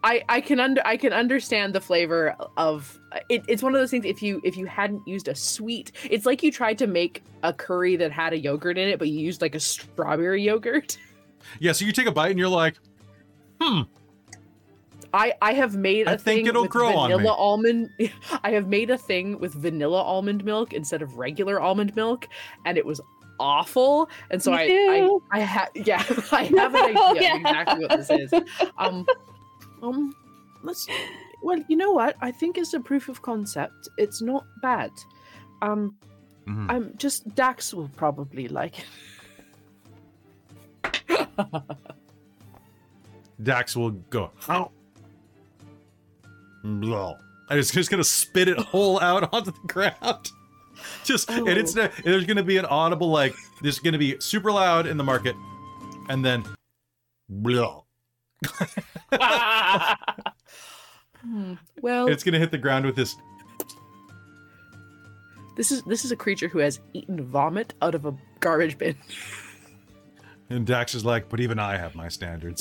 [0.04, 2.98] I I can under I can understand the flavor of
[3.28, 6.24] it, it's one of those things if you if you hadn't used a sweet it's
[6.24, 9.20] like you tried to make a curry that had a yogurt in it but you
[9.20, 10.96] used like a strawberry yogurt.
[11.58, 12.76] Yeah, so you take a bite and you're like,
[13.60, 13.82] hmm,
[15.12, 17.28] I I have made a I think thing it'll with grow on vanilla me.
[17.36, 17.90] almond
[18.44, 22.28] I have made a thing with vanilla almond milk instead of regular almond milk
[22.64, 23.00] and it was
[23.40, 25.22] awful and so Me I too.
[25.32, 27.36] I I have yeah I have an idea Oh, of yeah.
[27.36, 28.32] exactly what this is.
[28.78, 29.06] Um
[29.82, 30.14] Um,
[30.62, 30.86] let's.
[31.42, 32.16] Well, you know what?
[32.20, 34.90] I think as a proof of concept, it's not bad.
[35.62, 35.96] Um,
[36.46, 36.66] Mhm.
[36.70, 38.86] I'm just Dax will probably like it.
[43.42, 44.30] Dax will go.
[44.48, 44.70] "Ow."
[46.64, 47.16] Blah.
[47.48, 50.30] And it's just gonna spit it whole out onto the ground.
[51.04, 51.82] Just and it's Oh.
[51.82, 55.34] not, there's gonna be an audible like there's gonna be super loud in the market,
[56.08, 56.42] and then
[57.28, 57.82] blah.
[61.22, 63.14] Hmm, well, it's gonna hit the ground with this.
[65.56, 68.96] this is this is a creature who has eaten vomit out of a garbage bin.
[70.52, 72.60] And Dax is like, but even I have my standards.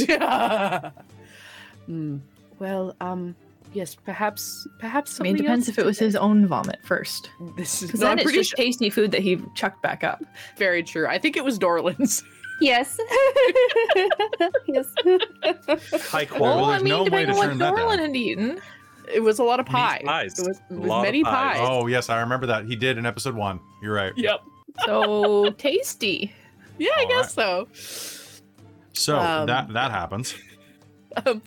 [1.88, 2.18] Hmm,
[2.60, 3.36] well, um,
[3.74, 5.20] yes, perhaps, perhaps.
[5.20, 6.06] I mean, it depends else if it was today.
[6.08, 7.30] his own vomit first.
[7.58, 9.82] This is Because no, then I'm it's pretty just sure- tasty food that he chucked
[9.82, 10.22] back up.
[10.58, 11.08] very true.
[11.08, 12.24] I think it was Dorland's.
[12.62, 13.00] Yes.
[14.68, 14.86] yes.
[16.10, 16.62] High Well, quality.
[16.62, 18.60] Oh, I mean, no depending on what turn Dorlan had eaten.
[19.10, 20.02] It was a lot of pie.
[20.06, 20.38] pies.
[20.38, 21.58] It was, it was many pies.
[21.58, 21.68] pies.
[21.72, 23.62] Oh yes, I remember that he did in episode one.
[23.82, 24.12] You're right.
[24.18, 24.42] Yep.
[24.86, 26.34] So tasty.
[26.78, 27.68] Yeah, I All guess so.
[28.92, 30.36] So Um, that that happens.
[31.26, 31.42] Um,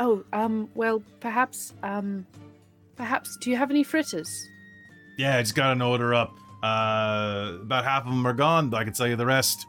[0.00, 2.26] oh, um, well, perhaps, um,
[2.96, 3.36] perhaps.
[3.40, 4.48] Do you have any fritters?
[5.16, 6.34] Yeah, I just got an order up.
[6.62, 8.68] Uh, about half of them are gone.
[8.70, 9.66] but I can tell you the rest.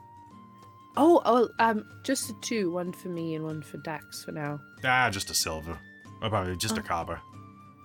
[0.98, 2.72] Oh, oh, um, just the two.
[2.72, 4.60] One for me and one for Dax for now.
[4.84, 5.78] Ah, just a silver.
[6.22, 6.84] Or probably just a Oh.
[6.84, 7.22] copper.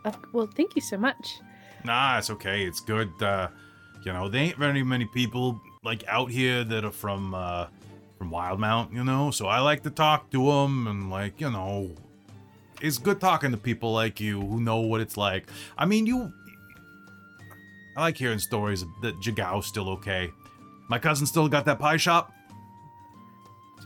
[0.05, 1.39] Uh, well, thank you so much.
[1.85, 2.65] Nah, it's okay.
[2.65, 3.11] It's good.
[3.23, 3.49] Uh,
[4.05, 7.67] you know, there ain't very many people like out here that are from uh
[8.19, 8.93] from Wildemount.
[8.93, 11.91] You know, so I like to talk to them and like you know,
[12.81, 15.49] it's good talking to people like you who know what it's like.
[15.79, 16.33] I mean, you.
[17.97, 20.31] I like hearing stories that Jagau's still okay.
[20.89, 22.33] My cousin still got that pie shop.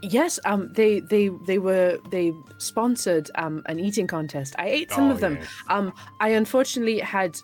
[0.03, 4.55] Yes, um, they they they were they sponsored um an eating contest.
[4.59, 5.37] I ate some Oh, of them.
[5.37, 5.45] yeah.
[5.77, 7.39] Um, I unfortunately had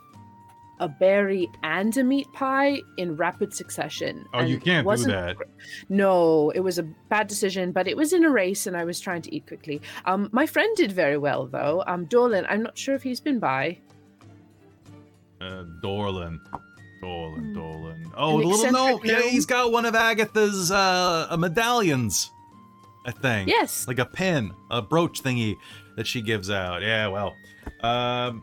[0.80, 4.24] a berry and a meat pie in rapid succession.
[4.34, 5.36] Oh, you and it can't do that.
[5.88, 9.00] No, it was a bad decision, but it was in a race, and I was
[9.00, 9.80] trying to eat quickly.
[10.04, 11.82] Um, my friend did very well though.
[11.86, 13.78] Um, Dorlan, I'm not sure if he's been by.
[15.40, 16.40] Uh, Dorlan.
[17.02, 17.54] Dorlan, Hmm.
[17.54, 18.12] Dorlan.
[18.16, 19.04] Oh, the little eccentric note.
[19.04, 22.30] Yeah, he's got one of Agatha's uh, uh, medallions.
[23.04, 23.48] I think.
[23.48, 23.86] Yes.
[23.86, 25.56] Like a pin, a brooch thingy
[25.96, 26.82] that she gives out.
[26.82, 27.36] Yeah, well.
[27.82, 28.42] Um,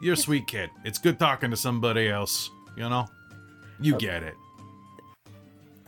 [0.00, 0.70] you're a sweet kid.
[0.84, 3.06] It's good talking to somebody else, you know?
[3.80, 3.98] You Oh.
[3.98, 4.34] get it.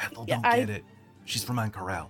[0.01, 0.85] Ethel Yeah, don't I- get it.
[1.25, 2.09] She's from Ank'Harel.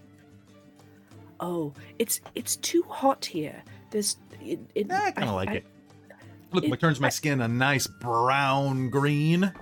[1.40, 3.62] Oh, it's it's too hot here.
[3.90, 4.16] There's.
[4.40, 5.66] It, it, Eh, I kind of like I- it.
[6.52, 9.52] Look, it- it turns my I- skin a nice brown green.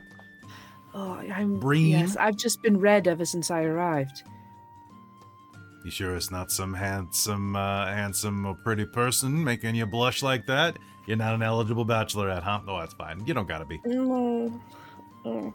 [0.95, 1.59] Oh, I'm.
[1.61, 1.89] Breen?
[1.99, 4.23] Yes, I've just been red ever since I arrived.
[5.85, 10.47] You sure it's not some handsome, uh, handsome or pretty person making you blush like
[10.47, 10.77] that?
[11.07, 12.61] You're not an eligible bachelorette, huh?
[12.67, 13.25] Oh, that's fine.
[13.27, 13.81] You don't gotta be.
[13.85, 14.61] No.
[15.25, 15.55] Oh.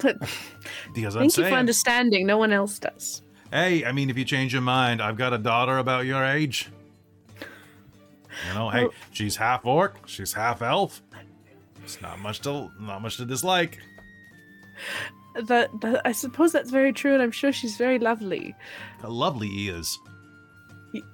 [0.00, 0.16] But
[0.94, 2.26] Because I'm thank you for understanding.
[2.26, 3.22] No one else does.
[3.52, 6.68] hey, I mean, if you change your mind, I've got a daughter about your age.
[8.48, 11.02] You know, hey, Well- she's half orc, she's half elf.
[11.84, 13.78] It's not much to, not much to dislike.
[15.34, 18.54] That, that I suppose that's very true, and I'm sure she's very lovely.
[19.02, 19.98] A lovely ears.
[20.06, 20.09] Y-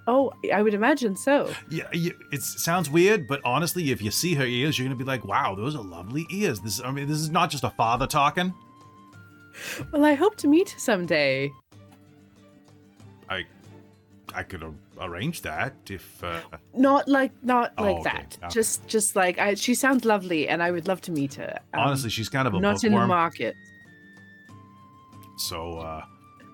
[0.07, 1.53] Oh, I would imagine so.
[1.69, 5.24] Yeah, it sounds weird, but honestly, if you see her ears, you're gonna be like,
[5.24, 8.55] "Wow, those are lovely ears." This, I mean, this is not just a father talking.
[9.93, 11.51] Well, I hope to meet someday.
[13.28, 13.44] I,
[14.35, 14.62] I could
[15.01, 16.23] arrange that if.
[16.23, 16.40] Uh,
[16.74, 18.39] Not like not Oh, like okay, that.
[18.43, 18.48] okay.
[18.53, 21.59] Just just like I, she sounds lovely, and I would love to meet her.
[21.74, 23.55] Um, honestly, she's kind of a not in the market.
[25.39, 26.03] So, uh,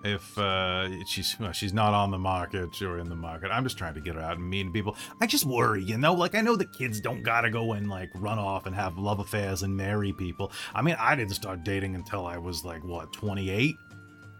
[0.05, 3.79] if uh, she's well, she's not on the market or in the market, I'm just
[3.79, 4.97] trying to get her out and meet people.
[5.20, 6.15] I just worry, you know.
[6.15, 9.20] Like I know the kids don't gotta go and like run off and have love
[9.20, 10.51] affairs and marry people.
[10.74, 13.74] I mean, I didn't start dating until I was like what 28.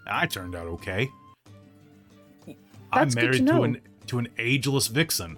[0.07, 1.09] I turned out okay.
[2.93, 3.63] I'm That's good to married know.
[3.65, 5.37] an to an ageless vixen.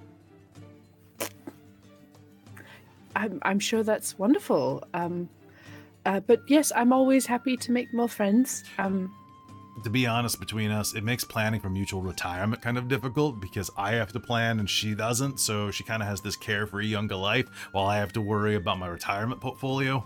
[3.14, 4.84] I'm I'm sure that's wonderful.
[4.94, 5.28] Um,
[6.06, 8.64] uh, but yes, I'm always happy to make more friends.
[8.78, 9.14] Um,
[9.84, 13.70] to be honest, between us, it makes planning for mutual retirement kind of difficult because
[13.76, 15.38] I have to plan and she doesn't.
[15.40, 18.78] So she kind of has this carefree younger life while I have to worry about
[18.78, 20.04] my retirement portfolio.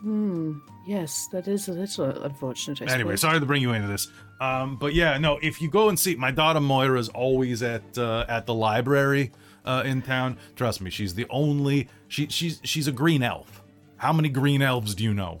[0.00, 0.58] hmm.
[0.86, 2.80] Yes, that is a little unfortunate.
[2.82, 3.20] I Anyway, suppose.
[3.20, 4.08] sorry to bring you into this.
[4.40, 7.96] Um, but yeah, no, if you go and see my daughter Moira is always at
[7.98, 9.30] uh, at the library
[9.66, 10.38] uh, in town.
[10.56, 13.62] Trust me, she's the only she she's she's a green elf.
[13.98, 15.38] How many green elves do you know?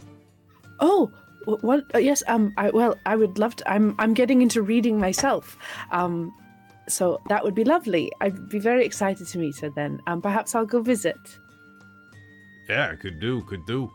[0.78, 1.10] Oh,
[1.44, 1.84] wh- what?
[1.94, 2.22] Uh, yes.
[2.28, 2.52] Um.
[2.56, 3.70] I well, I would love to.
[3.70, 5.56] I'm I'm getting into reading myself.
[5.90, 6.32] Um.
[6.88, 8.10] so that would be lovely.
[8.20, 10.00] I'd be very excited to meet her then.
[10.06, 11.18] Um, perhaps I'll go visit.
[12.68, 13.90] Yeah, I could do, could do.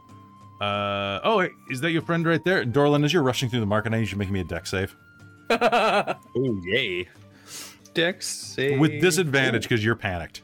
[0.62, 3.04] Uh oh, wait, is that your friend right there, Dorlin?
[3.04, 4.96] As you're rushing through the market, I need you to make me a Dex save
[5.50, 7.08] Oh yay!
[7.94, 10.42] Dex save with disadvantage because you're panicked.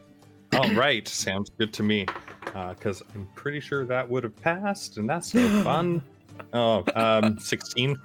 [0.54, 2.06] All right, sounds good to me.
[2.44, 6.02] Because I'm pretty sure that would have passed, and that's no fun.
[6.54, 7.98] Oh, um, 16.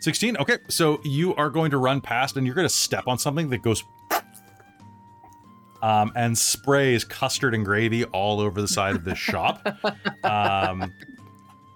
[0.00, 0.36] 16.
[0.38, 3.50] Okay, so you are going to run past, and you're going to step on something
[3.50, 3.82] that goes.
[5.82, 9.66] Um, and sprays custard and gravy all over the side of this shop.
[10.22, 10.92] Um,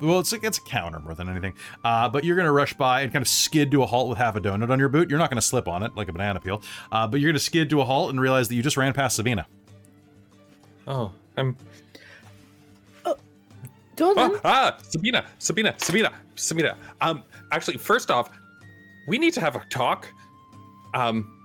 [0.01, 1.55] well, it's it's a counter more than anything.
[1.83, 4.19] Uh, but you're going to rush by and kind of skid to a halt with
[4.19, 5.09] half a donut on your boot.
[5.09, 6.63] You're not going to slip on it like a banana peel,
[6.93, 8.93] uh, but you're going to skid to a halt and realize that you just ran
[8.93, 9.47] past Sabina.
[10.87, 11.57] Oh, I'm.
[13.97, 16.77] Dolan, Oh, ah, Sabina, Sabina, Sabina, Sabina.
[17.01, 17.23] Um,
[17.53, 18.31] actually, first off,
[19.07, 20.09] we need to have a talk.
[20.95, 21.39] Um,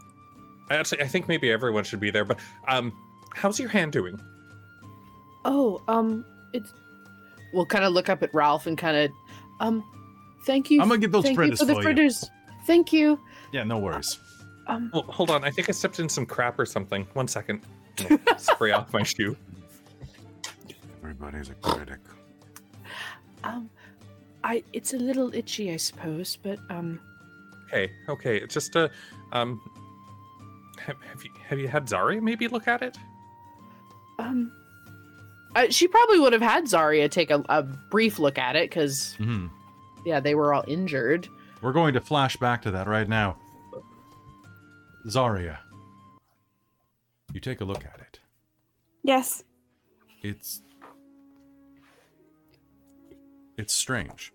[0.69, 2.25] actually, I think maybe everyone should be there.
[2.25, 2.93] But um,
[3.35, 4.19] how's your hand doing?
[5.45, 6.73] Oh, um, it's.
[7.53, 9.11] We'll kind of look up at Ralph and kind of,
[9.59, 9.83] um,
[10.45, 10.81] thank you.
[10.81, 11.83] I'm gonna get those thank you fritters for the for you.
[11.83, 12.29] fritters.
[12.67, 13.19] Thank you.
[13.51, 14.19] Yeah, no worries.
[14.67, 15.43] Um, Well, hold on.
[15.43, 17.07] I think I stepped in some crap or something.
[17.13, 17.61] One second.
[18.37, 19.35] Spray off my shoe.
[21.01, 21.99] Everybody's a critic.
[23.43, 23.69] Um,
[24.43, 24.63] I.
[24.73, 26.99] It's a little itchy, I suppose, but um,
[27.67, 28.37] Okay, okay.
[28.37, 28.89] It's just uh,
[29.31, 29.59] um,
[30.79, 32.97] have, have you have you had Zarya maybe look at it?
[34.19, 34.51] um.
[35.55, 39.15] Uh, she probably would have had Zarya take a, a brief look at it because,
[39.15, 39.47] hmm
[40.05, 41.27] yeah, they were all injured.
[41.61, 43.35] We're going to flash back to that right now.
[45.07, 45.57] Zarya,
[47.33, 48.19] you take a look at it.
[49.03, 49.43] Yes.
[50.21, 50.61] It's
[53.59, 54.31] it's strange.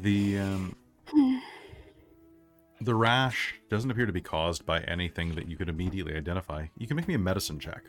[0.00, 0.74] The um,
[2.80, 6.68] the rash doesn't appear to be caused by anything that you could immediately identify.
[6.78, 7.82] You can make me a medicine check.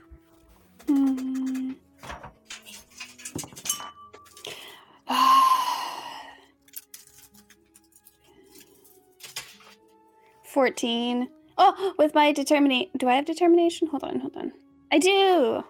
[10.43, 11.29] 14.
[11.57, 12.89] Oh, with my determination.
[12.97, 13.87] Do I have determination?
[13.87, 14.51] Hold on, hold on.
[14.91, 15.63] I do.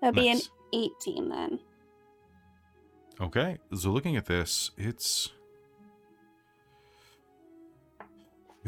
[0.00, 0.40] That'll be an
[0.72, 1.60] 18 then.
[3.20, 5.30] Okay, so looking at this, it's.
[8.00, 8.04] I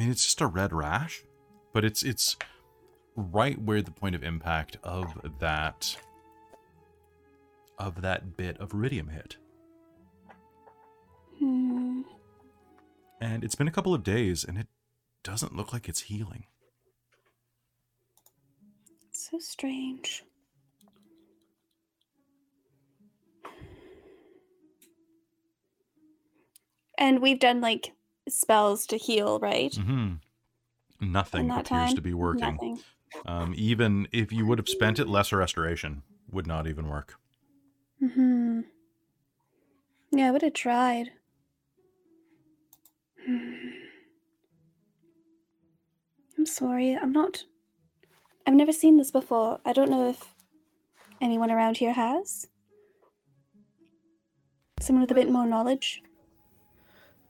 [0.01, 1.23] mean, it's just a red rash,
[1.73, 2.37] but it's it's
[3.17, 5.97] right where the point of impact of that
[7.79, 9.37] of that bit of ruidium hit,
[11.39, 12.03] Hmm.
[13.21, 14.69] and it's been a couple of days, and it
[15.25, 16.45] doesn't look like it's healing.
[19.13, 20.23] So strange.
[26.99, 27.93] And we've done like
[28.29, 29.75] spells to heal, right?
[29.75, 30.15] hmm
[31.01, 31.95] Nothing appears time?
[31.95, 32.81] to be working.
[33.27, 37.15] Um, even if you would have spent it, lesser restoration would not even work.
[38.01, 38.63] Hmm.
[40.11, 41.13] Yeah, I would have tried.
[43.29, 43.73] I'm
[46.47, 46.97] sorry.
[46.97, 47.45] I'm not.
[48.47, 49.61] I've never seen this before.
[49.65, 50.35] I don't know if
[51.21, 52.47] anyone around here has.
[54.81, 56.03] Someone with a bit more knowledge.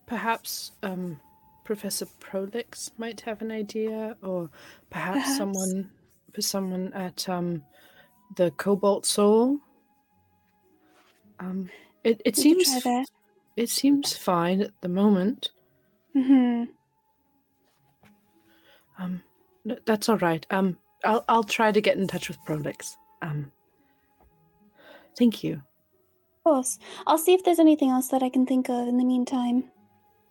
[0.07, 1.21] Perhaps um,
[1.65, 4.51] Professor Prolix might have an idea, or
[4.91, 5.39] perhaps, Perhaps.
[5.39, 5.91] someone,
[6.33, 7.63] for someone at um,
[8.37, 9.59] the Cobalt Soul.
[11.41, 11.69] Um,
[12.05, 12.87] it it We seems
[13.57, 15.51] it seems fine at the moment.
[16.15, 16.65] hmm
[18.99, 19.23] Um,
[19.85, 20.47] that's all right.
[20.51, 22.97] Um, I'll I'll try to get in touch with Prolix.
[23.23, 23.53] Um,
[25.19, 25.55] thank you.
[25.55, 26.79] Of course.
[27.07, 29.71] I'll see if there's anything else that I can think of in the meantime.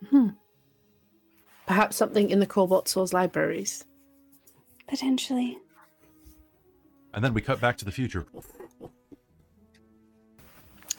[0.10, 0.30] Hmm.
[1.68, 3.86] Perhaps something in the Cobalt Souls libraries.
[4.88, 5.58] Potentially.
[7.14, 8.26] And then we cut back to the future.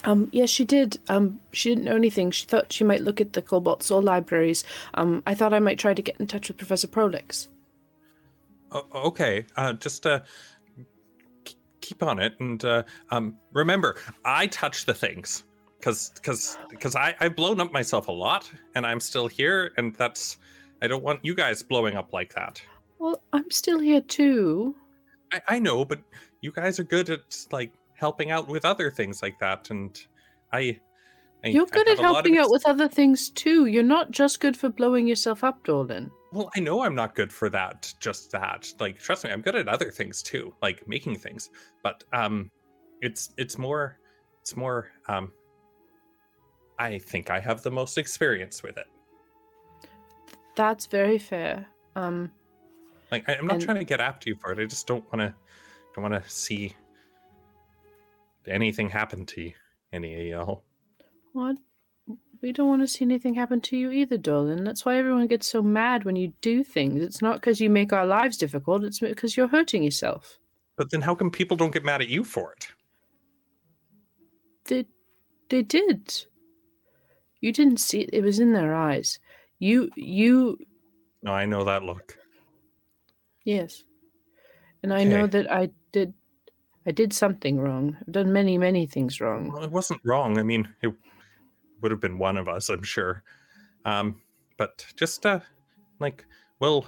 [0.04, 0.98] Um, yes, she did.
[1.08, 2.30] Um, she didn't know anything.
[2.30, 4.64] She thought she might look at the Cobalt Soul libraries.
[4.94, 7.48] Um, I thought I might try to get in touch with Professor Prolix.
[8.72, 10.20] O- okay, uh, just uh,
[11.44, 15.44] k- keep on it, and uh, um, remember, I touch the things,
[15.78, 19.94] because because because I I've blown up myself a lot, and I'm still here, and
[19.94, 20.38] that's
[20.82, 22.60] I don't want you guys blowing up like that.
[22.98, 24.74] Well, I'm still here too.
[25.32, 26.00] I, I know, but
[26.40, 29.98] you guys are good at like helping out with other things like that, and
[30.52, 30.78] I.
[31.44, 33.66] I You're good at of helping out with other things too.
[33.66, 36.10] You're not just good for blowing yourself up, Dolan.
[36.32, 37.92] Well, I know I'm not good for that.
[38.00, 38.72] Just that.
[38.80, 41.50] Like, trust me, I'm good at other things too, like making things.
[41.82, 42.50] But um,
[43.02, 43.98] it's it's more,
[44.40, 44.90] it's more.
[45.08, 45.30] Um,
[46.78, 48.86] I think I have the most experience with it.
[50.54, 51.66] That's very fair.
[51.94, 52.30] Um,
[53.10, 54.58] Like I, I'm not And- trying to get after you for it.
[54.58, 55.34] I just don't want to
[55.94, 56.74] don't want to see
[58.46, 59.52] anything happen to you,
[59.92, 60.64] any of y'all.
[61.32, 61.56] What?
[62.42, 64.62] We don't want to see anything happen to you either, Dolan.
[64.64, 67.02] That's why everyone gets so mad when you do things.
[67.02, 70.38] It's not because you make our lives difficult, it's because you're hurting yourself.
[70.76, 72.68] But then how come people don't get mad at you for it?
[74.66, 74.86] They,
[75.48, 76.26] they did.
[77.40, 78.10] You didn't see it.
[78.12, 79.18] It was in their eyes.
[79.58, 80.58] You, you,
[81.22, 82.16] No, I know that look.
[83.44, 83.84] yes.
[84.82, 86.14] And I know that I did,
[86.86, 87.96] I did something wrong.
[88.00, 89.50] I've done many, many things wrong.
[89.50, 90.38] Well, it wasn't wrong.
[90.38, 90.92] I mean, it
[91.80, 93.22] would have been one of us, I'm sure.
[93.84, 94.20] Um,
[94.58, 95.40] but just uh,
[95.98, 96.24] like,
[96.60, 96.86] well,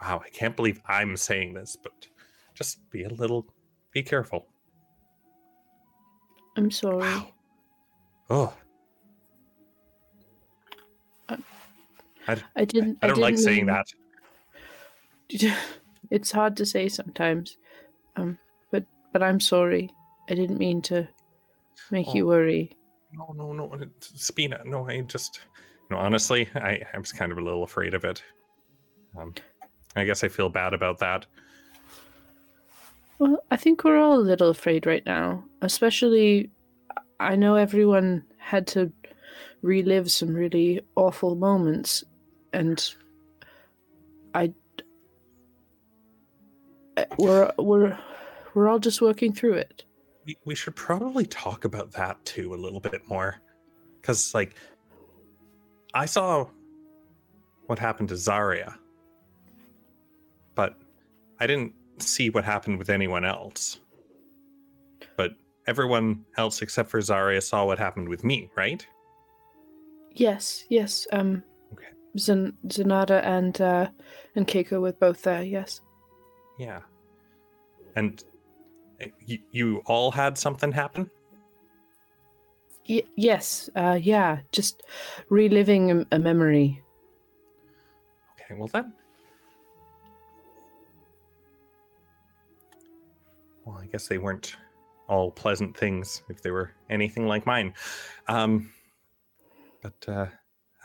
[0.00, 1.92] wow, I can't believe I'm saying this, but
[2.54, 3.46] just be a little,
[3.90, 4.46] be careful.
[6.56, 6.98] I'm sorry.
[6.98, 7.33] Wow.
[8.30, 8.52] Oh,
[11.28, 11.36] I
[12.56, 12.98] I, didn't.
[13.02, 13.86] I don't like didn't saying mean- that.
[16.10, 17.56] it's hard to say sometimes
[18.16, 18.36] um
[18.70, 19.90] but but i'm sorry
[20.28, 21.08] i didn't mean to
[21.90, 22.28] make you Oh.
[22.28, 22.70] worry
[23.12, 24.60] No, no, no, it's- Spina.
[24.66, 25.40] No, I just,
[25.90, 28.22] no, honestly, I, I was kind of a little afraid of it.
[29.18, 29.32] Um,
[29.96, 31.26] I guess I feel bad about that.
[33.18, 36.50] well i think we're all a little afraid right now especially
[37.20, 38.92] i know everyone had to
[39.62, 42.04] relive some really awful moments
[42.52, 42.94] and
[44.34, 44.52] i
[47.18, 47.98] we're we're
[48.54, 49.84] we're all just working through it.
[50.24, 53.40] We, we should probably talk about that too a little bit more.
[54.00, 54.54] Because like
[55.94, 56.46] i saw
[57.66, 58.74] what happened to Zarya
[60.54, 60.76] but
[61.40, 63.80] i didn't see what happened with anyone else
[65.66, 68.86] everyone else except for Zarya saw what happened with me right?
[70.12, 71.42] Yes yes um
[71.72, 71.88] Okay.
[72.18, 73.88] Zan- zanata and uh
[74.36, 75.80] and keiko were both there yes.
[76.58, 76.80] Yeah.
[77.96, 78.22] And
[79.02, 81.10] uh, you, you all had something happen?
[82.88, 84.82] Y- yes, uh, yeah, just
[85.30, 86.82] reliving a, a memory.
[88.40, 88.92] okay well then.
[93.64, 94.56] Well i guess they weren't
[95.14, 97.72] all pleasant things if they were anything like mine
[98.28, 98.70] um
[99.82, 100.26] but uh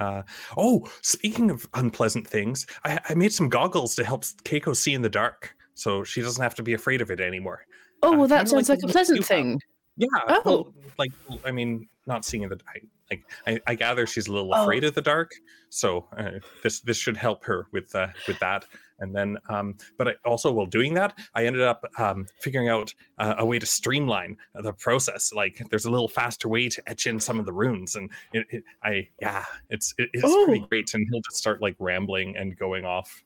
[0.01, 0.23] uh,
[0.55, 5.01] oh, speaking of unpleasant things, I, I made some goggles to help Keiko see in
[5.01, 7.65] the dark, so she doesn't have to be afraid of it anymore.
[8.01, 9.27] Oh, Uh, well, that kinda sounds like like, a pleasant have.
[9.27, 9.59] thing.
[9.97, 10.07] Yeah.
[10.29, 10.41] Oh.
[10.45, 11.11] well, like
[11.43, 12.79] I mean, not seeing in the I,
[13.11, 14.61] like I, I gather she's a little Oh.
[14.63, 15.31] afraid of the dark,
[15.67, 18.63] so uh, this this should help her with uh, with that.
[18.99, 22.93] And then, um, but I, also while doing that, I ended up um, figuring out
[23.17, 25.31] uh, a way to streamline the process.
[25.33, 28.45] Like there's a little faster way to etch in some of the runes, and it,
[28.49, 30.67] it, I yeah, it's it, it's pretty Oh.
[30.67, 30.93] great.
[30.93, 33.23] And he'll just start like rambling and going off,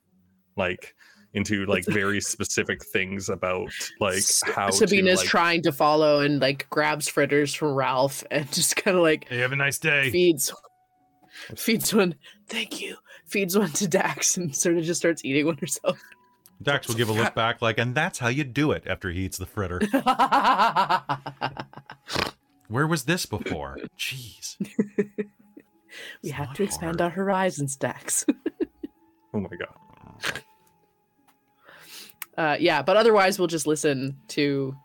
[0.57, 0.95] like
[1.35, 4.21] into like very specific things about like
[4.55, 8.75] how Sabina's to, like, trying to follow and like grabs fritters from Ralph and just
[8.75, 10.11] kind of like Hey, have a nice day.
[10.11, 10.53] feeds
[11.57, 12.13] feeds one.
[12.47, 12.95] Thank you.
[13.25, 15.99] Feeds one to Dax and sort of just starts eating one herself.
[16.61, 19.25] Dax will give a look back like, and that's how you do it after he
[19.25, 19.79] eats the fritter.
[22.69, 23.77] Where was this before?
[23.97, 24.55] Jeez.
[24.87, 25.05] we
[26.23, 27.01] It's have to expand hard.
[27.01, 28.25] our horizons, Dax.
[29.33, 30.41] oh my god.
[32.37, 34.75] uh, yeah, but otherwise we'll just listen to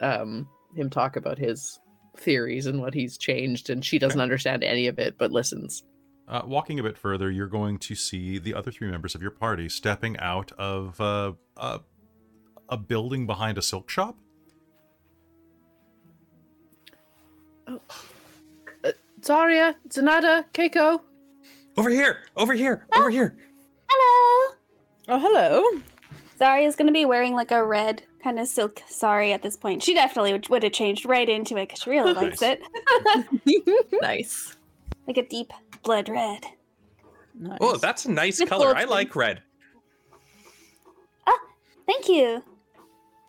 [0.00, 1.80] um, him talk about his
[2.16, 5.82] theories and what he's changed, and she doesn't understand any of it, but listens.
[6.26, 9.30] Uh, walking a bit further, you're going to see the other three members of your
[9.30, 11.80] party stepping out of uh, a,
[12.68, 14.16] a building behind a silk shop.
[19.20, 21.00] Zarya, Zanata, Keiko.
[21.76, 23.36] Over here, over here, over here.
[23.88, 24.54] Hello.
[25.08, 25.80] Oh, hello.
[26.38, 29.82] Zarya's gonna be wearing like a red kind of silk sari at this point.
[29.82, 32.62] She definitely would, would have changed right into it because she really likes it.
[34.00, 34.56] nice.
[35.06, 35.52] like a deep
[35.82, 36.44] blood red.
[37.34, 37.58] Nice.
[37.60, 38.76] Oh, that's a nice It's color.
[38.76, 39.42] I like red.
[41.26, 41.38] Ah,
[41.86, 42.42] Thank you.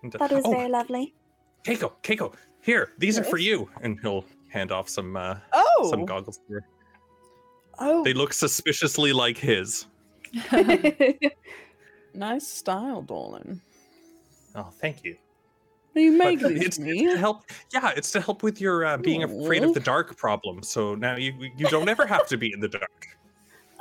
[0.03, 1.14] And, Thought it was oh, very lovely.
[1.64, 2.91] Keiko, Keiko, here.
[2.99, 3.69] These are for you.
[3.81, 5.88] And he'll hand off some uh, oh.
[5.89, 6.68] some goggles here.
[7.80, 9.88] oh, They look suspiciously like his.
[12.14, 13.61] nice style, Dolan.
[14.53, 15.18] Oh, thank you.
[15.95, 17.43] You But make it's, it's to help.
[17.73, 20.61] Yeah, it's to help with your uh, being afraid of the dark problem.
[20.61, 23.07] So now you you don't ever have to be in the dark.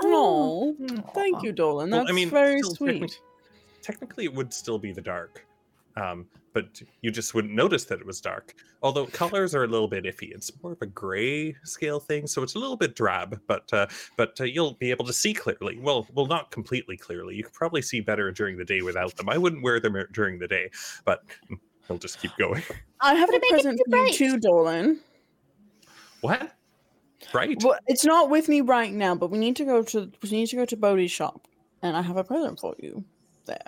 [0.02, 0.76] Oh,
[1.14, 1.90] thank you, Dolan.
[1.90, 2.92] Well, That's I mean, very still sweet.
[2.92, 3.20] technic-
[3.82, 5.44] Technically, it would still be the dark.
[5.96, 8.54] Um, but you just wouldn't notice that it was dark.
[8.82, 10.32] Although colors are a little bit iffy.
[10.32, 13.40] It's more of a gray scale thing, so it's a little bit drab.
[13.46, 13.86] But uh,
[14.16, 15.78] but uh, you'll be able to see clearly.
[15.78, 17.34] Well, well, not completely clearly.
[17.34, 19.28] You can probably see better during the day without them.
[19.28, 20.70] I wouldn't wear them during the day,
[21.04, 21.22] but
[21.88, 22.62] he'll just keep going.
[23.00, 25.00] I have But a it make it present for you too, Dolan.
[26.20, 26.52] What?
[27.32, 27.56] Right?
[27.62, 30.46] Well, it's not with me right now, but we need to go to we need
[30.48, 31.46] to go to Bodhi's shop,
[31.82, 33.04] and I have a present for you
[33.46, 33.64] there.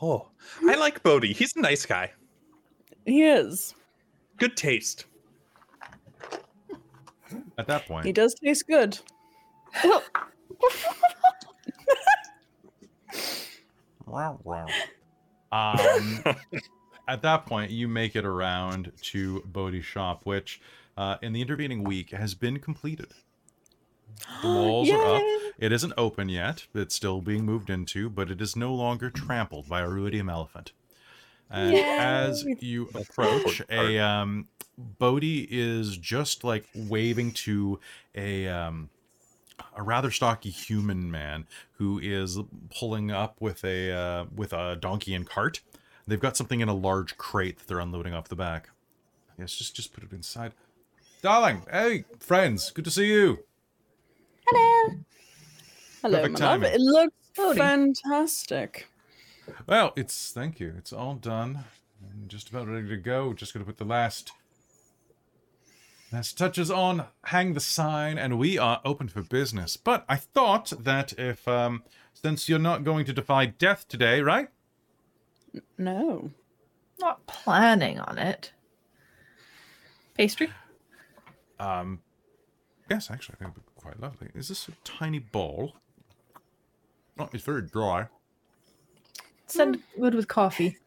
[0.00, 0.28] Oh,
[0.66, 1.32] I like Bodhi.
[1.32, 2.10] He's a nice guy.
[3.06, 3.74] He is.
[4.38, 5.06] Good taste.
[7.58, 8.98] At that point, He does taste good.
[15.52, 16.24] Um,
[17.08, 20.60] at that point, you make it around to Bodhi's shop, which
[20.96, 23.08] uh, in the intervening week has been completed.
[24.42, 25.22] The walls are up.
[25.58, 26.66] It isn't open yet.
[26.74, 30.72] It's still being moved into, but it is no longer trampled by a ruidium elephant.
[31.50, 34.48] And as you approach, a um,
[34.78, 37.78] Bodhi is just like waving to
[38.14, 38.88] a um,
[39.76, 42.38] a rather stocky human man who is
[42.76, 45.60] pulling up with a uh, with a donkey and cart.
[46.06, 48.70] They've got something in a large crate that they're unloading off the back.
[49.38, 50.52] Yes, just just put it inside.
[51.22, 53.44] Darling, hey friends, good to see you.
[54.46, 54.96] Hello.
[56.02, 56.62] Hello, Perfect my love.
[56.64, 57.58] It looks Bodhi.
[57.58, 58.88] fantastic.
[59.66, 60.74] Well, it's thank you.
[60.76, 61.64] It's all done.
[62.02, 63.32] I'm just about ready to go.
[63.32, 64.32] Just gonna put the last
[66.12, 69.76] last touches on, hang the sign, and we are open for business.
[69.76, 71.82] But I thought that if um
[72.12, 74.48] since you're not going to defy death today, right?
[75.78, 76.30] No.
[77.00, 78.52] Not planning on it.
[80.14, 80.50] Pastry?
[81.58, 82.00] Um
[82.90, 84.28] yes, actually I think it'd be quite lovely.
[84.34, 85.76] Is this a tiny ball?
[87.18, 88.06] Oh, it's very dry.
[89.46, 90.78] Send good with coffee.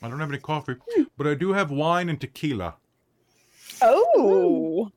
[0.00, 0.76] I don't have any coffee,
[1.16, 2.76] but I do have wine and tequila.
[3.82, 4.90] Oh,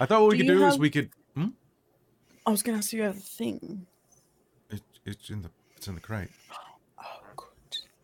[0.00, 1.10] I thought what we Do could you do is we could.
[1.36, 1.48] Hmm?
[2.46, 3.86] I was gonna ask you a thing.
[4.70, 6.30] It, it's in the it's in the crate.
[6.98, 7.04] Oh,
[7.36, 7.50] good,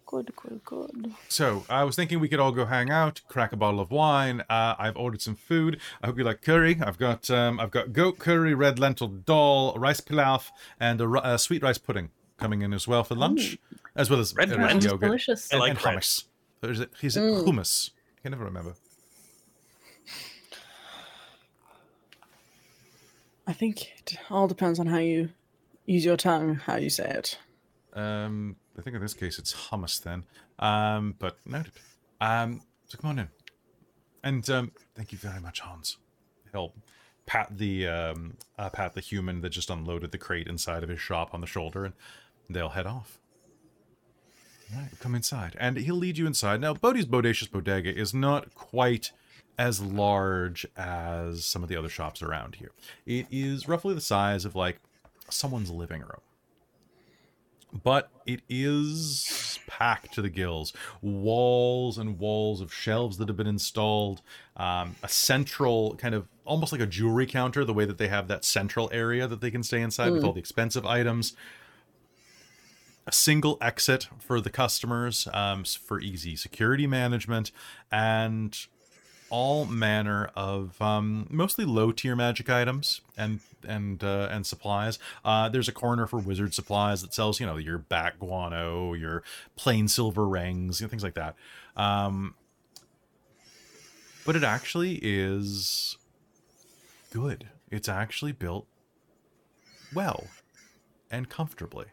[0.06, 1.12] good, good, good.
[1.28, 4.42] So I was thinking we could all go hang out, crack a bottle of wine.
[4.48, 5.80] Uh, I've ordered some food.
[6.02, 6.78] I hope you like curry.
[6.80, 11.38] I've got um, I've got goat curry, red lentil dal, rice pilaf, and a, a
[11.38, 13.58] sweet rice pudding coming in as well for lunch,
[13.96, 14.68] as well as Red uh, lentil?
[14.70, 15.52] Sounds yogurt delicious.
[15.52, 16.24] I and, like and hummus.
[16.62, 17.44] Or is it, is it Mm.
[17.46, 17.90] hummus?
[18.18, 18.74] I can never remember.
[23.48, 25.30] I think it all depends on how you
[25.86, 27.38] use your tongue, how you say it.
[27.94, 30.24] Um, I think in this case it's hummus then.
[30.58, 31.72] Um, but noted.
[32.20, 33.28] Um, so come on in.
[34.22, 35.96] And um, thank you very much, Hans.
[36.52, 36.74] He'll
[37.24, 41.00] pat the um, uh, pat the human that just unloaded the crate inside of his
[41.00, 41.94] shop on the shoulder, and
[42.50, 43.18] they'll head off.
[44.74, 46.60] All right, come inside, and he'll lead you inside.
[46.60, 49.12] Now, Bodhi's Bodacious Bodega is not quite
[49.58, 52.70] as large as some of the other shops around here.
[53.06, 54.80] It is roughly the size of like
[55.28, 56.20] someone's living room
[57.82, 60.72] but it is packed to the gills.
[61.02, 64.22] Walls and walls of shelves that have been installed.
[64.56, 68.28] Um, a central kind of almost like a jewelry counter, the way that they have
[68.28, 71.34] that central area that they can stay inside with all the expensive items.
[73.06, 77.52] A single exit for the customers um, for easy security management,
[77.90, 78.66] and
[79.30, 84.98] all manner of um, mostly low tier magic items and and uh, and supplies.
[85.24, 89.22] Uh, there's a corner for wizard supplies that sells you know your bat guano, your
[89.56, 91.34] plain silver rings, you know, things like that.
[91.76, 92.34] Um,
[94.24, 95.96] but it actually is
[97.10, 97.48] good.
[97.70, 98.66] It's actually built
[99.94, 100.24] well
[101.10, 101.86] and comfortably.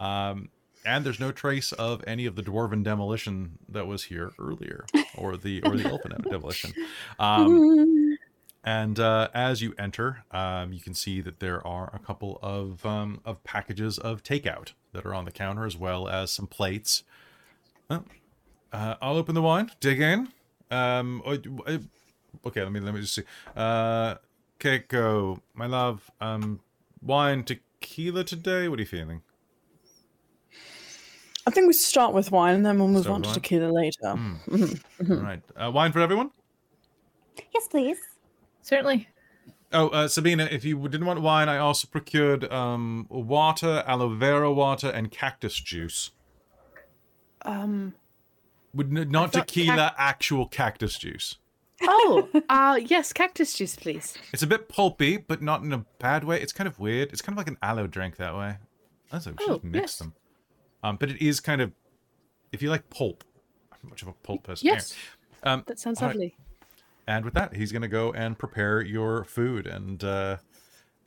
[0.00, 0.50] Um,
[0.84, 4.84] and there's no trace of any of the dwarven demolition that was here earlier,
[5.16, 6.72] or the or the elfin demolition.
[7.18, 8.18] Um,
[8.64, 12.84] and uh, as you enter, um, you can see that there are a couple of
[12.84, 17.02] um, of packages of takeout that are on the counter, as well as some plates.
[17.90, 18.04] Oh,
[18.72, 19.70] uh, I'll open the wine.
[19.80, 20.28] Dig in.
[20.70, 21.78] Um, oh, uh,
[22.46, 23.22] okay, let me let me just see.
[23.56, 24.16] Uh,
[24.60, 26.10] Keiko, my love.
[26.20, 26.60] Um,
[27.00, 28.68] wine tequila today.
[28.68, 29.22] What are you feeling?
[31.48, 33.34] I think we start with wine and then we'll move Start on to wine?
[33.34, 34.02] tequila later.
[34.02, 34.80] Mm.
[35.10, 36.30] All right, uh, wine for everyone.
[37.54, 37.98] Yes, please.
[38.60, 39.08] Certainly.
[39.72, 44.52] Oh, uh, Sabina, if you didn't want wine, I also procured um, water, aloe vera
[44.52, 46.10] water, and cactus juice.
[47.42, 47.94] Um.
[48.74, 51.36] Would n- not thought tequila, actual cactus juice.
[51.82, 52.28] Oh.
[52.50, 52.78] uh.
[52.84, 53.12] Yes.
[53.14, 54.16] Cactus juice, please.
[54.34, 56.40] It's a bit pulpy, but not in a bad way.
[56.42, 57.10] It's kind of weird.
[57.12, 58.56] It's kind of like an aloe drink that way.
[59.10, 59.98] That's so should Oh, just mix yes.
[59.98, 60.14] them.
[60.82, 61.72] Um, but it is kind of,
[62.52, 63.24] if you like pulp,
[63.72, 64.66] I'm much of a pulp person.
[64.66, 64.94] Yes.
[65.42, 66.14] Um, that sounds all right.
[66.14, 66.36] lovely.
[67.06, 70.36] and with that, he's gonna go and prepare your food, and uh,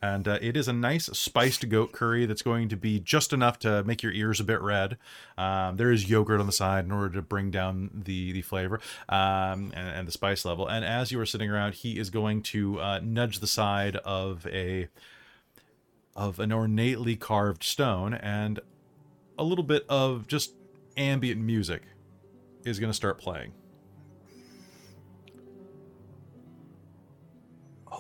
[0.02, 3.60] and uh, it is a nice spiced goat curry that's going to be just enough
[3.60, 4.98] to make your ears a bit red.
[5.38, 8.80] Um, there is yogurt on the side in order to bring down the the flavor
[9.10, 10.68] um, and, and the spice level.
[10.68, 14.48] And as you are sitting around, he is going to uh, nudge the side of
[14.48, 14.88] a
[16.16, 18.60] of an ornately carved stone, and
[19.38, 20.54] a little bit of just
[20.98, 21.84] ambient music
[22.66, 23.52] is going to start playing.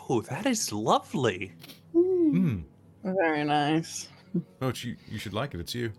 [0.09, 1.53] Oh, that is lovely.
[1.95, 2.63] Mm.
[3.03, 4.07] Very nice.
[4.61, 5.59] Oh, you, you should like it.
[5.59, 5.91] It's you.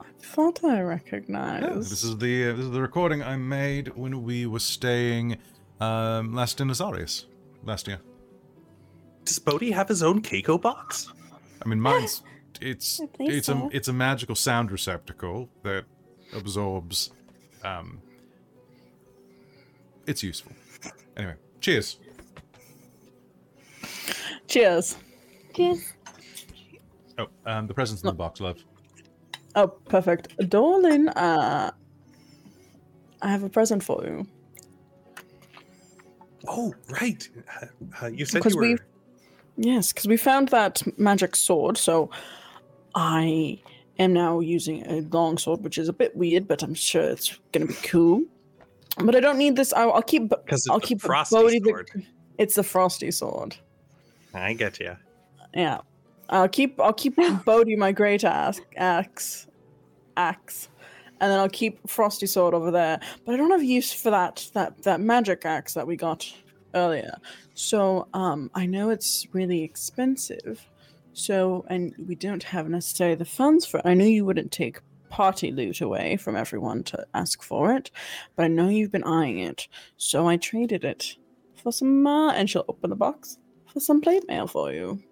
[0.00, 1.90] I thought I Yeah, recognized.
[1.90, 5.38] this is the uh, this is the recording I made when we were staying
[5.80, 7.26] um, last in Azarius
[7.64, 8.00] last year.
[9.24, 11.12] Does Bodhi have his own Keiko box?
[11.64, 12.22] I mean, mine's
[12.60, 15.84] it's I think it's a it's a magical sound receptacle that
[16.34, 17.10] absorbs.
[17.64, 18.00] Um,
[20.06, 20.52] it's useful.
[21.16, 21.98] Anyway, cheers.
[24.48, 24.96] Cheers.
[25.54, 25.92] Cheers.
[27.18, 28.58] Oh, um, the presents in the box, love.
[29.54, 30.36] Oh, perfect.
[30.38, 31.70] Dorlin, uh,
[33.20, 34.26] I have a present for you.
[36.48, 37.28] Oh, right.
[37.60, 37.66] Uh,
[38.02, 38.78] uh, you said you were.
[39.56, 42.10] We've- Yes, because we found that magic sword, so
[42.94, 43.60] I
[43.98, 47.38] am now using a long sword, which is a bit weird, but I'm sure it's
[47.52, 48.22] gonna be cool.
[48.98, 49.72] But I don't need this.
[49.72, 50.28] I'll, I'll keep.
[50.28, 51.90] Because I'll it's keep frosty Bodhi the- sword.
[52.38, 53.56] It's the frosty sword.
[54.34, 54.96] I get you.
[55.54, 55.78] Yeah,
[56.28, 56.78] I'll keep.
[56.80, 59.46] I'll keep Bodhi my great axe, axe,
[60.16, 60.68] axe,
[61.20, 63.00] and then I'll keep Frosty sword over there.
[63.24, 66.30] But I don't have use for that that that magic axe that we got
[66.74, 67.16] earlier.
[67.54, 70.66] So um, I know it's really expensive.
[71.12, 73.86] So and we don't have necessarily the funds for it.
[73.86, 74.80] I know you wouldn't take
[75.10, 77.90] party loot away from everyone to ask for it,
[78.34, 79.68] but I know you've been eyeing it.
[79.98, 81.16] So I traded it
[81.54, 82.06] for some.
[82.06, 83.38] Uh, and she'll open the box
[83.72, 85.02] for some plate mail for you.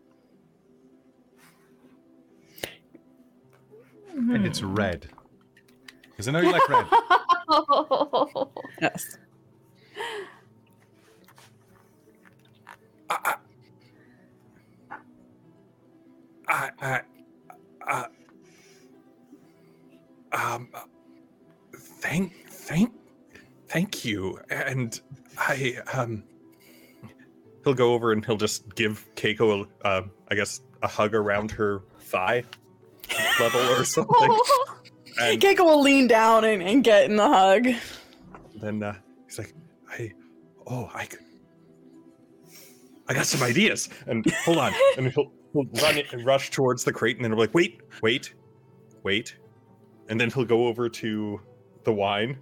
[4.15, 5.09] And it's red.
[6.11, 6.87] Because I know you like red.
[8.81, 9.19] Yes.
[16.51, 17.01] I, I,
[17.87, 18.07] uh,
[20.33, 20.69] um,
[21.75, 22.93] thank, thank,
[23.69, 24.41] thank you.
[24.51, 25.01] And
[25.39, 26.25] I, um,
[27.65, 31.53] he'll go over and he'll just give Keiko, a, uh, I guess, a hug around
[31.53, 32.43] her thigh
[33.39, 34.39] level or something.
[35.21, 37.67] And Keiko will lean down and, and get in the hug.
[38.55, 38.95] then uh,
[39.27, 39.53] he's like,
[39.91, 40.13] I,
[40.69, 41.19] oh, I could,
[43.09, 43.89] I got some ideas.
[44.07, 44.73] And hold on.
[44.97, 47.17] And he'll, he'll run it and rush towards the crate.
[47.17, 48.35] And then we're like, wait, wait,
[49.03, 49.37] wait.
[50.09, 51.41] And then he'll go over to
[51.85, 52.39] the wine,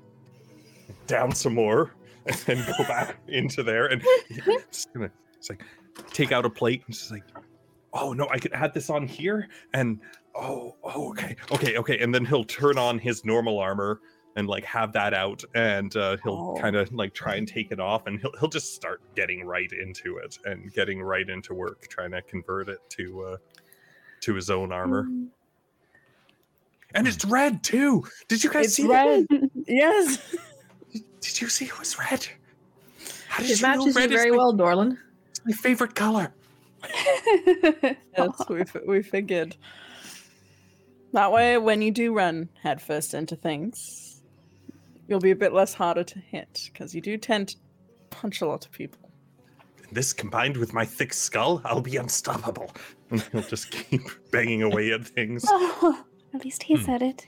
[1.06, 1.94] down some more,
[2.26, 3.86] and then go back into there.
[3.86, 5.62] And he's gonna, it's like,
[6.12, 7.24] take out a plate and just like,
[7.92, 9.48] oh no, I could add this on here.
[9.74, 10.00] And
[10.34, 11.98] oh, oh, okay, okay, okay.
[11.98, 14.00] And then he'll turn on his normal armor
[14.38, 16.60] and like have that out and uh, he'll Oh.
[16.60, 19.70] kind of like try and take it off and he'll, he'll just start getting right
[19.72, 23.36] into it and getting right into work trying to convert it to uh
[24.20, 25.26] to his own armor Mm.
[26.94, 29.26] and it's red too did you guys It's see that?
[29.28, 29.50] red.
[29.66, 30.36] yes.
[31.20, 32.24] did you see it was red
[33.28, 34.96] how did It you know matches you red is very well, Dorlin.
[35.30, 36.32] it's my favorite color
[38.16, 39.56] Yes, we, fi- we figured.
[41.12, 44.07] That way, when you do run headfirst into things,
[45.08, 47.56] you'll be a bit less harder to hit because you do tend to
[48.10, 49.10] punch a lot of people.
[49.90, 52.70] this combined with my thick skull i'll be unstoppable
[53.10, 56.04] and he'll just keep banging away at things Oh,
[56.34, 56.84] at least he Hmm.
[56.84, 57.26] said it.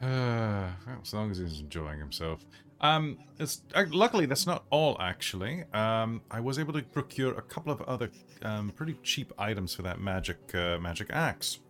[0.00, 2.44] Uh, well, as long as he's enjoying himself.
[2.80, 5.62] Um, it's uh, luckily that's not all actually.
[5.72, 8.10] Um, I was able to procure a couple of other
[8.42, 11.60] um, pretty cheap items for that magic uh, magic axe.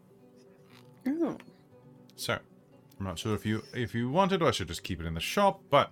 [1.07, 1.37] Oh.
[2.17, 2.39] So,
[2.99, 5.15] I'm not sure if you if you wanted or I should just keep it in
[5.15, 5.91] the shop, but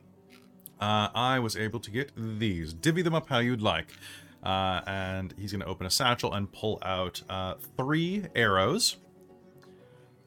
[0.80, 2.72] uh, I was able to get these.
[2.72, 3.88] Divvy them up how you'd like.
[4.42, 8.96] Uh, and he's going to open a satchel and pull out uh, three arrows,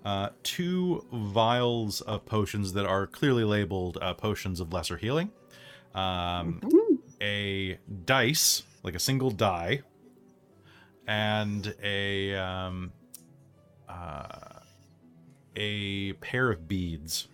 [0.05, 5.31] uh, two vials of potions that are clearly labeled uh, potions of lesser healing,
[5.95, 6.61] um,
[7.21, 9.81] a dice, like a single die,
[11.07, 12.91] and a um,
[13.89, 14.52] uh,
[15.55, 17.27] a pair of beads,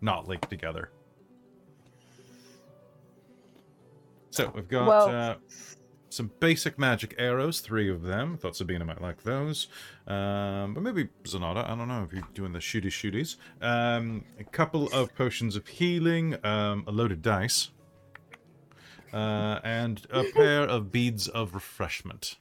[0.00, 0.90] not linked together.
[4.30, 4.86] So we've got.
[4.86, 5.34] Well- uh,
[6.12, 8.36] some basic magic arrows, three of them.
[8.36, 9.68] Thought Sabina might like those.
[10.06, 13.36] Um, but maybe Zanata, I don't know if you're doing the shooty shooties.
[13.62, 17.70] Um, a couple of potions of healing, um, a loaded dice,
[19.12, 22.36] uh, and a pair of beads of refreshment.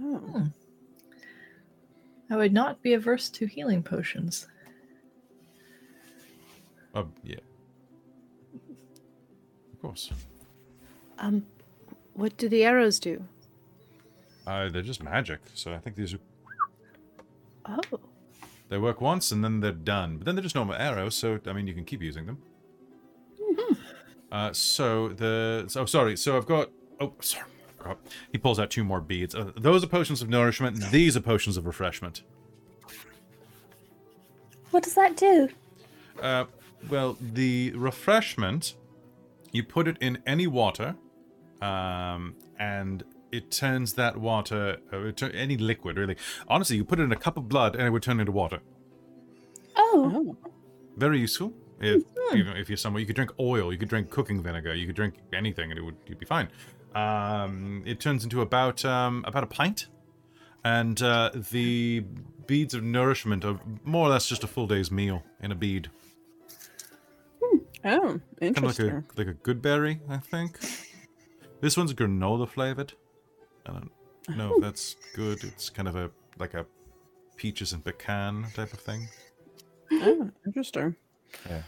[0.00, 0.46] Oh.
[2.32, 4.46] I would not be averse to healing potions.
[6.94, 7.36] Oh, yeah.
[9.74, 10.10] Of course.
[11.18, 11.44] Um,
[12.14, 13.22] what do the arrows do?
[14.46, 16.20] Uh, they're just magic, so I think these are
[17.66, 18.00] Oh,
[18.70, 20.16] They work once and then they're done.
[20.16, 22.38] But then they're just normal arrows, so I mean you can keep using them.
[24.32, 26.16] Uh, so the so sorry.
[26.16, 27.44] So I've got oh sorry.
[27.86, 27.94] I.
[28.32, 29.34] He pulls out two more beads.
[29.34, 30.82] Uh, those are potions of nourishment.
[30.82, 32.22] and These are potions of refreshment.
[34.70, 35.48] What does that do?
[36.20, 36.44] Uh,
[36.88, 38.74] well, the refreshment,
[39.52, 40.96] you put it in any water,
[41.60, 46.16] um, and it turns that water, uh, it tur- any liquid really.
[46.48, 48.60] Honestly, you put it in a cup of blood, and it would turn into water.
[49.76, 50.50] Oh, Oh.
[50.96, 51.52] Very useful.
[51.80, 52.02] If
[52.34, 54.94] even if you're somewhere, you could drink oil, you could drink cooking vinegar, you could
[54.94, 56.48] drink anything, and it would you'd be fine.
[56.94, 59.86] Um, it turns into about um, about a pint,
[60.64, 62.04] and uh, the
[62.46, 65.90] beads of nourishment are more or less just a full day's meal in a bead.
[67.42, 68.88] Oh, Kind of like interesting.
[68.90, 70.58] a like a good berry, I think.
[71.60, 72.92] This one's granola flavored.
[73.66, 73.90] I don't
[74.36, 75.42] know if that's good.
[75.44, 76.66] It's kind of a like a
[77.36, 79.08] peaches and pecan type of thing.
[79.90, 80.96] Oh, interesting.
[81.48, 81.62] Yeah.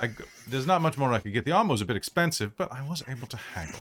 [0.00, 0.10] I
[0.48, 1.44] there's not much more I could get.
[1.44, 3.80] The armor was a bit expensive, but I was able to haggle.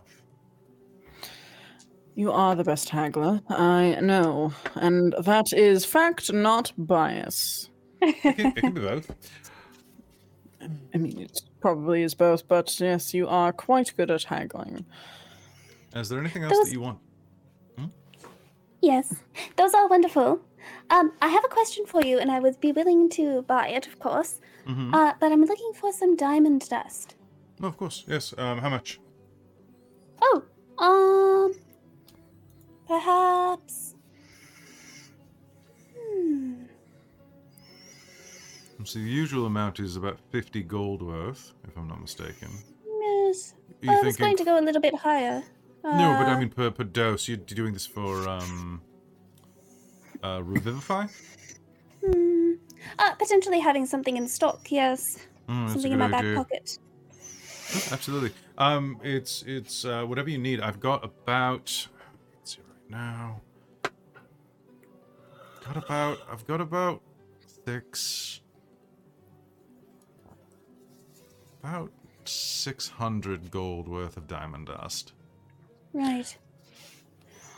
[2.15, 4.53] You are the best haggler, I know.
[4.75, 7.69] And that is fact, not bias.
[8.01, 9.11] It can, it can be both.
[10.93, 14.85] I mean, it probably is both, but yes, you are quite good at haggling.
[15.95, 16.99] Is there anything else Those- that you want?
[18.81, 19.15] yes.
[19.55, 20.39] Those are wonderful.
[20.89, 23.87] Um, I have a question for you, and I would be willing to buy it,
[23.87, 24.39] of course.
[24.67, 24.93] Mm-hmm.
[24.93, 27.15] Uh, but I'm looking for some diamond dust.
[27.61, 28.03] Oh, of course.
[28.07, 28.33] Yes.
[28.37, 28.99] Um, how much?
[30.21, 30.43] Oh,
[30.77, 31.53] um,
[32.87, 33.95] perhaps.
[35.97, 36.53] Hmm.
[38.83, 42.49] So the usual amount is about fifty gold worth, if I'm not mistaken.
[43.01, 43.55] Yes.
[43.87, 44.25] Are I was thinking?
[44.25, 45.43] going to go a little bit higher.
[45.83, 47.27] No, but I Uh, mean per per dose.
[47.27, 48.81] You're doing this for um,
[50.23, 51.07] uh, revivify.
[52.05, 52.53] Hmm.
[52.99, 54.71] Uh, potentially having something in stock.
[54.71, 55.17] Yes.
[55.49, 56.35] Mm, something in my back idea.
[56.35, 56.77] pocket.
[57.91, 58.31] Absolutely.
[58.57, 60.59] Um, it's it's uh, whatever you need.
[60.61, 61.87] I've got about.
[62.93, 63.41] Let's see right now.
[65.65, 66.17] Got about.
[66.31, 67.01] I've got about
[67.65, 68.41] six.
[71.61, 71.91] About
[72.25, 75.13] six hundred gold worth of diamond dust.
[75.93, 76.37] Right.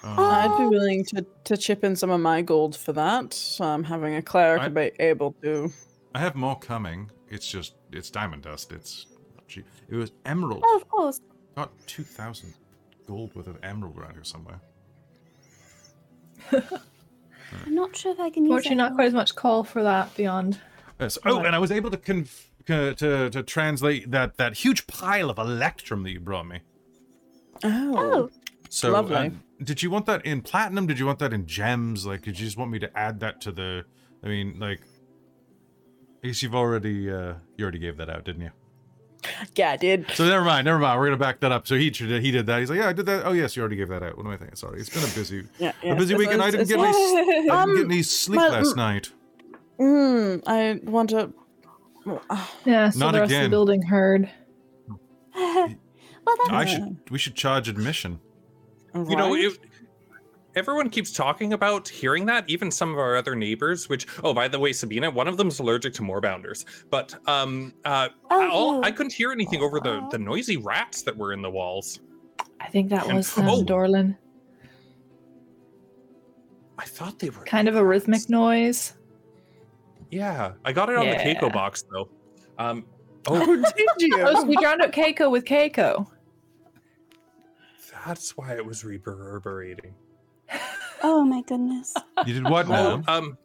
[0.04, 3.34] Um, I'd be willing to, to chip in some of my gold for that.
[3.34, 5.72] So I'm having a cleric I- be able to.
[6.14, 7.12] I have more coming.
[7.30, 8.72] It's just it's diamond dust.
[8.72, 9.08] It's
[9.48, 9.66] cheap.
[9.90, 10.64] It was emerald.
[10.66, 11.22] Oh, of course.
[11.56, 12.54] Got two thousand
[13.08, 14.62] gold worth of emerald around here somewhere.
[16.52, 20.16] I'm not sure if I can use Fortunately, not quite as much call for that
[20.16, 20.60] beyond.
[21.00, 21.18] Yes.
[21.26, 25.30] Oh, and I was able to conf- uh, to to translate that that huge pile
[25.30, 26.62] of electrum that you brought me.
[27.64, 27.94] Oh.
[27.98, 28.30] Oh,
[28.70, 29.16] So, Lovely.
[29.16, 29.30] uh,
[29.64, 30.88] did you want that in platinum?
[30.88, 32.06] Did you want that in gems?
[32.06, 33.86] Like, did you just want me to add that to the?
[34.24, 34.82] I mean, like,
[36.24, 38.52] I guess you've already uh, you already gave that out, didn't you?
[39.56, 40.06] Yeah, I did.
[40.14, 41.00] So never mind, never mind.
[41.00, 41.68] We're gonna back that up.
[41.68, 42.60] So he did- he did that.
[42.60, 43.26] He's like, yeah, I did that.
[43.26, 44.18] Oh yes, you already gave that out.
[44.18, 44.56] What am I thinking?
[44.56, 46.96] Sorry, it's been a busy Yeah, a busy It's- week, and I didn't get it's-
[46.96, 49.12] any s- I didn't get any sleep but- last night.
[49.80, 51.34] Mm, I want to.
[52.66, 53.44] Yeah, so Not the rest of again.
[53.44, 54.30] the building heard.
[55.36, 55.68] well,
[56.26, 58.20] that's I should we should charge admission.
[58.94, 59.58] You know, it,
[60.56, 64.48] everyone keeps talking about hearing that, even some of our other neighbors, which, oh, by
[64.48, 66.66] the way, Sabina, one of them's allergic to moorbounders.
[66.90, 68.84] But um, uh, Oh, I, all, no.
[68.84, 72.00] I couldn't hear anything over the, the noisy rats that were in the walls.
[72.60, 73.64] I think that And- was them, oh.
[73.64, 74.18] Dorlin.
[76.78, 78.94] I thought they were Kind of a rhythmic noise.
[80.12, 82.10] Yeah, I got it on the Keiko box though.
[82.58, 82.86] Um,
[83.28, 84.20] Oh, oh, did you?
[84.20, 86.06] Oh, so we drowned out Keiko with Keiko.
[88.06, 89.96] that's why it was reverberating.
[91.04, 91.94] Oh my goodness.
[92.26, 93.04] You did what Oh, now?
[93.08, 93.38] um,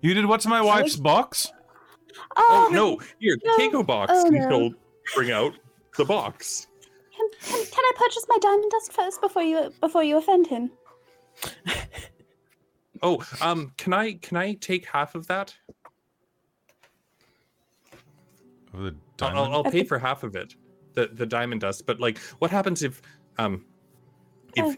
[0.00, 1.50] You did what to my wife's box?
[2.36, 3.58] oh Oh, no, here, the no.
[3.82, 4.12] Keiko box.
[4.14, 4.48] Oh, no.
[4.48, 4.70] he'll
[5.14, 5.54] bring out
[5.96, 6.66] the box.
[7.16, 10.70] Can, can, can I purchase my diamond dust first before you before you offend him?
[13.04, 15.52] Oh, um, can I can I take half of that?
[18.72, 19.52] Of the I'll, I'll.
[19.54, 20.54] I'll pay for half of it.
[20.94, 23.02] the the diamond dust, but like, what happens if
[23.38, 23.64] um
[24.54, 24.74] if Oh.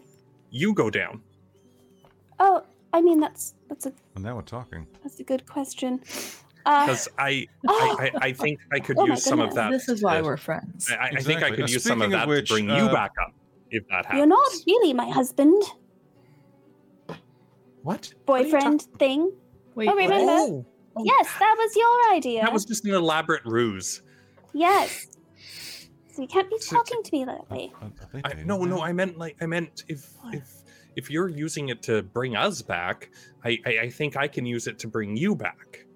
[0.51, 1.21] you go down?
[2.41, 2.63] Oh,
[2.93, 4.87] I mean that's that's a And now we're talking.
[5.03, 6.01] that's a good question.
[6.67, 7.97] Uh, Because I, Oh.
[8.01, 9.55] I, I I think I could Oh use some of goodness.
[9.57, 9.71] that.
[9.71, 10.91] This is why to- we're friends.
[10.91, 12.69] I, I think I could Now, use some of speaking of that which, to bring
[12.69, 13.33] you uh, back up
[13.71, 14.19] if that happens.
[14.19, 15.63] you're not really my husband,
[17.07, 17.17] What?
[17.83, 19.33] What are boyfriend thing.
[19.75, 20.33] Wait, Oh, remember?
[20.33, 20.67] Oh,
[20.97, 22.43] oh, Yes, that was your idea.
[22.43, 24.03] that was just an elaborate ruse.
[24.53, 25.09] Yes.
[26.13, 27.73] So you can't be To- to- talking to me that way.
[27.83, 30.49] I, I I, no, no, I meant like I meant if if
[30.97, 33.11] if you're using it to bring us back,
[33.45, 35.87] I I, I think I can use it to bring you back.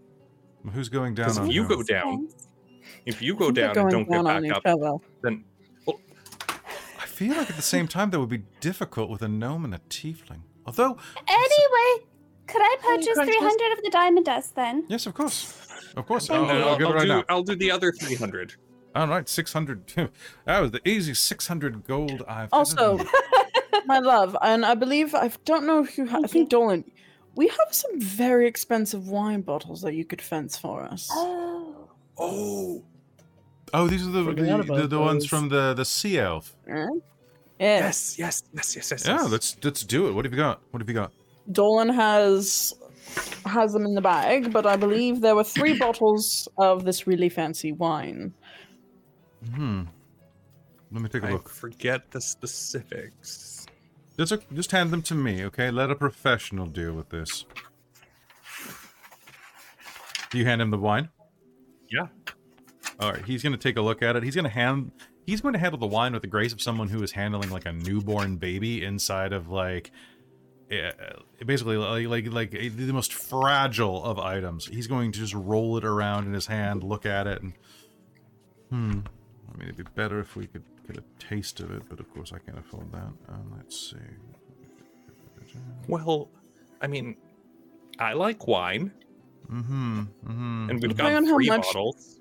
[0.73, 1.77] Who's going down 'Cause on if you who?
[1.77, 2.29] go down,
[3.07, 4.97] if you go down and don't get down on back up, other.
[5.23, 5.45] then
[7.01, 9.75] I feel like at the same time that would be difficult with a gnome and
[9.75, 10.43] a tiefling.
[10.67, 10.99] Although,
[11.29, 12.07] Anyway,
[12.47, 14.85] could I purchase 300 of the diamond dust then?
[14.89, 15.57] yes, of course,
[15.97, 16.29] of course.
[16.31, 16.65] I'll, and you.
[16.65, 17.25] I'll I'll, I'll right do now.
[17.29, 18.55] I'll do the other three hundred.
[18.95, 19.87] All right, six hundred.
[20.45, 22.51] that was the easiest six hundred gold I've.
[22.53, 23.09] Also, ever
[23.87, 26.07] my love, and I believe I don't know if you.
[26.07, 26.59] Ha- I think you.
[26.59, 26.85] Dolan,
[27.35, 31.09] we have some very expensive wine bottles that you could fence for us.
[31.13, 31.89] Oh.
[32.21, 32.83] Oh,
[33.75, 36.57] Oh, these are the the, the, the ones from the the sea elf.
[36.67, 36.99] Yes.
[37.61, 39.07] yes, yes, yes, yes, yes.
[39.07, 39.31] Yeah, yes.
[39.31, 40.13] let's let's do it.
[40.13, 40.61] What have you got?
[40.71, 41.13] What have you got?
[41.53, 42.73] Dolan has
[43.45, 47.29] has them in the bag, but I believe there were three bottles of this really
[47.29, 48.33] fancy wine.
[49.55, 49.83] Hmm.
[50.93, 51.49] Let me take a I look.
[51.49, 53.58] forget the specifics.
[54.19, 55.71] Just, just hand them to me, okay?
[55.71, 57.45] Let a professional deal with this.
[60.31, 61.09] Do you hand him the wine?
[61.91, 62.09] Yeah.
[63.01, 63.25] All right.
[63.25, 64.23] He's gonna take a look at it.
[64.23, 64.93] He's gonna hand.
[65.27, 67.67] He's going to handle the wine with the grace of someone who is handling like
[67.67, 69.91] a newborn baby inside of like,
[70.71, 70.91] eh,
[71.45, 74.67] basically like like like a- the most fragile of items.
[74.67, 77.53] He's going to just roll it around in his hand, look at it, and
[78.71, 79.01] hmm.
[79.53, 82.13] I mean, it'd be better if we could get a taste of it, but of
[82.15, 83.13] course I can't afford that.
[83.29, 83.97] Um, let's see.
[85.87, 86.29] Well,
[86.81, 87.17] I mean,
[87.99, 88.93] I like wine,
[89.51, 90.01] Mm-hmm.
[90.27, 90.71] Mm-hmm.
[90.71, 92.15] and we've Depending got three much- bottles.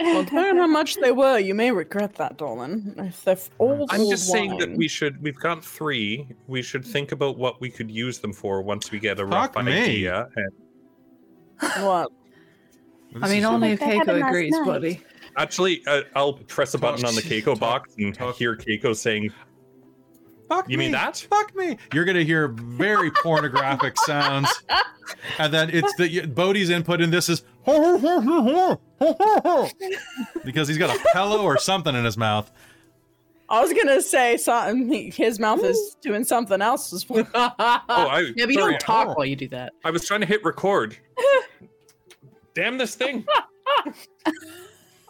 [0.00, 2.94] Well, depending on how much they were, you may regret that, Dolan.
[2.98, 5.22] If they're f- old, I'm old just saying that we should.
[5.22, 6.26] We've got three.
[6.48, 9.54] We should think about what we could use them for once we get a rough
[9.56, 9.72] me.
[9.72, 10.28] idea.
[10.34, 12.10] And What?
[13.22, 14.66] I mean, only if Keiko last agrees, night.
[14.66, 15.02] buddy.
[15.36, 18.56] Actually, uh, I'll press a button Talk on the Keiko talk- box and talk- hear
[18.56, 19.30] Keiko saying,
[20.48, 20.84] Fuck "You me.
[20.84, 21.78] mean that?" Fuck me.
[21.92, 24.48] You're gonna hear very pornographic sounds,
[25.38, 27.42] and then it's the Bodhi's input in this is
[30.44, 32.50] because he's got a pillow or something in his mouth.
[33.48, 35.10] I was gonna say something.
[35.12, 37.26] His mouth is doing something else as well.
[37.34, 39.14] "Oh, I yeah, but you don't talk Oh.
[39.14, 39.72] while you do that.
[39.84, 40.96] I was trying to hit record.
[42.54, 43.24] Damn this thing!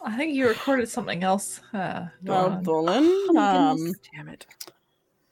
[0.05, 1.61] I think you recorded something else.
[1.73, 2.63] Uh, Well, Dawn.
[2.63, 3.93] Dolan, Oh um.
[4.13, 4.45] Damn it.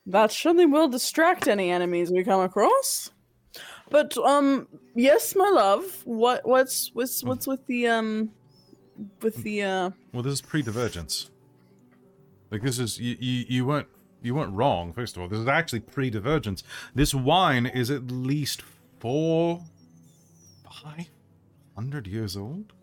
[0.07, 3.11] that surely will distract any enemies we come across.
[3.89, 6.01] But um, yes, my love.
[6.05, 8.31] What what's what's what's with the um,
[9.21, 9.89] with the uh?
[10.11, 11.29] Well, this is pre-divergence.
[12.49, 13.87] Like this is you, you you weren't
[14.23, 14.91] you weren't wrong.
[14.93, 16.63] First of all, this is actually pre-divergence.
[16.95, 18.63] This wine is at least
[18.99, 19.61] four,
[20.83, 21.09] five
[21.75, 22.73] hundred years old.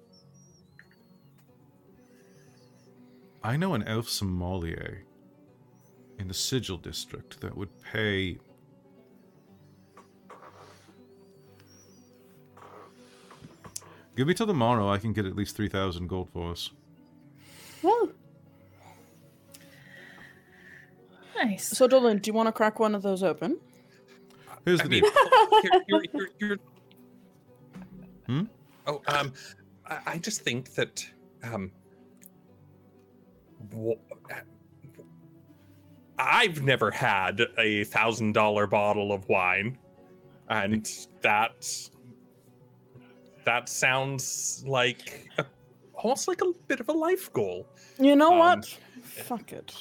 [3.42, 5.04] I know an elf sommelier
[6.18, 8.38] in the Sigil district that would pay.
[14.16, 14.90] Give me till tomorrow.
[14.90, 16.70] I can get at least three thousand gold for us.
[17.80, 18.10] Whoa.
[21.42, 21.66] nice.
[21.66, 23.58] So, Dolan, do you want to crack one of those open?
[24.64, 25.12] Here's I the mean, deal.
[25.62, 26.56] you're, you're, you're, you're...
[28.26, 28.42] Hmm?
[28.86, 29.32] Oh, um,
[29.86, 31.06] I, I just think that
[31.42, 31.80] um, wh-
[36.18, 39.78] I've never had a thousand dollar bottle of wine,
[40.48, 40.88] and
[41.22, 41.88] that
[43.44, 45.46] that sounds like a,
[45.94, 47.66] almost like a bit of a life goal.
[47.98, 48.66] You know Um, what?
[49.02, 49.74] Fuck it.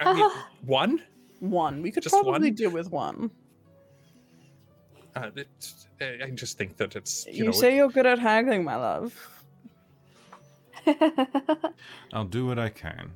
[0.00, 0.30] I mean,
[0.66, 1.02] one.
[1.40, 1.82] One.
[1.82, 2.54] We could Just probably one?
[2.54, 3.30] do with one.
[5.14, 5.48] Uh, it,
[6.00, 8.74] I I just think that it's you, You, know say you're good at haggling, my
[8.76, 9.37] love.
[12.12, 13.10] I'll do what I can.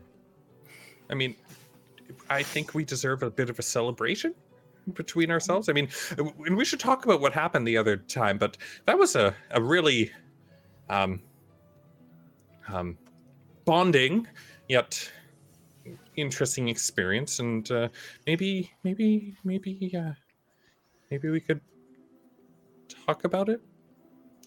[1.10, 1.36] I mean,
[2.30, 4.34] I think we deserve a bit of a celebration
[4.94, 5.68] between ourselves.
[5.68, 5.88] I mean,
[6.18, 9.62] and we should talk about what happened the other time, but that was a, a
[9.62, 10.10] really
[10.88, 11.20] um,
[12.68, 12.98] um,
[13.64, 14.26] bonding
[14.68, 15.10] yet
[16.16, 17.88] interesting experience, and uh,
[18.26, 20.12] maybe, maybe, maybe, uh,
[21.10, 21.60] maybe we could
[23.06, 23.60] talk about it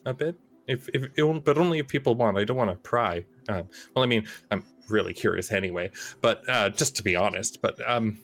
[0.06, 0.36] a bit.
[0.68, 2.38] If, if, but only if people want.
[2.38, 3.26] I don't want to pry.
[3.48, 3.64] Uh,
[3.96, 8.20] well, I mean, I'm really curious anyway, but uh, just to be honest, but um,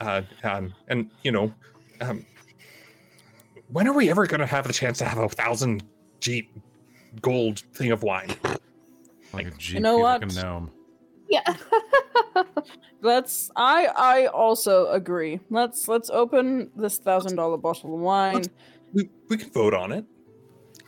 [0.00, 1.52] uh, um, and you know,
[2.00, 2.24] um,
[3.72, 5.82] when are we ever going to have the chance to have a thousand
[6.20, 6.50] Jeep
[7.20, 8.34] gold thing of wine?
[9.32, 10.34] Like a GP, know like a what?
[10.34, 10.70] gnome.
[11.28, 11.56] Yeah.
[13.02, 13.50] Let's.
[13.54, 13.86] I.
[13.94, 15.40] I also agree.
[15.50, 15.86] Let's.
[15.86, 18.44] Let's open this thousand dollar bottle of wine.
[18.92, 20.04] We we can vote on it.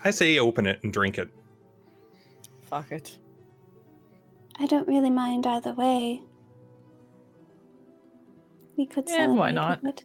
[0.04, 1.28] I say open it and drink it.
[2.62, 3.18] Fuck it.
[4.58, 6.22] I don't really mind either way.
[8.76, 9.82] We could Yeah, why not?
[9.84, 10.04] it.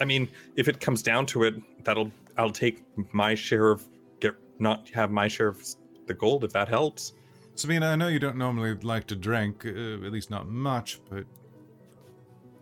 [0.00, 1.54] I mean, if it comes down to it,
[1.84, 3.84] that'll I'll take my share of
[4.20, 5.62] get not have my share of
[6.06, 7.12] the gold if that helps.
[7.54, 11.24] Sabina, I know you don't normally like to drink, uh, at least not much, but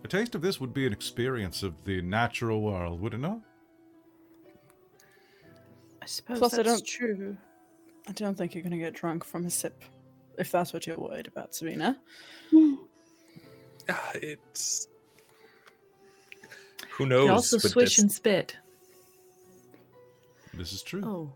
[0.05, 3.41] a taste of this would be an experience of the natural world, would it not?
[6.07, 7.37] I suppose Plus, I don't- true.
[8.07, 9.83] I don't think you're gonna get drunk from a sip,
[10.39, 11.99] if that's what you're worried about, Sabina.
[12.53, 12.75] Hmm.
[13.89, 14.87] Ah, It's
[16.91, 17.25] who knows.
[17.27, 17.99] can also swish this.
[17.99, 18.57] and spit.
[20.55, 21.03] This is true.
[21.05, 21.33] Oh,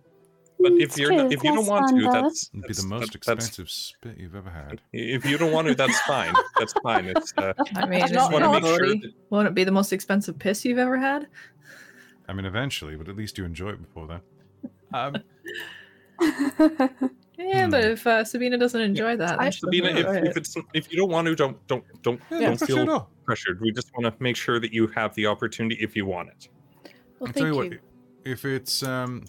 [0.61, 2.13] But if it's you're true, not, if you don't want to, though.
[2.13, 4.81] that's It'd be the most that- expensive spit you've ever had.
[4.93, 6.33] If you don't want to, that's fine.
[6.61, 7.07] That's fine.
[7.07, 8.87] It's uh, I mean, I just want to not make sure.
[8.87, 11.27] That, Won't it be the most expensive piss you've ever had?
[12.29, 14.21] I mean, eventually, but at least you enjoy it before then.
[14.93, 15.17] Um,
[17.39, 17.71] Yeah, Hmm.
[17.71, 20.37] but if uh, Sabina doesn't enjoy that, then I- she doesn't Sabina, if, enjoy if
[20.37, 20.37] it.
[20.37, 23.07] it's if you don't want to, don't don't don't yeah, don't for sure, feel no.
[23.25, 23.63] pressured.
[23.63, 26.49] We just want to make sure that you have the opportunity if you want it.
[26.85, 27.71] well, I'll thank tell you, you.
[27.71, 27.79] what,
[28.31, 29.25] if it's um,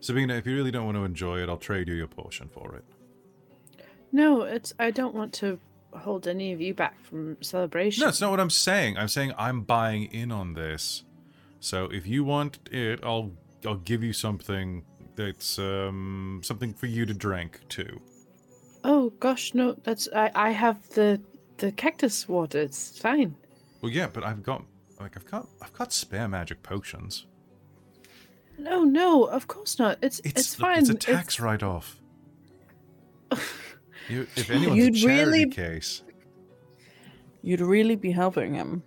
[0.00, 2.74] Sabina, if you really don't want to enjoy it, I'll trade you your portion for
[2.74, 2.84] it.
[4.10, 4.74] No, it's.
[4.80, 5.60] I don't want to
[5.92, 8.02] hold any of you back from celebration.
[8.02, 8.98] No, it's not what I'm saying.
[8.98, 11.04] I'm saying I'm buying in on this.
[11.60, 13.30] So if you want it, I'll
[13.66, 14.84] I'll give you something
[15.16, 18.00] that's um something for you to drink too.
[18.84, 19.76] Oh gosh, no.
[19.84, 20.08] That's.
[20.14, 20.30] I.
[20.34, 21.20] I have the
[21.58, 22.60] the cactus water.
[22.60, 23.34] It's fine.
[23.82, 24.64] Well, yeah, but I've got
[25.00, 27.26] like I've got I've got spare magic potions.
[28.58, 29.24] No, no.
[29.24, 29.98] Of course not.
[30.02, 30.20] It's.
[30.20, 30.78] It's, It's fine.
[30.78, 32.00] It's a tax write-off.
[34.08, 36.02] You, if anyone's You'd a charity really- case,
[37.42, 38.84] You'd really be helping him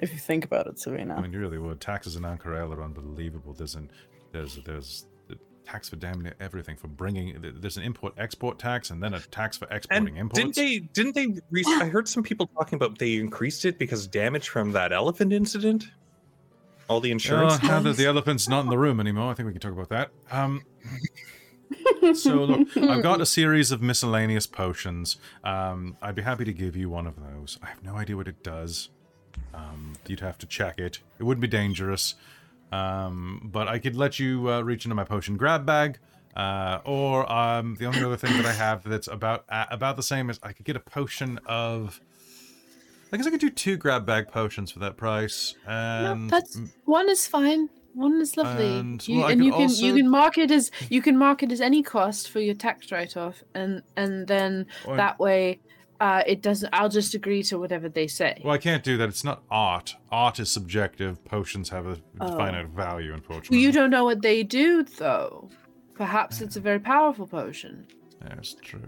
[0.00, 1.14] if you think about it, Serena.
[1.14, 1.80] I mean, you really would.
[1.80, 3.52] Taxes in Ank'Harel are unbelievable.
[3.52, 3.88] There's an
[4.32, 6.76] there's there's the tax for damn near everything.
[6.76, 10.54] For bringing there's an import export tax and then a tax for And exporting didn't
[10.54, 10.78] they?
[10.78, 11.40] Didn't they?
[11.50, 15.32] Re- I heard some people talking about they increased it because damage from that elephant
[15.32, 15.88] incident.
[16.88, 17.58] All the insurance.
[17.62, 19.72] Oh, now that the elephant's not in the room anymore, I think we can talk
[19.72, 20.10] about that.
[20.30, 20.62] Um,
[22.14, 25.18] so look, I've got a series of miscellaneous potions.
[25.44, 27.58] Um, I'd be happy to give you one of those.
[27.62, 28.88] I have no idea what it does.
[29.52, 31.00] Um, you'd have to check it.
[31.18, 32.14] It wouldn't be dangerous,
[32.72, 35.98] um, but I could let you uh, reach into my potion grab bag.
[36.36, 40.02] Uh, or um, the only other thing that I have that's about uh, about the
[40.04, 42.00] same is I could get a potion of.
[43.12, 45.54] I guess I could do two grab bag potions for that price.
[45.66, 47.70] No, that's one is fine.
[47.94, 48.78] One is lovely.
[48.78, 51.42] And, you, well, and you can also- you can mark it as you can mark
[51.42, 55.58] it as any cost for your tax write off, and and then Or- that way,
[56.00, 56.68] uh, it doesn't.
[56.72, 58.40] I'll just agree to whatever they say.
[58.44, 59.08] Well, I can't do that.
[59.08, 59.96] It's not art.
[60.12, 61.24] Art is subjective.
[61.24, 62.36] Potions have a Oh.
[62.36, 63.58] finite value, Well, unfortunately.
[63.60, 65.48] you don't know what they do, though.
[65.94, 67.86] Perhaps it's a very powerful potion.
[68.20, 68.80] That's true.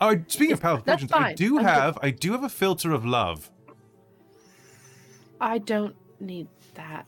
[0.00, 1.70] Oh, I- speaking of powerful That's potions, I do I'm good.
[1.70, 3.50] have I do have a philter of love.
[5.40, 7.06] I don't need that.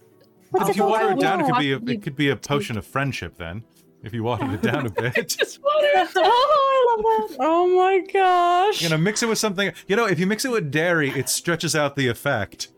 [0.50, 0.92] What's But if you called?
[0.92, 3.36] water it down, it could be a, it could be a potion of friendship.
[3.36, 3.64] Then,
[4.06, 5.86] if you watered it down a bit, Just water.
[6.16, 7.36] oh, I love that.
[7.40, 8.80] oh my gosh.
[8.82, 9.72] you know, mix it with something.
[9.88, 12.68] You know, if you mix it with dairy, it stretches out the effect.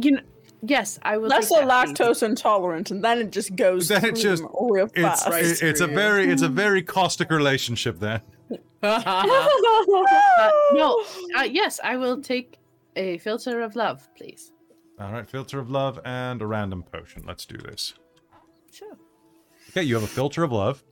[0.00, 0.20] you know,
[0.62, 1.28] yes, I will.
[1.28, 1.98] That's take a that, please.
[1.98, 5.28] lactose intolerant, and then it just goes Then it through just- them real It's fast.
[5.62, 7.98] it- it's a very it's a very caustic relationship.
[8.00, 8.20] Then
[8.84, 11.04] Uh, no,
[11.38, 12.58] uh, yes, I will take
[12.96, 14.50] a philter of love, please.
[14.98, 17.22] all right, philter of love and a random potion.
[17.24, 17.94] Let's do this.
[18.72, 18.98] Sure.
[19.72, 20.82] Okay, you have a philter of love.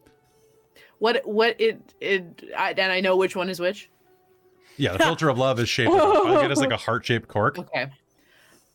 [0.99, 1.27] What?
[1.27, 1.61] What?
[1.61, 1.95] It?
[2.01, 2.51] It?
[2.57, 3.91] I, and I know which one is which.
[4.77, 5.93] Yeah, the philter of love is shaped.
[5.93, 7.59] I get as like a heart shaped cork.
[7.59, 7.91] Okay.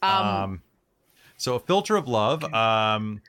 [0.03, 0.61] Um, Um.
[1.38, 2.44] so a philter of love.
[2.53, 3.22] Um,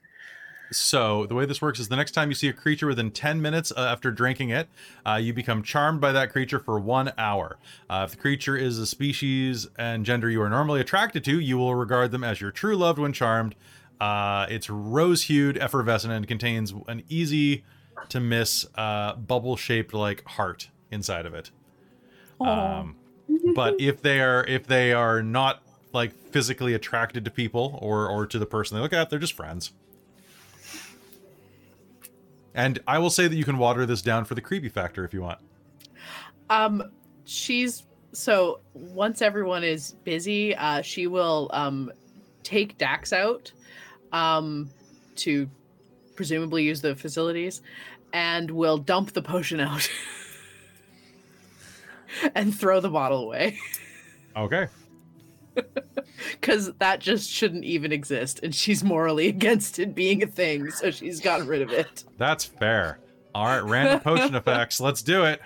[0.73, 3.41] so the way this works is the next time you see a creature within 10
[3.41, 4.69] minutes uh, after drinking it,
[5.07, 7.57] uh, you become charmed by that creature for one hour.
[7.89, 11.57] Uh, if the creature is a species and gender you are normally attracted to, you
[11.57, 13.55] will regard them as your true loved when charmed.
[14.01, 17.65] Uh, it's rose hued, effervescent, and contains an easy
[18.09, 21.51] to miss uh, bubble shaped like heart inside of it.
[22.41, 22.97] Um,
[23.55, 25.63] but if they are if they are not
[25.93, 29.33] like physically attracted to people or or to the person they look at, they're just
[29.33, 29.73] friends.
[32.55, 35.13] And I will say that you can water this down for the creepy factor if
[35.13, 35.39] you want.
[36.49, 36.91] Um,
[37.25, 37.83] she's
[38.13, 41.93] so once everyone is busy, uh, she will um
[42.43, 43.53] take Dax out,
[44.13, 44.71] um,
[45.17, 45.49] to
[46.15, 47.63] presumably use the facilities,
[48.13, 49.89] and will dump the potion out
[52.35, 53.59] and throw the bottle away
[54.37, 54.69] Okay.
[56.33, 60.91] because that just shouldn't even exist, and she's morally against it being a thing, so
[60.91, 62.05] she's gotten rid of it.
[62.19, 62.99] That's fair.
[63.35, 64.81] All right, random potion effects.
[64.81, 65.41] Let's do it.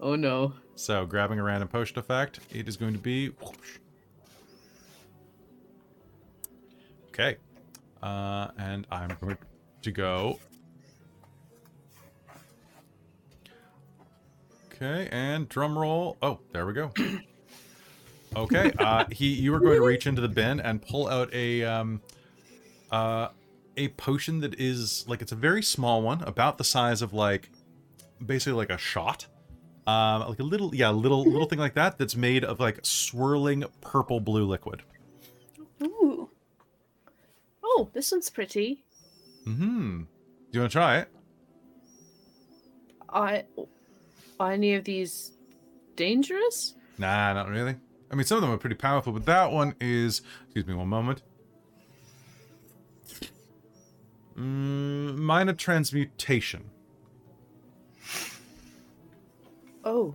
[0.00, 0.52] Oh no.
[0.74, 3.32] So, grabbing a random potion effect, it is going to be.
[7.08, 7.36] Okay.
[8.02, 9.38] Uh, and I'm going
[9.82, 10.38] to go.
[14.72, 16.16] Okay, and drum roll.
[16.22, 16.92] Oh, there we go.
[18.34, 21.64] Okay, uh, he, you are going to reach into the bin and pull out a,
[21.64, 22.02] um,
[22.90, 23.28] uh,
[23.78, 27.48] a potion that is like it's a very small one, about the size of like,
[28.20, 29.26] basically like a shot
[29.86, 31.96] um, like a little, yeah, little little thing like that.
[31.96, 34.82] That's made of like swirling purple blue liquid.
[37.76, 38.82] Oh, this one's pretty.
[39.44, 40.04] Hmm.
[40.50, 41.08] Do you want to try it?
[43.10, 43.44] I
[44.40, 45.32] are any of these
[45.94, 46.74] dangerous?
[46.96, 47.76] Nah, not really.
[48.10, 50.22] I mean, some of them are pretty powerful, but that one is.
[50.44, 51.22] Excuse me, one moment.
[54.38, 56.70] Mm, minor transmutation.
[59.84, 60.14] Oh.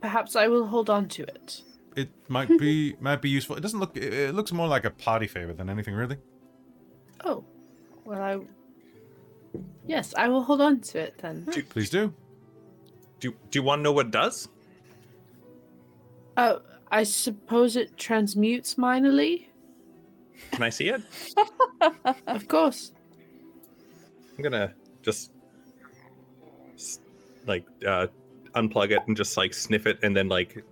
[0.00, 1.62] Perhaps I will hold on to it.
[1.98, 3.56] It might be might be useful.
[3.56, 3.96] It doesn't look.
[3.96, 6.16] It, it looks more like a party favor than anything really.
[7.24, 7.44] Oh.
[8.04, 8.38] Well, I.
[9.86, 11.44] Yes, I will hold on to it then.
[11.70, 12.14] Please do.
[13.18, 14.48] Do, do you want to know what it does?
[16.36, 16.60] Oh,
[16.92, 19.46] I suppose it transmutes minorly?
[20.52, 21.02] Can I see it?
[22.26, 22.92] Of course.
[24.36, 25.32] I'm gonna just
[27.46, 28.06] like uh,
[28.54, 30.64] unplug it and just like sniff it and then like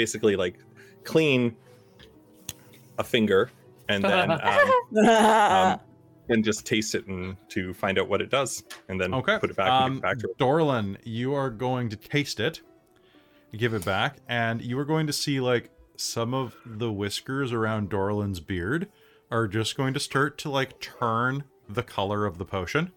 [0.00, 0.56] basically like
[1.04, 1.54] clean
[2.98, 3.50] a finger
[3.90, 4.72] and then um,
[5.06, 5.80] um,
[6.30, 9.36] and just taste it and to find out what it does and then Okay.
[9.38, 10.34] put it back and Um, it back to her.
[10.38, 12.62] Dorlin, you are going to taste it,
[13.54, 17.90] give it back, and you are going to see like some of the whiskers around
[17.90, 18.88] Dorlin's beard
[19.30, 22.92] are just going to start to like turn the color of the potion.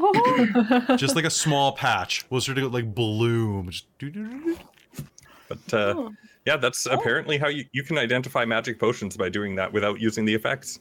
[0.00, 3.68] Oh, Just like a small patch will start to like bloom.
[3.70, 3.86] Just.
[5.48, 6.10] But uh,
[6.46, 10.24] yeah, that's apparently how you, you can identify magic potions by doing that without using
[10.24, 10.80] the effects.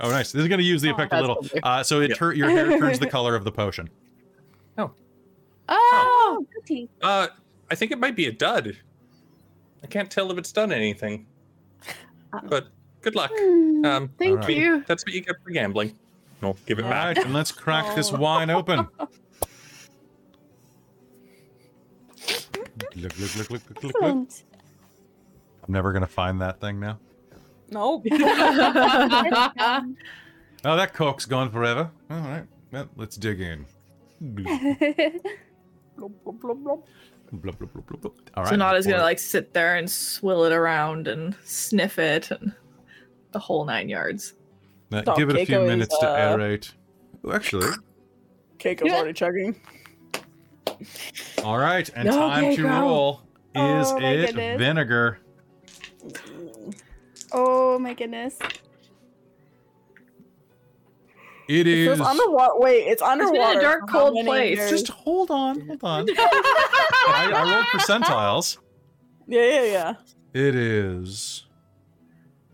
[0.00, 0.32] Oh, nice.
[0.32, 1.46] This is going to use the effect a little.
[1.62, 2.18] Uh, so it Yep.
[2.18, 3.88] tur- your hair turns the color of the potion.
[5.68, 6.88] oh, goody.
[7.02, 7.28] Uh,
[7.70, 8.76] I think it might be a dud.
[9.82, 11.26] I can't tell if it's done anything.
[12.48, 12.68] But
[13.00, 13.30] good luck.
[13.34, 13.84] Hmm.
[13.84, 14.56] Um, Thank Alright.
[14.56, 14.84] you.
[14.86, 15.96] that's what you get for gambling.
[16.42, 17.16] No, give it All back.
[17.16, 18.88] right, and let's crack this wine open.
[22.80, 23.94] Look, look, look, look, look, look, look.
[23.94, 24.44] Excellent.
[25.66, 26.98] I'm never gonna find that thing now.
[27.70, 28.06] Nope.
[29.58, 29.96] Um,
[30.66, 31.90] Oh, that cork's gone forever.
[32.10, 33.66] All right, well, let's dig in.
[34.20, 36.80] Blub, blub, blub, blub,
[38.00, 38.12] blub.
[38.34, 38.48] All right.
[38.48, 42.54] Sonata's gonna like sit there and swill it around and sniff it and
[43.32, 44.32] the whole nine yards.
[44.92, 46.72] Oh, give it a few Keiko is, minutes to uh, aerate.
[47.24, 47.68] Oh, actually,
[48.58, 49.60] Keiko's already chugging.
[51.42, 52.80] All right, and No, time to Keiko.
[52.80, 53.20] roll.
[53.54, 54.58] Is Oh, it goodness.
[54.58, 55.18] vinegar?
[57.32, 58.36] oh my goodness.
[61.46, 61.86] It It is.
[61.98, 62.54] feels underwater.
[62.56, 63.60] Wait, it's been a underwater.
[63.60, 64.56] dark, cold place.
[64.56, 64.70] years?
[64.70, 66.06] Just hold on, hold on.
[66.18, 68.56] I, I rolled percentiles.
[69.26, 69.94] Yeah, yeah, yeah.
[70.32, 71.44] It is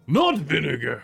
[0.08, 1.02] not vinegar.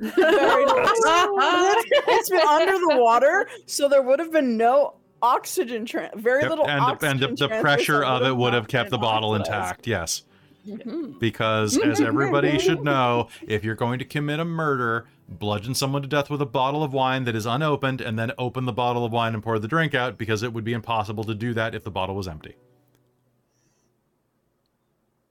[0.00, 0.90] Very nice.
[2.08, 5.86] it's been under the water, so there would have been no oxygen.
[5.86, 8.68] Tra- very Yep, little and the, and oxygen the, the pressure of it would have
[8.68, 9.86] kept the bottle intact.
[9.86, 10.24] Yes,
[10.68, 11.18] Mhm.
[11.18, 16.08] because as everybody should know, if you're going to commit a murder, bludgeon someone to
[16.08, 19.12] death with a bottle of wine that is unopened, and then open the bottle of
[19.12, 21.84] wine and pour the drink out, because it would be impossible to do that if
[21.84, 22.54] the bottle was empty.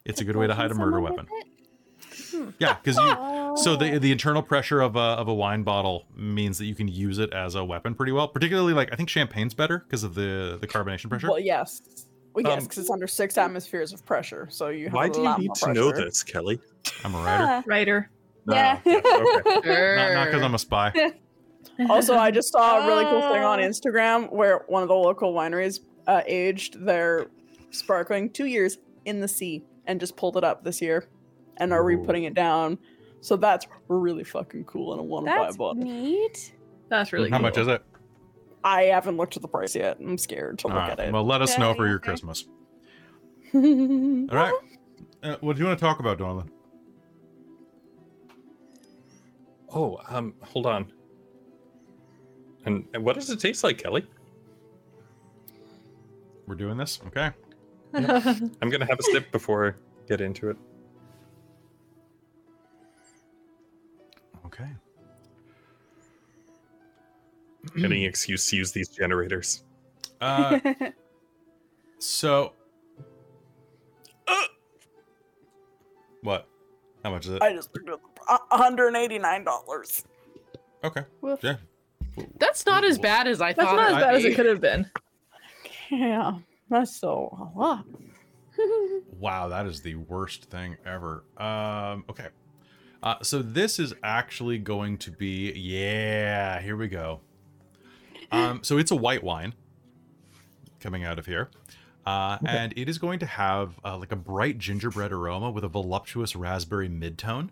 [0.03, 1.27] It's a good way to hide a murder weapon.
[2.59, 3.57] Yeah, because you.
[3.57, 6.87] So the the internal pressure of a of a wine bottle means that you can
[6.87, 8.27] use it as a weapon pretty well.
[8.27, 11.27] Particularly like I think champagne's better because of the the carbonation pressure.
[11.29, 11.81] Well, yes.
[12.33, 15.09] Well, yes, Um, because it's under six atmospheres of pressure, so you have Why a
[15.09, 16.61] do you need to know this, Kelly?
[17.03, 17.63] I'm a writer.
[17.69, 18.09] Writer.
[18.47, 18.79] yeah.
[18.85, 19.95] Ah, okay.
[19.97, 20.93] Not not because I'm a spy.
[21.89, 23.63] Also, I just saw a really cool thing on Ah.
[23.63, 27.27] Instagram where one of the local wineries uh, aged their
[27.71, 31.07] sparkling two years in the sea and just pulled it up this year
[31.57, 31.97] and are Ooh.
[31.97, 32.77] re-putting it down.
[33.21, 35.83] So that's really fucking cool, and I want to buy a That's bottle.
[35.83, 36.53] neat.
[36.89, 37.43] That's really How cool.
[37.43, 37.83] much is it?
[38.63, 39.97] I haven't looked at the price yet.
[39.99, 41.13] I'm scared to look All right, at it.
[41.13, 41.99] Well, let us know for your.
[41.99, 42.45] Christmas.
[43.53, 44.53] All right.
[45.23, 46.49] Uh, what do you want to talk about, Darlin?
[49.73, 50.91] Oh, um, hold on.
[52.65, 54.05] And, and what does it taste like, Kelly?
[56.47, 57.31] We're doing this, okay?
[57.93, 60.57] I'm gonna have a sip before I get into it.
[64.53, 64.69] Okay.
[67.83, 69.63] Any excuse to use these generators.
[70.19, 70.59] Uh,
[71.99, 72.53] so.
[74.27, 74.43] Uh,
[76.21, 76.47] what?
[77.03, 77.41] How much is it?
[77.41, 78.11] I just looked at the-
[78.51, 80.03] $189.
[80.83, 81.03] Okay.
[81.21, 81.39] Woof.
[81.43, 81.55] Yeah.
[82.37, 83.63] That's not as bad as I thought.
[83.63, 83.75] That's thought.
[83.75, 84.89] not as would bad as it could have been.
[85.89, 87.85] Yeah, that's so a lot.
[89.19, 91.23] Wow, that is the worst thing ever.
[91.37, 92.27] Um, okay.
[93.03, 97.21] Uh, so this is actually going to be yeah, here we go.
[98.31, 99.53] Um, so it's a white wine
[100.79, 101.49] coming out of here.
[102.05, 105.67] Uh, and it is going to have uh, like a bright gingerbread aroma with a
[105.67, 107.49] voluptuous raspberry midtone.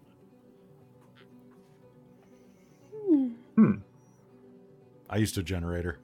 [3.55, 3.75] Hmm.
[5.09, 5.99] I used a generator.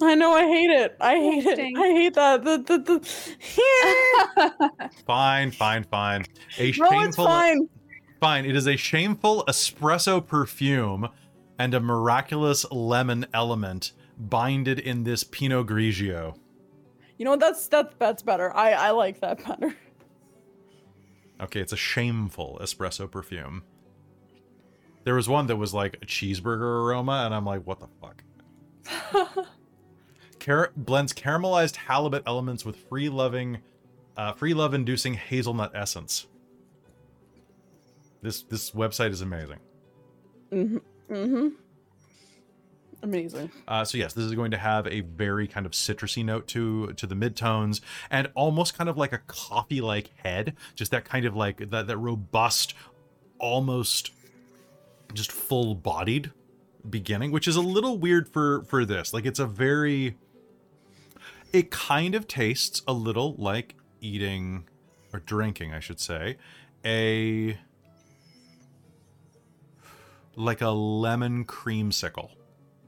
[0.00, 0.32] I know.
[0.32, 0.96] I hate it.
[1.00, 1.58] I hate it.
[1.58, 2.44] I hate that.
[2.44, 3.00] The the the.
[5.06, 6.24] Fine, fine, fine.
[6.58, 7.68] A no, it's shameful fine.
[8.22, 8.44] Fine.
[8.44, 11.08] It is a shameful espresso perfume
[11.58, 16.36] and a miraculous lemon element binded in this Pinot Grigio.
[17.18, 17.40] You know what?
[17.40, 18.54] That's that's that's better.
[18.54, 19.74] I I like that better.
[21.40, 23.64] Okay, it's a shameful espresso perfume.
[25.02, 28.22] There was one that was like a cheeseburger aroma, and I'm like, what the fuck?
[30.38, 33.58] Car- blends caramelized halibut elements with free loving,
[34.16, 36.28] uh, free love inducing hazelnut essence.
[38.22, 39.58] This this website is amazing.
[40.52, 40.78] Mm-hmm.
[41.12, 41.48] Mm-hmm.
[43.02, 43.50] Amazing.
[43.66, 46.92] Uh, so yes, this is going to have a very kind of citrusy note to
[46.92, 47.80] to the midtones,
[48.10, 51.98] and almost kind of like a coffee-like head, just that kind of like that that
[51.98, 52.74] robust,
[53.38, 54.12] almost
[55.12, 56.30] just full-bodied
[56.88, 59.12] beginning, which is a little weird for for this.
[59.12, 60.16] Like it's a very,
[61.52, 64.68] it kind of tastes a little like eating
[65.12, 66.36] or drinking, I should say,
[66.84, 67.58] a
[70.36, 72.30] like a lemon creamsicle.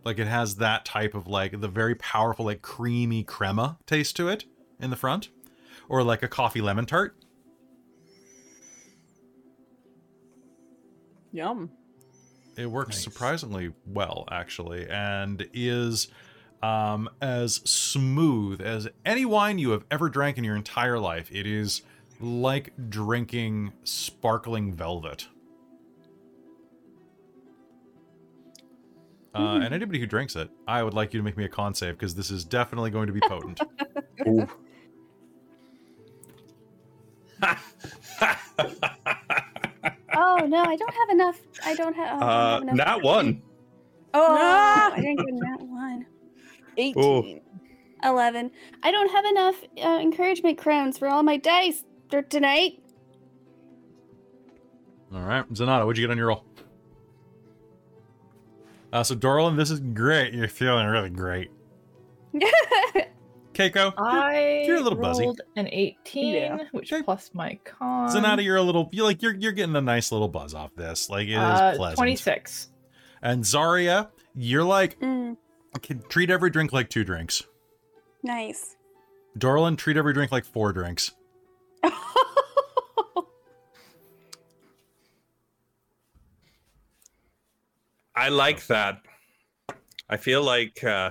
[0.04, 4.28] Like it has that type of like the very powerful like creamy crema taste to
[4.28, 4.44] it
[4.80, 5.28] in the front,
[5.88, 7.16] or like a coffee lemon tart.
[11.32, 11.70] Yum.
[12.56, 13.02] It works Nice.
[13.04, 16.08] surprisingly well, actually, and is
[16.62, 21.28] um, as smooth as any wine you have ever drank in your entire life.
[21.32, 21.82] It is
[22.20, 25.26] like drinking sparkling velvet.
[29.34, 31.74] Uh, and anybody who drinks it, I would like you to make me a con
[31.74, 33.60] save because this is definitely going to be potent.
[34.28, 34.46] Ooh.
[40.14, 41.40] oh no, I don't have enough.
[41.64, 42.22] I don't have.
[42.22, 42.76] Oh, I don't uh, have enough.
[42.76, 43.42] not one.
[44.14, 44.92] Oh, Ah!
[44.92, 46.06] I didn't get that one.
[46.76, 47.40] 18.
[48.04, 48.50] 11.
[48.82, 52.82] I don't have enough uh, encouragement crowns for all my dice for tonight.
[55.12, 56.44] All right, Zanata, what'd you get on your roll?
[58.94, 60.32] Uh, so Dorlin, this is great.
[60.32, 61.50] You're feeling really great.
[63.54, 65.24] Keiko, I You're a little buzzy.
[65.24, 66.58] rolled an 18, Yeah.
[66.72, 67.02] which Okay.
[67.02, 68.08] plus my con.
[68.08, 68.88] Zanata, you're a little.
[68.92, 71.08] You like you're you're getting a nice little buzz off this.
[71.10, 71.98] Like it is uh, pleasant.
[71.98, 72.68] 26.
[73.22, 75.36] And Zarya, you're like Mm,
[75.76, 77.42] okay, treat every drink like two drinks.
[78.22, 78.76] nice.
[79.38, 81.10] Dorlin, treat every drink like four drinks.
[88.16, 89.02] I like that.
[90.08, 91.10] I feel like uh,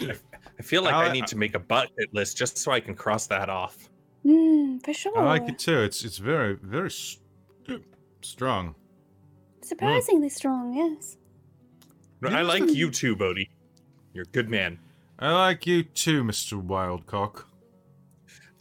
[0.00, 0.14] I,
[0.58, 2.94] I feel like I I- need to make a bucket list just so I can
[2.94, 3.88] cross that off.
[4.24, 5.16] Mm, for sure.
[5.18, 5.80] I like it too.
[5.82, 7.18] It's it's very very s-
[8.22, 8.74] strong.
[9.62, 11.16] Surprisingly strong, yes.
[12.24, 13.50] I like you too, Bodhi.
[14.12, 14.78] You're a good man.
[15.18, 17.44] I like you too, Mister Wildcock.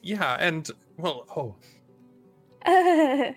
[0.01, 1.55] Yeah, and well, oh,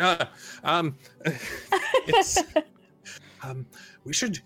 [0.00, 0.24] uh,
[0.64, 0.96] um,
[2.06, 2.38] it's
[3.42, 3.66] um,
[4.04, 4.40] we should,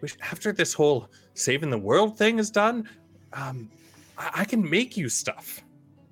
[0.00, 2.88] we should after this whole saving the world thing is done,
[3.32, 3.70] um,
[4.16, 5.62] I, I can make you stuff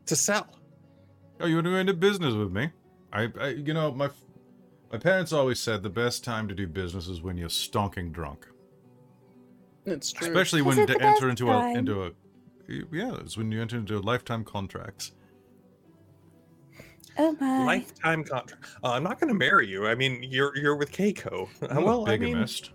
[0.06, 0.59] to sell.
[1.40, 2.70] Oh, you want to go into business with me?
[3.12, 4.10] I, I you know my
[4.90, 8.46] my parents always said the best time to do business is when you're stonking drunk.
[9.84, 10.28] It's true.
[10.28, 12.10] especially Is when it to enter best into a into a
[12.92, 15.12] yeah it's when you enter into lifetime contracts
[17.18, 17.64] Oh my.
[17.64, 18.64] lifetime contract.
[18.82, 19.86] Uh, I'm not going to marry you.
[19.86, 21.48] I mean, you're you're with Keiko.
[21.62, 22.70] Uh, I'm well, a I mean, bigamist.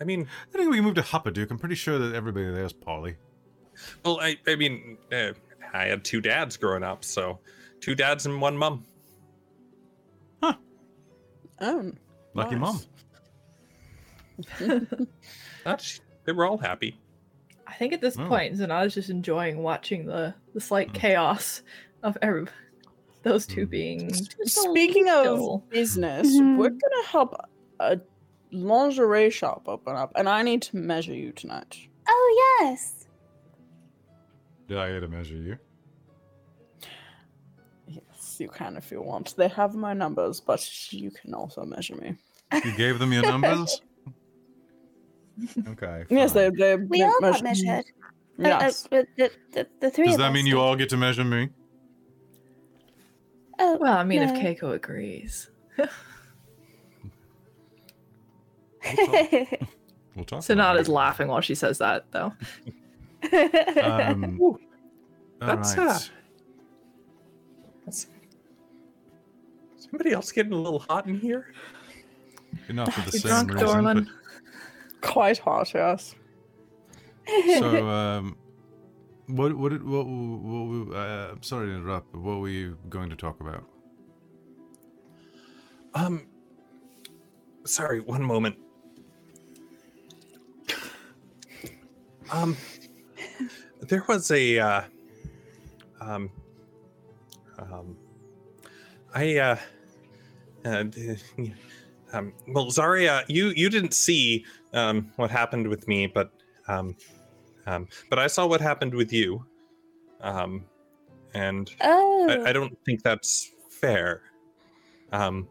[0.00, 1.50] I mean, I think we moved to Hupperdook.
[1.50, 3.16] I'm pretty sure that everybody there is poly.
[4.04, 5.32] well, I I mean, uh,
[5.72, 7.38] I had two dads growing up, so
[7.80, 8.84] two dads and one mom.
[10.42, 10.54] Huh.
[11.60, 11.92] Oh,
[12.34, 12.86] Lucky nice.
[14.60, 14.78] mom.
[15.64, 16.98] That's they were all happy.
[17.66, 18.26] I think at this Oh.
[18.28, 20.94] point, Zanata's just enjoying watching the the slight Mm.
[20.94, 21.62] chaos
[22.02, 22.46] of every
[23.22, 23.70] those two Mm.
[23.70, 24.14] being.
[24.14, 26.56] Speaking of little- business, Mhm.
[26.58, 27.34] we're gonna help
[27.80, 27.98] a
[28.52, 31.88] lingerie shop open up, and I need to measure you tonight.
[32.08, 33.06] Oh yes.
[34.68, 35.58] Did I get to measure you?
[37.88, 39.34] Yes, you can if you want.
[39.36, 42.16] They have my numbers, but you can also measure me.
[42.64, 43.80] You gave them your numbers?
[45.68, 46.04] okay.
[46.08, 46.56] Yes, they fine.
[46.58, 47.84] they We they all got measure- measured.
[48.38, 48.82] Uh, uh, Yes.
[48.82, 49.06] the,
[49.52, 51.48] the, the three Does that us mean you all get to measure me?
[53.58, 55.50] Oh, Well, I mean, if Keiko agrees.
[55.78, 55.88] We'll
[60.24, 60.26] talk.
[60.28, 62.32] about Sonata's laughing while she says that, though.
[63.82, 64.58] Um, all
[65.40, 65.86] that's, right.
[65.88, 65.98] uh,
[67.80, 68.06] that's-
[69.78, 71.52] somebody else getting a little hot in here.
[72.68, 73.68] Enough for the You same drunk, reason.
[73.68, 74.08] Dorlin?
[75.00, 76.14] Quite hot, yes.
[77.58, 78.36] so, um,
[79.26, 83.10] what, what, what, what, what uh, I'm sorry to interrupt, but what were you going
[83.10, 83.64] to talk about?
[85.94, 86.26] Um,
[87.64, 88.56] sorry, one moment.
[92.30, 92.56] Um,
[93.80, 94.82] there was a, uh,
[96.00, 96.30] um,
[97.58, 97.96] um,
[99.14, 99.56] I, uh,
[100.64, 100.84] uh,
[102.12, 106.30] um, well, Zarya, you you didn't see um what happened with me, but
[106.68, 106.96] um,
[107.66, 109.44] um, but I saw what happened with you,
[110.20, 110.64] um,
[111.34, 112.26] and oh.
[112.28, 114.22] I, I don't think that's fair.
[115.12, 115.48] Um,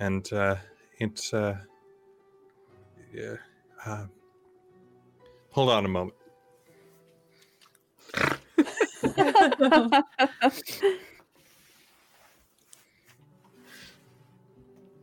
[0.00, 0.56] and uh,
[0.98, 1.58] it's uh,
[3.12, 3.36] yeah.
[3.84, 4.06] Uh,
[5.50, 6.14] hold on a moment.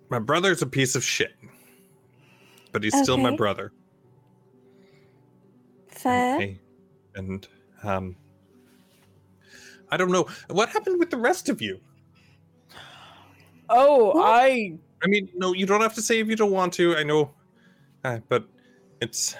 [0.09, 1.33] My brother's a piece of shit,
[2.71, 3.71] but he's still my brother.
[6.05, 6.39] Fair.
[6.39, 6.59] I-
[7.15, 7.47] and
[7.83, 8.15] um,
[9.89, 11.79] I don't know what happened with the rest of you.
[13.69, 14.25] Oh, What?
[14.25, 16.95] I I mean, no, you don't have to say if you don't want to.
[16.95, 17.31] I know,
[18.03, 18.45] uh, but
[19.01, 19.35] it's.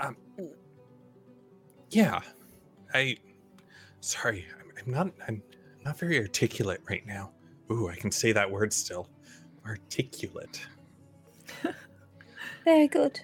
[0.00, 0.16] Um,
[1.90, 2.20] yeah,
[2.94, 3.16] I.
[4.00, 5.12] Sorry, I'm, I'm not.
[5.26, 5.42] I'm
[5.84, 7.32] not very articulate right now.
[7.70, 9.08] Ooh, I can say that word still.
[9.66, 10.60] Articulate.
[12.68, 13.18] Very good.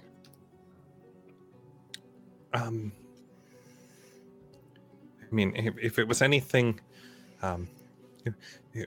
[2.54, 2.92] Um.
[5.20, 6.80] I mean, if, if it was anything,
[7.42, 7.68] um,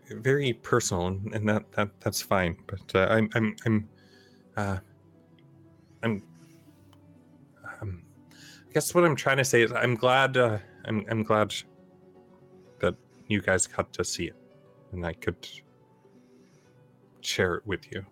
[0.09, 2.57] very personal, and, and that that that's fine.
[2.65, 3.89] But uh, I'm I'm I'm,
[4.57, 4.77] uh,
[6.01, 6.23] I'm.
[7.79, 8.01] Um,
[8.67, 10.37] I guess what I'm trying to say is I'm glad.
[10.37, 11.53] Uh, I'm I'm glad
[12.79, 12.95] that
[13.27, 14.41] you guys got to see it,
[14.91, 15.47] and I could
[17.21, 18.03] share it with you.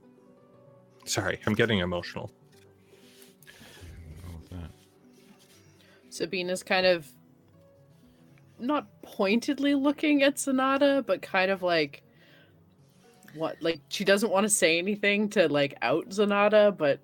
[1.06, 2.32] Sorry, I'm getting emotional.
[3.46, 4.72] Go with that.
[6.10, 7.08] Sabina's kind of
[8.60, 12.04] not pointedly looking at Sonata, but kind of like
[13.36, 17.00] what like she doesn't want to say anything to like out Sonata, but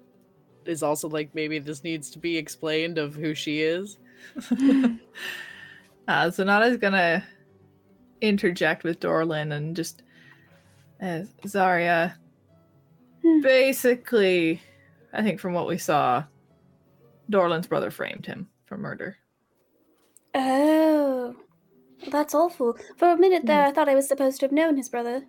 [0.66, 3.98] is also like maybe this needs to be explained of who she is.
[6.08, 7.24] uh, Zanata's gonna
[8.22, 10.04] interject with Dorlin and just
[11.02, 12.14] uh, Zarya.
[13.24, 13.42] Hmm.
[13.42, 14.62] Basically,
[15.14, 16.24] I think from what we saw,
[17.30, 19.18] Dorlin's brother framed him for murder.
[20.34, 21.36] Oh.
[22.10, 22.78] That's awful.
[22.98, 25.24] For a minute there, I thought I was supposed to have known his brother.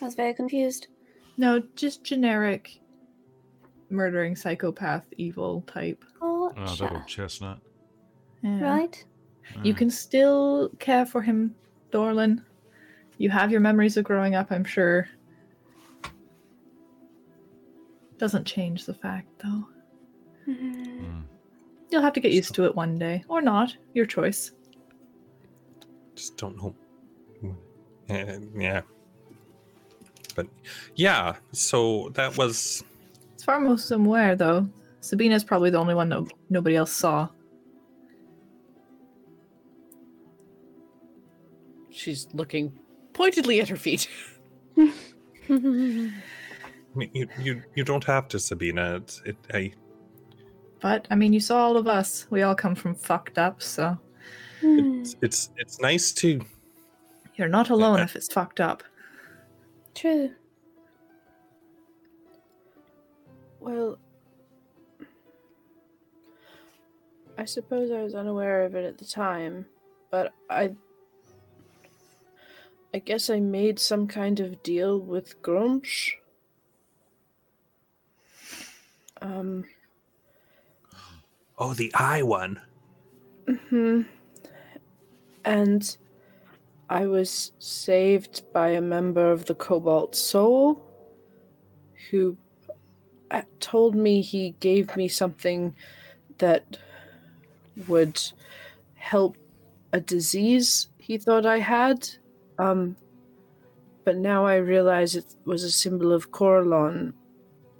[0.00, 0.88] I was very confused.
[1.36, 2.80] No, just generic
[3.90, 6.04] murdering psychopath evil type.
[6.20, 7.58] Oh, that old chestnut.
[8.42, 8.60] Yeah.
[8.60, 9.04] right?
[9.62, 11.54] You can still care for him,
[11.90, 12.42] Dorlin.
[13.16, 15.08] You have your memories of growing up, I'm sure.
[18.18, 19.68] Doesn't change the fact, though.
[20.48, 21.22] Mm.
[21.90, 23.74] You'll have to get used to it one day, or not.
[23.94, 24.52] Your choice.
[26.14, 26.74] just don't know.
[28.10, 28.80] Uh, yeah.
[30.34, 30.46] But
[30.94, 32.82] yeah, so that was
[33.36, 34.68] As far as I'm aware, though,
[35.00, 37.28] Sabina's probably the only one no- nobody else saw.
[41.90, 42.72] She's looking
[43.12, 44.08] pointedly at her feet.
[46.94, 48.96] I mean, you you you don't have to, Sabina.
[48.96, 49.36] It's it.
[49.52, 49.72] I
[50.80, 52.26] But, I mean, you saw all of us.
[52.30, 53.98] We all come from fucked up, so
[54.60, 56.40] Hmm, It's it's it's nice to
[57.36, 58.04] You're not alone Yeah.
[58.04, 58.82] if it's fucked up.
[59.94, 60.30] True.
[63.60, 63.98] Well,
[67.36, 69.66] I suppose I was unaware of it at the time,
[70.10, 70.74] but I.
[72.94, 76.12] I guess I made some kind of deal with Gruumsh.
[79.20, 79.64] Um,
[81.58, 82.60] oh the eye one.
[83.68, 84.02] hmm
[85.44, 85.96] And
[86.90, 90.84] I was saved by a member of the Cobalt Soul
[92.10, 92.36] who
[93.30, 95.74] uh, told me he gave me something
[96.38, 96.78] that
[97.86, 98.20] would
[98.94, 99.36] help
[99.92, 102.08] a disease he thought I had.
[102.58, 102.96] Um,
[104.04, 107.12] but now I realize it was a symbol of Corellon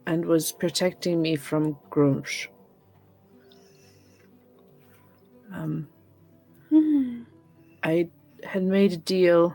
[0.08, 2.48] and was protecting me from Gruumsh.
[5.52, 5.86] Um,
[6.70, 7.24] Hmm.
[7.82, 8.08] I
[8.42, 9.54] had made a deal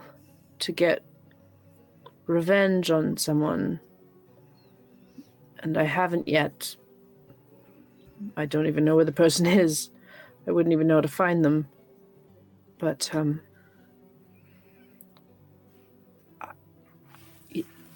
[0.60, 1.04] to get
[2.28, 3.80] revenge on someone,
[5.60, 6.76] and I haven't yet.
[8.38, 9.90] I don't even know where the person is.
[10.48, 11.68] I wouldn't even know how to find them.
[12.78, 13.42] But, um.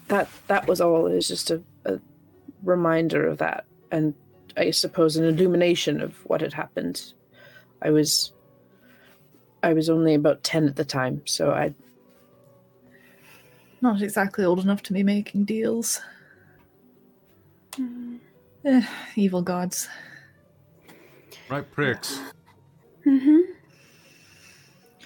[0.08, 1.06] That that was all.
[1.06, 1.62] It was just a
[2.68, 4.14] reminder of that, and
[4.56, 7.12] I suppose an illumination of what had happened.
[7.82, 8.32] I was
[9.62, 11.74] I was only about 10 at the time, so I
[13.80, 16.00] Not exactly old enough to be making deals.
[17.76, 18.16] Hmm.
[18.64, 18.82] Eh,
[19.16, 19.88] evil gods.
[21.48, 22.20] Right pricks.
[23.06, 23.42] Mhm.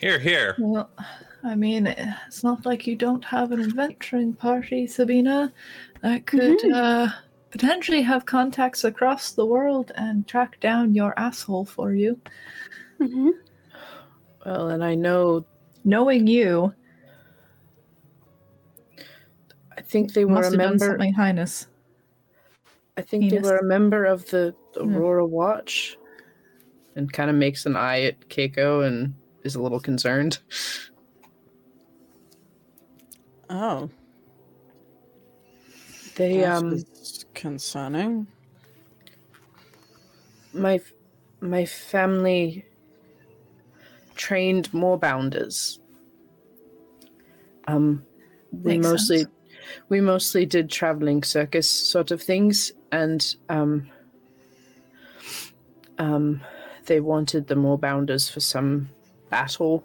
[0.01, 0.57] Here, here.
[0.59, 0.91] Well,
[1.45, 5.53] I mean, it's not like you don't have an adventuring party, Sabina,
[6.03, 7.09] that could uh,
[7.53, 12.19] potentially have contacts across the world and track down your asshole for you.
[12.99, 13.31] Mhm.
[14.45, 15.45] well, and I know
[15.85, 16.73] Knowing you,
[19.77, 21.67] I think they were must a have done member something heinous.
[22.97, 24.95] I think they were a member of the Hmm.
[24.97, 25.99] Aurora Watch
[26.95, 30.39] and kind of makes an eye at Keiko and is a little concerned.
[33.51, 33.91] Oh,
[36.17, 36.85] They this um
[37.35, 38.27] concerning.
[40.53, 40.81] my
[41.41, 42.65] my family
[44.15, 45.79] trained moorbounders.
[47.67, 48.05] Um,
[48.53, 49.31] we Makes mostly sense.
[49.89, 53.91] we mostly did traveling circus sort of things, and um,
[55.99, 56.41] um,
[56.87, 58.91] they wanted the moorbounders for some
[59.31, 59.85] battle.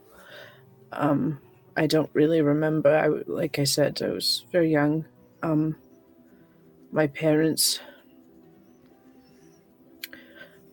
[0.92, 1.40] Um,
[1.76, 2.96] I don't really remember.
[2.96, 5.06] I like I said, I was very young.
[5.44, 5.76] Um,
[6.92, 7.80] my parents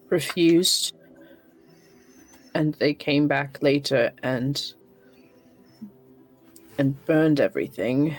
[0.09, 0.95] refused
[2.55, 4.75] and they came back later and
[6.79, 8.17] and burned everything.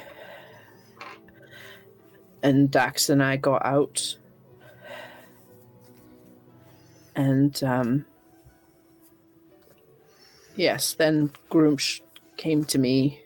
[2.43, 4.17] And Dax and I got out.
[7.15, 8.05] And um
[10.57, 12.01] yes then Gruumsh
[12.37, 13.21] came to me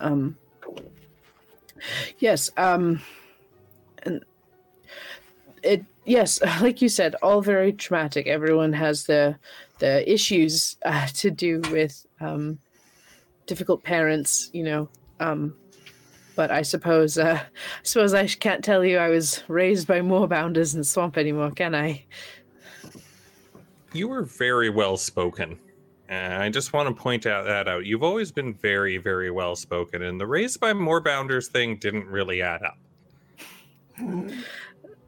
[0.00, 0.36] um
[2.18, 3.00] yes um
[4.02, 4.24] and
[5.62, 9.38] it yes like you said all very traumatic everyone has their
[9.78, 12.58] their issues uh, to do with um
[13.46, 14.88] difficult parents you know
[15.20, 15.54] um
[16.36, 20.74] but i suppose uh i suppose i can't tell you i was raised by moorbounders
[20.74, 22.04] in the swamp anymore can i
[23.94, 25.58] You were very well spoken.
[26.10, 27.84] And I just want to point out that out.
[27.84, 32.42] You've always been very, very well spoken, and the raised by moorbounders thing didn't really
[32.42, 32.78] add up.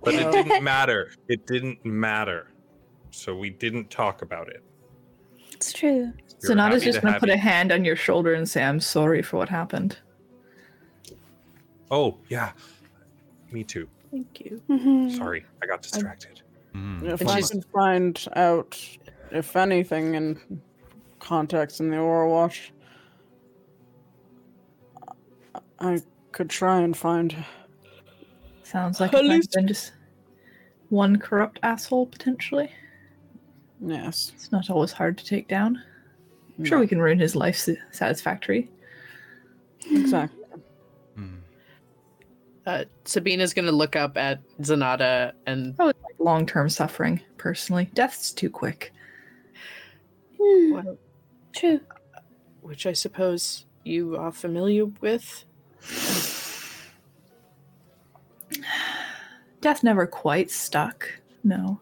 [0.02, 1.10] But it didn't matter.
[1.28, 2.48] It didn't matter.
[3.10, 4.62] So we didn't talk about it.
[5.52, 5.90] It's true.
[5.90, 7.34] We were Sonata's happy just to gonna put you.
[7.34, 9.98] a hand on your shoulder and say, "I'm sorry for what happened."
[11.90, 12.52] Oh, yeah.
[13.52, 13.88] Me too.
[14.10, 15.14] thank you Mhm.
[15.16, 15.44] Sorry.
[15.62, 16.40] I got distracted.
[16.74, 17.02] Mm.
[17.12, 18.80] If And I can find out,
[19.30, 20.40] if anything, in
[21.20, 22.72] context in the Aurora Watch,
[25.78, 26.00] I
[26.32, 27.34] could try and find.
[28.62, 29.92] Sounds like At it might least- been just
[30.88, 32.70] one corrupt asshole potentially.
[33.80, 34.32] Yes.
[34.34, 35.82] It's not always hard to take down.
[36.58, 38.70] I'm sure we can ruin his life sa- satisfactory.
[39.90, 40.44] Exactly.
[41.16, 41.38] Mm.
[42.66, 47.88] Uh, Sabina's gonna look up at Zanata and Oh, like long term suffering, personally.
[47.94, 48.92] Death's too quick.
[50.38, 50.72] Hmm.
[50.72, 50.98] well,
[51.52, 51.80] True.
[52.62, 55.44] which i suppose you are familiar with
[59.60, 61.08] Death never quite stuck,
[61.44, 61.80] No.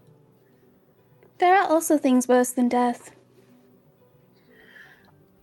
[1.38, 3.12] There are also things worse than death.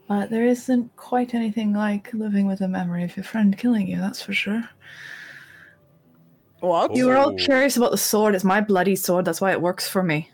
[0.09, 3.97] But there isn't quite anything like living with a memory of your friend killing you,
[3.99, 4.67] that's for sure.
[6.59, 6.93] What?
[6.95, 7.35] You were all Oh.
[7.37, 8.35] curious about the sword.
[8.35, 10.29] It's my bloody sword, that's why it works for me.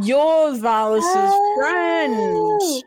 [0.00, 2.14] You're Valus's friend.
[2.16, 2.82] Oh!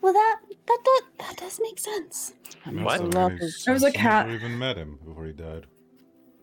[0.00, 2.34] Well, that that that, that does make sense.
[2.64, 3.10] What?
[3.10, 4.26] There was a cat.
[4.26, 5.66] Never even met him before he died.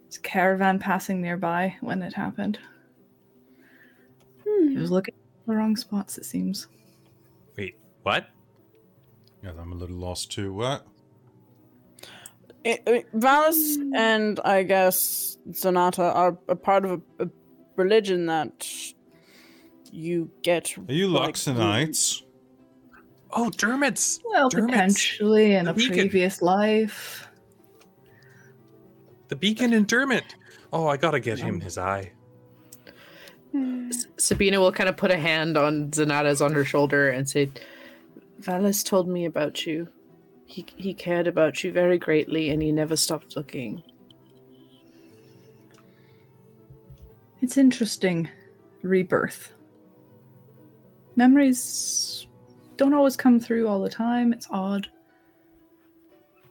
[0.07, 2.57] It's a caravan passing nearby when it happened.
[4.47, 4.69] Hmm.
[4.69, 6.67] He was looking in the wrong spots, it seems.
[7.55, 8.27] Wait, what?
[9.43, 10.53] Yeah, I'm a little lost too.
[10.53, 10.87] What?
[12.63, 17.29] It, it, Valus and I guess Sonata are a part of a, a
[17.75, 18.67] religion that
[19.91, 20.77] you get.
[20.77, 22.21] Are you like, Luxonites?
[23.31, 24.19] Oh, Dermot's.
[24.25, 25.93] Well, Dermot's- potentially in the a beacon.
[25.95, 27.27] previous life.
[29.27, 30.35] The beacon and Dermot.
[30.73, 32.11] Oh, I gotta get him his eye.
[34.17, 37.51] Sabina will kind of put a hand on Zanata's on her shoulder and say,
[38.41, 39.87] Valus told me about you.
[40.45, 43.83] He he cared about you very greatly, and he never stopped looking.
[47.41, 48.29] It's interesting.
[48.81, 49.53] Rebirth.
[51.19, 52.27] Memories
[52.77, 54.31] don't always come through all the time.
[54.31, 54.87] It's odd.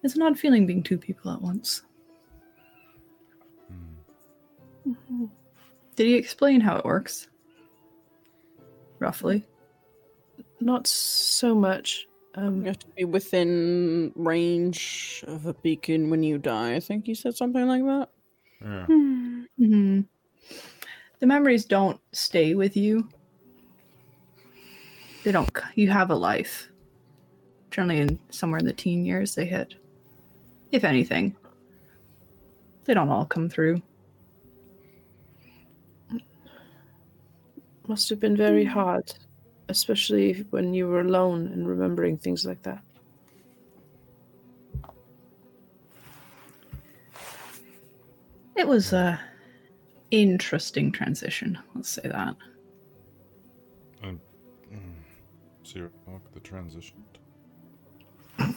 [0.03, 1.85] It's an odd feeling being two people at once.
[4.85, 5.25] Hmm.
[5.97, 7.29] Did he explain how it works?
[8.99, 9.43] Roughly.
[10.61, 12.07] Not so much.
[12.35, 16.75] Um, You have to be within range of a beacon when you die.
[16.75, 18.11] I think you said something like that.
[18.61, 18.85] Yeah.
[18.85, 19.43] Hmm.
[19.57, 20.01] hmm
[21.21, 23.09] The memories don't stay with you.
[25.25, 25.51] They don't.
[25.75, 26.69] You have a life.
[27.71, 29.75] Generally, in somewhere in the teen years, they hit.
[30.73, 31.37] If anything,
[32.85, 33.83] they don't all come through.
[37.89, 38.73] must have been very hmm.
[38.73, 39.13] hard,
[39.69, 42.83] especially when you were alone and remembering things like that.
[48.57, 49.19] It was a
[50.11, 51.59] interesting transition.
[51.75, 52.35] Let's say that.
[55.69, 56.97] Zero mark the transition.
[58.39, 58.55] Mm,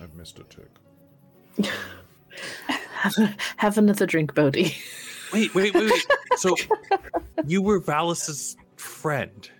[0.00, 0.70] I've missed a tick.
[2.68, 4.76] Have, a, have another drink, Bodhi.
[5.32, 6.06] Wait, wait, wait, wait.
[6.36, 6.54] So
[7.46, 9.50] you were Valis's friend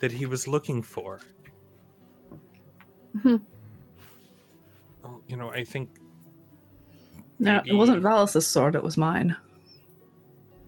[0.00, 1.20] that he was looking for.
[3.16, 3.40] Mhm.
[5.04, 5.88] Oh, you know, I think
[7.38, 8.74] No, it wasn't Valis's sword.
[8.74, 9.34] It was mine.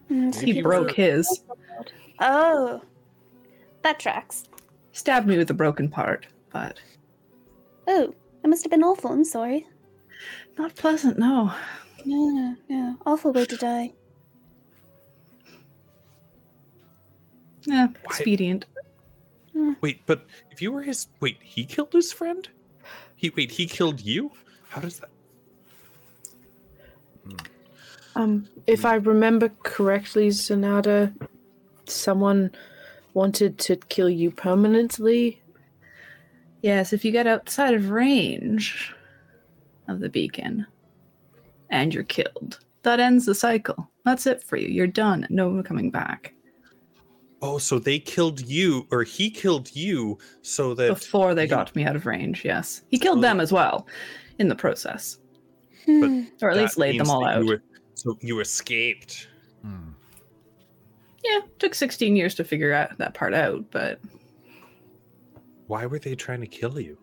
[0.09, 1.43] Hmm, so He broke his.
[2.20, 2.81] Oh,
[3.86, 4.42] that tracks.
[4.92, 6.81] Stabbed me with the broken part, but
[7.86, 9.12] Oh, that must have been awful.
[9.12, 9.65] I'm sorry.
[10.58, 11.18] not pleasant.
[11.18, 11.52] No.
[12.05, 12.97] No, no, no.
[13.06, 13.92] Awful way to die.
[17.62, 18.66] Yeah, Why- expedient.
[19.81, 22.48] wait, but if you were his wait, he killed his friend?
[23.15, 24.32] He wait, he killed you?
[24.68, 25.10] How does that
[28.16, 31.12] Um, if I remember correctly, Sonata,
[31.86, 32.50] someone
[33.20, 35.40] wanted to kill you permanently.
[36.60, 38.92] Yes, if you get outside of range
[39.88, 40.66] of the beacon
[41.70, 43.90] and you're killed, that ends the cycle.
[44.04, 44.68] That's it for you.
[44.68, 45.26] You're done.
[45.30, 46.34] No coming back.
[47.40, 51.74] Oh, so they killed you or he killed you so that Before they you- got
[51.74, 52.82] me out of range, yes.
[52.88, 53.86] He killed them as well
[54.38, 55.18] in the process.
[55.86, 56.24] Hmm.
[56.42, 57.42] Or at least laid them all out.
[57.42, 57.62] you were-
[57.94, 59.28] so you escaped.
[59.62, 59.92] Hmm.
[61.28, 64.00] Yeah, took 16 years to figure out that part out, but
[65.66, 66.98] Why were they trying to kill you?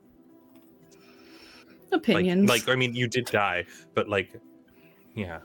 [1.93, 2.49] opinions.
[2.49, 4.33] Like, like I mean, you did die, but like,
[5.15, 5.39] yeah.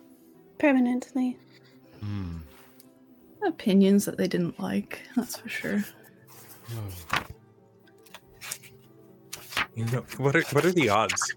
[0.58, 1.36] Permanently.
[2.00, 2.38] Hmm.
[3.44, 5.84] opinions that they didn't like, that's for sure.
[9.74, 11.34] You know what are what are the odds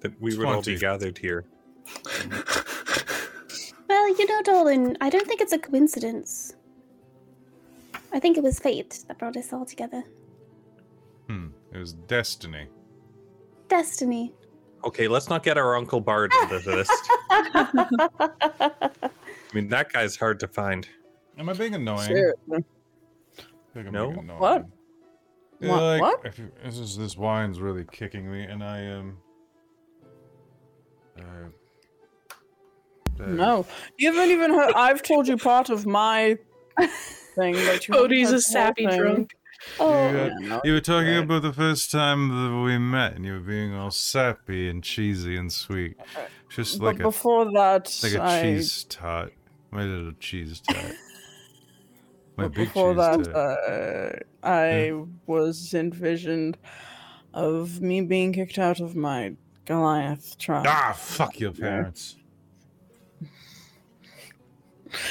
[0.00, 0.78] that we would all be 20.
[0.78, 1.44] gathered here?
[4.06, 6.54] Well, you know, Dolan, I don't think it's a coincidence.
[8.12, 10.04] I think it was fate that brought us all together.
[11.28, 11.48] Hmm.
[11.72, 12.68] It was destiny.
[13.66, 14.32] Destiny.
[14.84, 16.88] Okay, let's not get our Uncle Bard into this.
[17.30, 19.10] I
[19.52, 20.88] mean, that guy's hard to find.
[21.36, 22.06] Am I being annoying?
[22.06, 22.64] Seriously.
[23.38, 23.42] I
[23.74, 24.06] think I'm No?
[24.10, 24.38] being annoying.
[24.38, 24.66] What?
[25.58, 26.20] Yeah, What- like, what?
[26.26, 29.18] If you, this is this wine's really kicking me, and I am.
[31.18, 31.48] Uh,
[33.20, 33.66] uh, No,
[33.98, 34.72] you haven't even heard.
[34.74, 36.36] I've told you part of my
[36.78, 38.98] thing, but you haven't Bodhi's heard a the whole sappy thing.
[38.98, 39.34] drunk.
[39.78, 41.24] Oh, You, uh, Yeah, You were talking right.
[41.24, 45.36] about the first time that we met, and you were being all sappy and cheesy
[45.36, 45.96] and sweet,
[46.48, 49.32] just like but a before that, like a I, cheese tart,
[49.70, 50.94] my little cheese tart,
[52.36, 54.22] my but big before cheese that, tart.
[54.44, 54.92] uh, I
[55.26, 56.56] was envisioned
[57.34, 59.34] of me being kicked out of my
[59.66, 60.64] Goliath tribe.
[60.68, 62.16] ah, fuck your parents,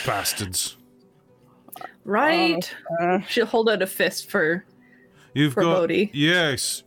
[0.06, 0.78] bastards!
[2.04, 2.74] Right.
[3.02, 4.66] Uh, She'll hold out a fist for.
[5.34, 6.12] You've For got Bodhi.
[6.14, 6.84] yes.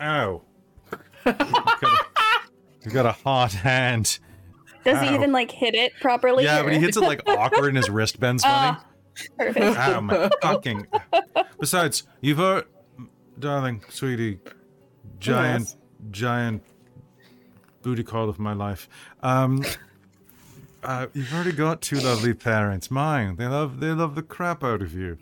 [0.00, 0.42] Ow.
[1.24, 1.98] You've got, a,
[2.84, 4.18] you've got a hot hand.
[4.84, 6.44] does he even like hit it properly?
[6.44, 8.78] yeah, but he hits it like awkward, and his wrist bends funny.
[8.78, 8.84] Ah,
[9.38, 9.76] Perfect.
[9.78, 10.86] Ow, my fucking.
[11.60, 12.64] Besides, you've heard,
[13.38, 14.38] darling, sweetie,
[15.18, 15.76] giant, Yes.
[16.10, 16.62] giant
[17.82, 18.88] booty call of my life.
[19.22, 19.64] Um,
[20.82, 22.90] uh, you've already got two lovely parents.
[22.90, 25.18] Mine, they love, they love the crap out of you.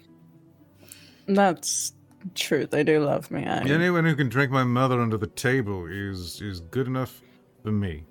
[1.27, 1.93] that's
[2.35, 2.67] true.
[2.67, 3.45] They do love me.
[3.47, 7.23] I, Anyone who can drink my mother under the table is is good enough
[7.63, 8.05] for me.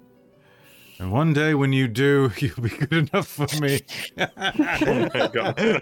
[0.98, 3.82] And one day when you do, you'll be good enough for me.
[4.18, 5.82] oh my god.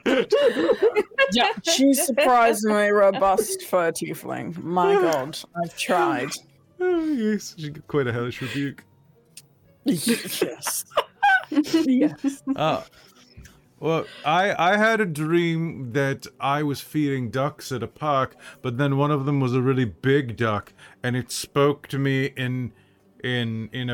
[1.63, 4.61] She's surprisingly robust for a tiefling.
[4.63, 6.31] My god, I've tried.
[6.79, 8.83] oh, yes, she got quite a hellish rebuke.
[9.85, 10.85] yes.
[11.85, 12.43] yes.
[12.55, 12.83] Uh,
[13.79, 18.77] well, I I had a dream that I was feeding ducks at a park, but
[18.77, 20.73] then one of them was a really big duck,
[21.03, 22.71] and it spoke to me in
[23.23, 23.89] in in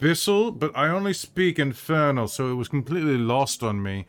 [0.00, 4.06] abyssal, but I only speak infernal, so it was completely lost on me.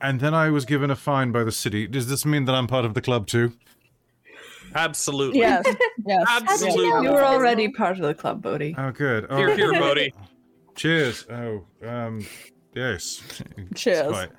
[0.00, 1.86] And then I was given a fine by the city.
[1.86, 3.54] Does this mean that I'm part of the club too?
[4.74, 5.40] Absolutely.
[5.40, 5.64] Yes.
[6.04, 6.24] Yes.
[6.28, 6.90] Absolutely.
[6.90, 7.14] know You that?
[7.14, 8.74] were already part of the club, Bodhi.
[8.76, 9.26] Oh, good.
[9.30, 10.12] Oh, Hear, hear, Bodhi.
[10.74, 11.26] cheers.
[11.30, 12.26] Oh, um,
[12.74, 13.22] yes.
[13.74, 14.08] Cheers.
[14.08, 14.30] Quite.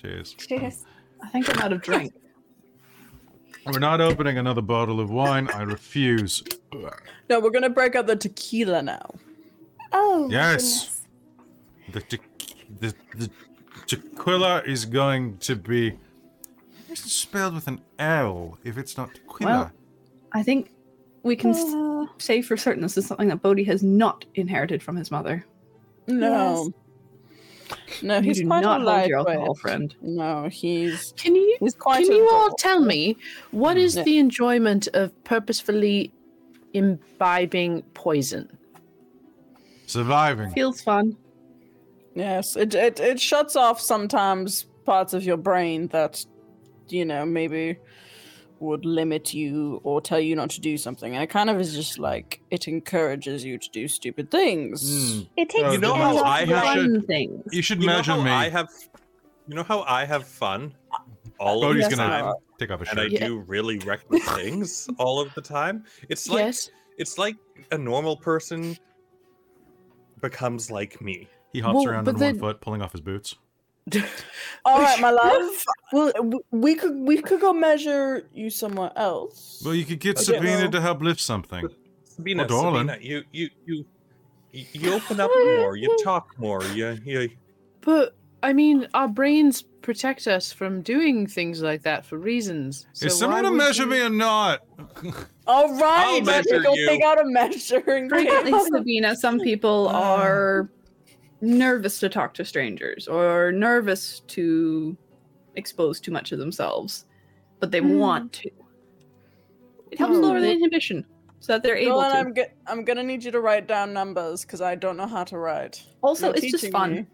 [0.00, 0.34] Cheers.
[0.34, 0.84] Cheers.
[1.22, 2.12] I think I'm out of drink.
[3.66, 5.48] We're not opening another bottle of wine.
[5.54, 6.42] I refuse.
[7.30, 9.14] No, we're gonna break out the tequila now.
[9.92, 10.28] Oh.
[10.30, 11.02] Yes.
[11.92, 12.18] The te-
[12.80, 13.30] the the
[13.86, 15.98] tequila is going to be.
[16.88, 18.58] It's spelled with an L.
[18.64, 19.72] If it's not tequila, Well,
[20.32, 20.72] I think
[21.22, 24.96] we can Uh, say for certain this is something that Bodhi has not inherited from
[24.96, 25.46] his mother.
[26.06, 26.72] No.
[28.02, 29.36] No, You he's do quite not a hold your lightweight.
[29.36, 29.94] alcohol friend.
[30.02, 32.04] No, he's Can you he's quite.
[32.06, 33.16] can you all tell me
[33.50, 34.02] what is Yeah.
[34.02, 36.12] the enjoyment of purposefully
[36.74, 38.48] imbibing poison?
[39.86, 40.50] surviving.
[40.52, 41.16] Feels fun.
[42.14, 46.24] Yes, it, it it shuts off sometimes parts of your brain that,
[46.88, 47.76] you know, maybe
[48.62, 51.14] would limit you or tell you not to do something.
[51.14, 54.82] And it kind of is just like it encourages you to do stupid things.
[54.82, 55.28] Mm.
[55.36, 56.92] it takes You know the how edge off I the have- brain.
[56.94, 57.44] Fun things.
[57.52, 58.30] You should You know measure how me.
[58.30, 58.68] I have.
[59.48, 60.72] You know how I have fun
[61.40, 63.04] all Bodhi's of the gonna time, take off his and I.
[63.06, 63.26] Yeah.
[63.26, 65.84] do really reckless things all of the time.
[66.08, 66.70] It's like yes.
[66.98, 67.34] it's like
[67.72, 68.76] a normal person
[70.20, 71.28] becomes like me.
[71.52, 73.34] He hops Well, around on then- one foot, pulling off his boots.
[74.64, 75.64] All right, my love.
[75.92, 76.12] Well,
[76.50, 79.60] we could we could go measure you somewhere else.
[79.64, 80.70] Well, you could get I Sabina know.
[80.70, 81.66] to help lift something.
[82.04, 82.88] Sabina, Oh, darling.
[82.88, 83.84] Sabina, you you you
[84.52, 85.76] you you open up more.
[85.76, 86.62] You talk more.
[86.64, 87.30] You you.
[87.80, 92.86] but I mean, our brains protect us from doing things like that for reasons.
[92.92, 94.60] So Is someone why to measure you- me or not?
[95.46, 96.88] All right, I'll let me measure go you.
[96.88, 98.52] pick out a measuring Frequently.
[98.70, 100.70] Sabina, some people are
[101.42, 104.96] nervous to talk to strangers or nervous to
[105.56, 107.04] expose too much of themselves,
[107.60, 107.98] but they Mm.
[107.98, 108.50] want to.
[109.90, 111.04] It helps Oh, lower the inhibition
[111.40, 112.16] so that they're able Nolan, to.
[112.18, 115.24] I'm, go- I'm gonna need you to write down numbers because I don't know how
[115.24, 115.84] to write.
[116.00, 116.94] Also, You're it's just fun.
[116.94, 117.06] me.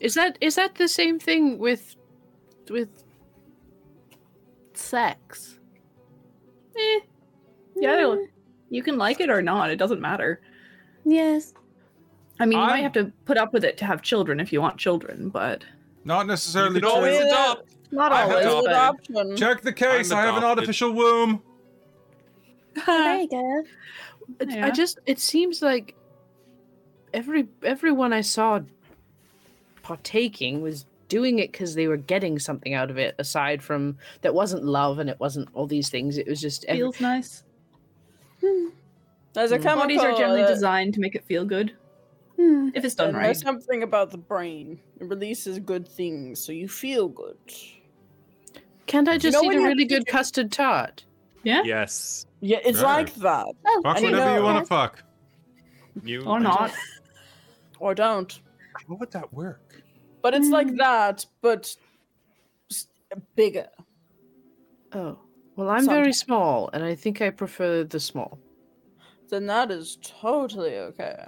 [0.00, 1.94] Is that is that the same thing with
[2.70, 2.88] with
[4.74, 5.58] sex?
[6.76, 7.00] Eh.
[7.76, 8.26] Yeah, they'll-
[8.70, 9.70] you can like it or not.
[9.70, 10.40] It doesn't matter.
[11.04, 11.54] Yes.
[12.40, 14.52] I mean, you might I'm- have to put up with it to have children if
[14.52, 15.64] you want children, but
[16.04, 17.26] Not You necessarily can always Yeah.
[17.26, 17.70] adopt.
[17.90, 18.44] not I have always.
[18.46, 20.10] to- Good but- Check the case.
[20.10, 21.42] I'm have an artificial womb.
[22.86, 23.64] There you go.
[24.48, 24.66] Yeah.
[24.66, 25.94] I just it seems like
[27.12, 28.60] every everyone I saw
[29.82, 34.34] partaking was doing it because they were getting something out of it aside from that
[34.34, 37.42] wasn't love and it wasn't all these things it was just every, Feels nice.
[39.32, 39.62] There's a Mm.
[39.62, 39.82] chemical.
[39.82, 41.72] Bodies are generally designed to make it feel good
[42.38, 42.68] Hmm.
[42.74, 43.24] if it's done and right.
[43.24, 44.78] There's something about the brain.
[45.00, 47.36] It releases good things, so you feel good.
[48.86, 51.04] can't i just know eat a really good custard tart
[51.42, 52.26] Yeah, Yes.
[52.40, 52.86] Yeah, it's Sure.
[52.88, 53.46] like that.
[53.66, 55.02] Oh, Fuck And you whatever you want to fuck.
[56.04, 56.70] You or not.
[57.80, 58.40] Or don't.
[58.88, 59.82] How would that work?
[60.22, 60.78] But it's like Mm.
[60.78, 61.74] that, but
[63.36, 63.68] bigger.
[64.92, 65.18] Oh.
[65.56, 68.38] Well, I'm very small, and I think I prefer the small.
[69.28, 71.24] Then that is totally okay.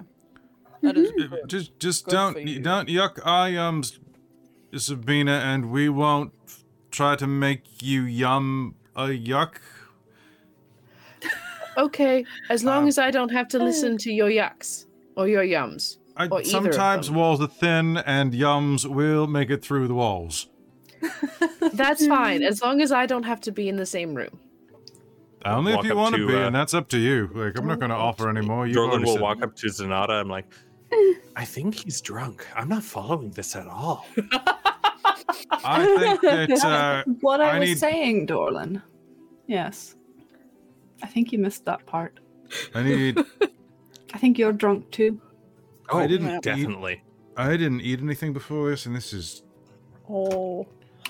[0.83, 1.33] That is good.
[1.47, 2.61] Just, just Good don't, you.
[2.61, 3.99] don't yuck I yums,
[4.75, 9.57] Sabina, and we won't f- try to make you yum a yuck.
[11.77, 14.87] Okay, as long Um, as I don't have to listen to your yucks
[15.17, 15.99] or your yums.
[16.17, 17.17] I, Or either of sometimes them.
[17.17, 20.49] walls are thin, and yums will make it through the walls.
[21.73, 24.39] That's fine, as long as I don't have to be in the same room.
[25.45, 27.31] Only if you want to to, be, uh, and that's up to you.
[27.33, 28.67] Like, I'm not going to offer any more.
[28.67, 30.11] You've Dorlin already will walk up to Zanata.
[30.21, 30.45] I'm like,
[31.37, 32.47] I think he's drunk.
[32.57, 34.07] I'm not following this at all.
[35.51, 38.83] I think that uh, What I, I was need- saying, Dorlin.
[39.47, 39.97] Yes.
[41.03, 42.21] I think you missed that part.
[42.75, 43.19] I need.
[44.15, 45.21] I think you're drunk too.
[45.91, 47.03] Oh, I didn't eat- definitely.
[47.37, 49.43] I didn't eat anything before this, and this is.
[50.09, 50.67] Oh,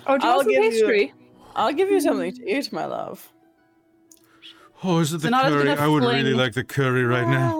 [0.07, 1.15] Oh, do you I'll want some give you- pastry?
[1.57, 3.33] I'll give you something to eat, my love.
[4.85, 5.71] Oh, is it the Zanata's curry?
[5.73, 7.51] I would really like the curry right now.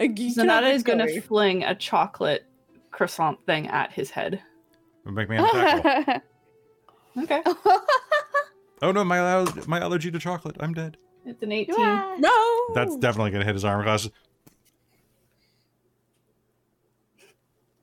[0.00, 2.46] Zanata the is going to fling a chocolate
[2.90, 4.42] croissant thing at his head.
[5.02, 6.22] It'll make me unthankful.
[7.18, 7.42] Okay.
[8.82, 10.56] oh no, my my allergy to chocolate.
[10.60, 10.96] I'm dead.
[11.26, 11.74] It's an 18.
[12.20, 12.66] No.
[12.74, 14.08] That's definitely gonna hit his armor class.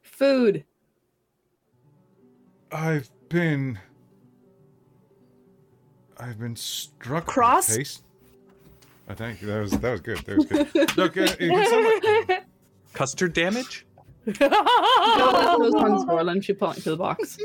[0.01, 0.63] Food.
[2.71, 3.79] I've been.
[6.17, 7.25] I've been struck.
[7.25, 8.01] with Cross?
[9.07, 9.09] Taste.
[9.09, 10.17] I think that was that was good.
[10.19, 10.97] That was good.
[10.97, 11.83] Look, uh, you can sum
[12.29, 12.43] it-
[12.93, 13.85] Custard damage?
[14.25, 16.43] Don't let those ones Dorlin.
[16.43, 17.37] She pulling to the box.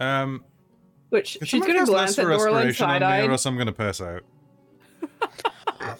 [0.00, 0.44] um,
[1.10, 3.46] Which she's going to cast glance at Lesser Dorlin Restoration on side me, or else
[3.46, 4.22] I'm gonna pass out.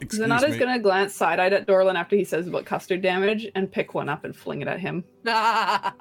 [0.00, 3.46] Excuse Zanata's going to glance side eyed at Dorlin after he says about custard damage
[3.54, 5.04] and pick one up and fling it at him.
[5.24, 5.92] I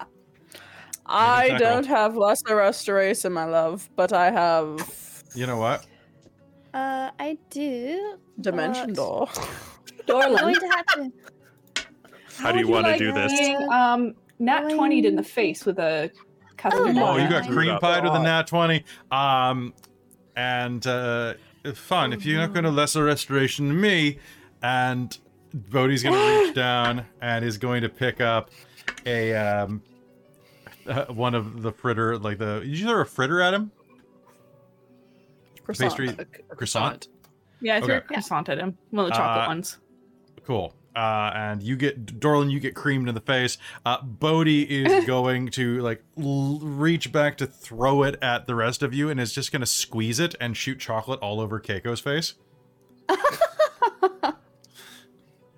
[1.59, 5.85] don't have lesser restoration, my love, but I have You know what?
[6.73, 8.17] Uh, I do.
[8.41, 8.95] dimension but
[10.07, 10.23] door.
[10.23, 11.11] I'm going to have to.
[12.37, 13.31] How do you would want to like do this?
[13.31, 16.11] being, um, nat 20'd in the face with a
[16.57, 17.03] custard Oh, damage.
[17.03, 18.83] Oh, you got cream pie with a nat 20.
[19.11, 19.73] Um,
[20.35, 21.35] and uh,
[21.73, 22.13] fun.
[22.13, 24.19] If you're not going to lesser restoration me,
[24.61, 25.17] and
[25.53, 28.51] Bodhi's going to reach down and is going to pick up
[29.05, 29.81] a um,
[30.87, 32.59] uh, one of the fritter, like the.
[32.61, 33.71] Did you throw a fritter at him?
[35.65, 35.89] Croissant.
[35.89, 37.07] Pastry A- a croissant.
[37.61, 38.77] Yeah, I threw a croissant at him.
[38.91, 39.77] One of the chocolate Uh, ones.
[40.45, 40.73] Cool.
[40.95, 43.57] Uh, and you get Dorlin, you get creamed in the face.
[43.85, 48.81] Uh, Bodhi is going to like l- reach back to throw it at the rest
[48.83, 51.99] of you, and is just going to squeeze it and shoot chocolate all over Keiko's
[51.99, 52.35] face.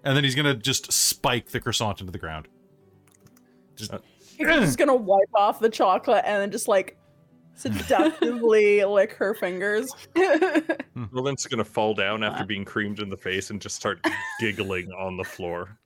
[0.04, 2.48] and then he's going to just spike the croissant into the ground.
[3.76, 3.92] Just
[4.38, 6.98] He's just gonna wipe off the chocolate and then just like
[7.58, 9.88] seductively lick her fingers.
[11.12, 14.00] Roland's gonna fall down after being creamed in the face and just start
[14.40, 15.78] giggling on the floor.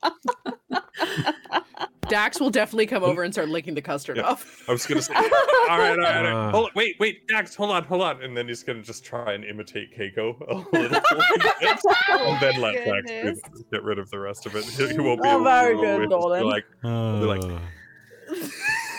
[2.09, 4.23] Dax will definitely come over and start licking the custard Yeah.
[4.23, 4.63] off.
[4.67, 5.31] I was gonna say, all right,
[5.69, 6.25] all right, all right.
[6.25, 6.51] Uh.
[6.51, 9.45] Hold, wait, wait, Dax, hold on, hold on, and then he's gonna just try and
[9.45, 13.39] imitate Keiko a little, and then let Dax
[13.71, 14.65] get rid of the rest of it.
[14.65, 17.27] He, he won't be Oh, able very to good, always be Dolan.
[17.27, 17.61] Like,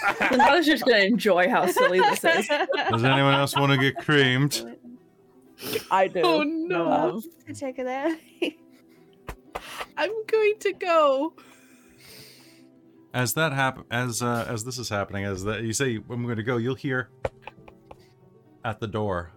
[0.02, 2.48] like- was just going to enjoy how silly this is.
[2.48, 4.78] does anyone else want to get creamed?
[5.90, 6.20] I do.
[6.24, 6.84] Oh, my no.
[6.88, 7.24] love.
[7.56, 8.16] Check it out.
[9.96, 11.34] I'm going to go.
[13.14, 16.36] As that happen, as uh, as this is happening, as that you say, I'm going
[16.36, 16.56] to go.
[16.56, 17.10] You'll hear
[18.64, 19.32] at the door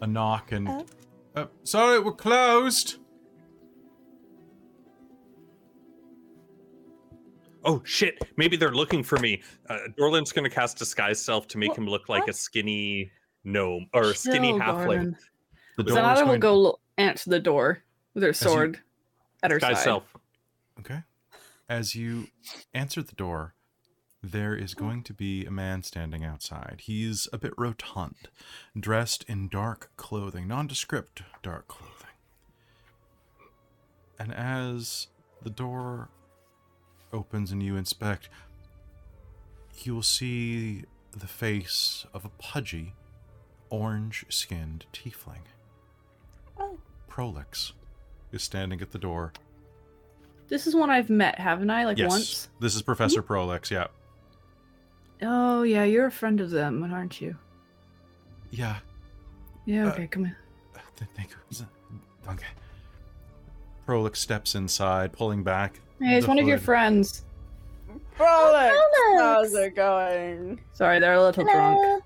[0.00, 0.68] a knock and.
[0.68, 0.86] Oh.
[1.34, 2.96] Uh, sorry, we're closed.
[7.64, 9.42] Oh shit, maybe they're looking for me.
[9.70, 13.10] Uh, Dorlin's gonna cast disguise self to make him look like a skinny
[13.44, 14.86] gnome or a skinny Chill, halfling.
[14.86, 15.16] Dorlin.
[15.76, 17.82] The door is Zanata will go l- answer the door
[18.14, 18.80] with her you- sword
[19.42, 19.84] at her Disguise side.
[19.84, 20.16] self.
[20.80, 21.02] Okay.
[21.68, 22.28] As you
[22.74, 23.54] answer the door,
[24.22, 26.82] there is going to be a man standing outside.
[26.84, 28.28] He's a bit rotund,
[28.78, 31.96] dressed in dark clothing, nondescript dark clothing.
[34.18, 35.08] And as
[35.42, 36.10] the door
[37.12, 38.28] opens and you inspect,
[39.82, 40.84] you'll see
[41.16, 42.94] the face of a pudgy,
[43.70, 45.42] orange skinned tiefling.
[46.58, 46.78] Oh.
[47.08, 47.72] Prolix
[48.32, 49.32] is standing at the door.
[50.48, 51.84] This is one I've met, haven't I?
[51.84, 52.48] Like yes, once?
[52.60, 53.70] this is Professor Prolix.
[53.70, 53.86] Yeah,
[55.22, 57.36] Oh, yeah, you're a friend of them, aren't you?
[58.50, 58.76] yeah.
[59.64, 60.34] Yeah, Uh, okay, come in.
[61.14, 61.66] Thank you.
[62.28, 62.46] Okay.
[63.86, 65.80] Prolix steps inside, pulling back.
[66.02, 67.24] Hey, it's the one of your friends.
[68.16, 68.72] Frolic!
[68.74, 69.22] Hello.
[69.22, 70.60] How's it going?
[70.72, 72.02] Sorry, they're a little drunk.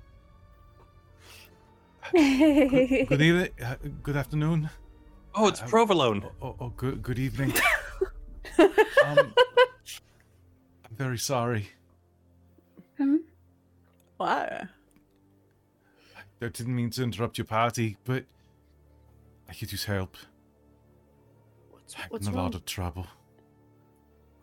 [2.12, 3.48] Good, good evening.
[3.64, 4.68] Uh, good afternoon.
[5.34, 6.22] Oh, it's provolone.
[6.42, 7.54] Oh, oh, oh good good evening.
[8.58, 8.68] um,
[9.06, 11.70] I'm very sorry.
[12.98, 13.16] Hmm?
[14.18, 14.64] Why?
[16.42, 18.24] I didn't mean to interrupt your party, but
[19.48, 20.18] I could use help.
[21.70, 22.44] What's, I'm what's in a wrong?
[22.46, 23.06] lot of trouble.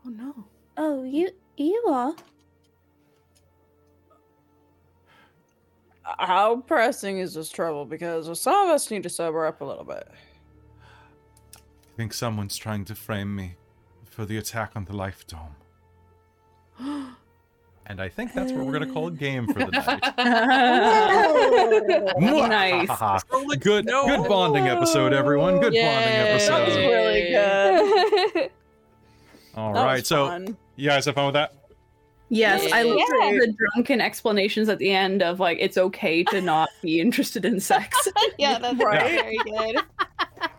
[0.05, 0.33] Oh no.
[0.77, 2.13] oh, you you are.
[6.19, 7.85] How pressing is this trouble?
[7.85, 10.07] Because some of us need to sober up a little bit.
[11.55, 13.55] I think someone's trying to frame me
[14.05, 15.55] for the attack on the Life Dome.
[17.85, 20.01] And I think that's what we're going to call a game for the night.
[22.87, 23.23] nice.
[23.59, 24.05] good, No.
[24.05, 25.59] good bonding episode, everyone.
[25.59, 25.83] Good Yay.
[25.83, 26.77] bonding That was episode.
[26.77, 27.29] really
[28.33, 28.51] good.
[29.55, 30.57] All That right, was so fun.
[30.75, 31.53] you guys have fun with that?
[32.29, 33.31] Yes, I love Yeah.
[33.39, 37.59] the drunken explanations at the end of like it's okay to not be interested in
[37.59, 37.95] sex.
[38.39, 39.21] yeah, that's Right?
[39.21, 39.77] very good.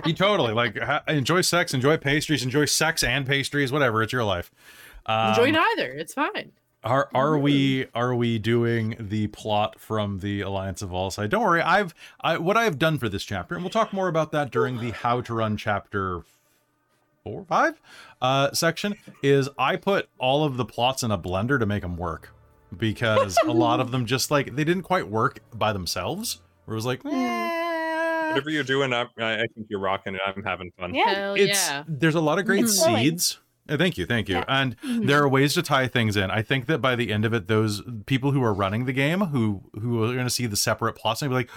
[0.07, 4.03] You totally like ha- enjoy sex, enjoy pastries, enjoy sex and pastries, whatever.
[4.03, 4.51] It's your life.
[5.07, 5.93] Um, Enjoy neither.
[5.93, 6.53] It's fine.
[6.83, 11.31] Are are we are we doing the plot from the Alliance of All Side?
[11.31, 14.33] Don't worry, I've I what I've done for this chapter, and we'll talk more about
[14.33, 16.23] that during the How to Run chapter
[17.25, 17.81] four, five
[18.23, 18.95] uh, section.
[19.23, 22.33] Is I put all of the plots in a blender to make them work
[22.77, 26.41] because a lot of them just like they didn't quite work by themselves.
[26.67, 28.29] Where it was like, eh.
[28.31, 30.21] Whatever you're doing, I, I think you're rocking it.
[30.27, 30.95] I'm having fun.
[30.95, 31.15] Yeah.
[31.15, 31.85] Hell it's yeah.
[31.87, 32.69] there's a lot of great Mhm.
[33.03, 33.39] seeds.
[33.69, 34.37] Uh, Thank you, thank you.
[34.37, 34.45] Yeah.
[34.49, 35.07] And Mhm.
[35.07, 36.31] there are ways to tie things in.
[36.31, 39.21] I think that by the end of it, those people who are running the game,
[39.21, 41.51] who who are going to see the separate plots, and be like,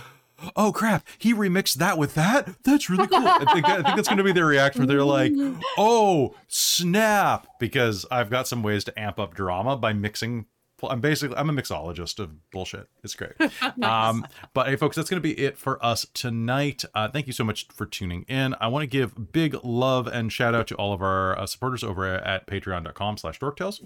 [0.56, 2.64] "Oh crap, he remixed that with that.
[2.64, 4.82] That's really cool." I think I think that's going to be their reaction.
[4.82, 5.34] Where they're like,
[5.78, 10.46] "Oh snap!" Because I've got some ways to amp up drama by mixing.
[10.84, 12.88] I'm basically I'm a mixologist of bullshit.
[13.04, 13.32] It's great.
[13.82, 16.84] Um, but hey, folks, that's going to be it for us tonight.
[16.94, 18.56] Uh, thank you so much for tuning in.
[18.60, 21.84] I want to give big love and shout out to all of our uh, supporters
[21.84, 23.82] over at patreon.com slash dorktales.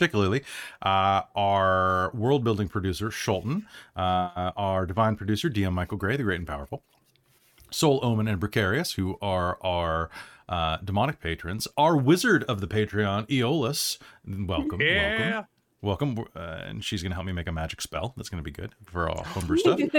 [0.00, 0.42] Particularly,
[0.80, 6.38] uh, our world building producer, Schulten, uh, our divine producer, DM Michael Gray, the great
[6.38, 6.82] and powerful,
[7.70, 10.08] Soul Omen and Precarious, who are our
[10.48, 13.98] uh, demonic patrons, our wizard of the Patreon, Eolus.
[14.26, 15.46] Welcome, welcome.
[15.82, 18.12] Welcome, uh, and she's going to help me make a magic spell.
[18.14, 19.80] That's going to be good for all homebrew stuff.
[19.80, 19.96] Uh,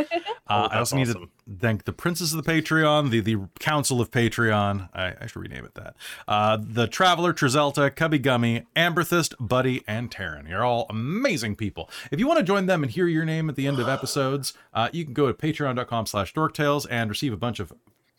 [0.47, 1.27] I that's also need to
[1.59, 4.89] thank the Princess of the Patreon, the the Council of Patreon.
[4.93, 5.95] I, I should rename it that.
[6.27, 10.47] Uh, the Traveler, Trizelta, Cubby Gummy, Amberthist, Buddy, and Taryn.
[10.47, 11.89] You're all amazing people.
[12.11, 14.53] If you want to join them and hear your name at the end of episodes,
[14.75, 17.73] uh, you can go to patreon.com slash dorktales and receive a bunch of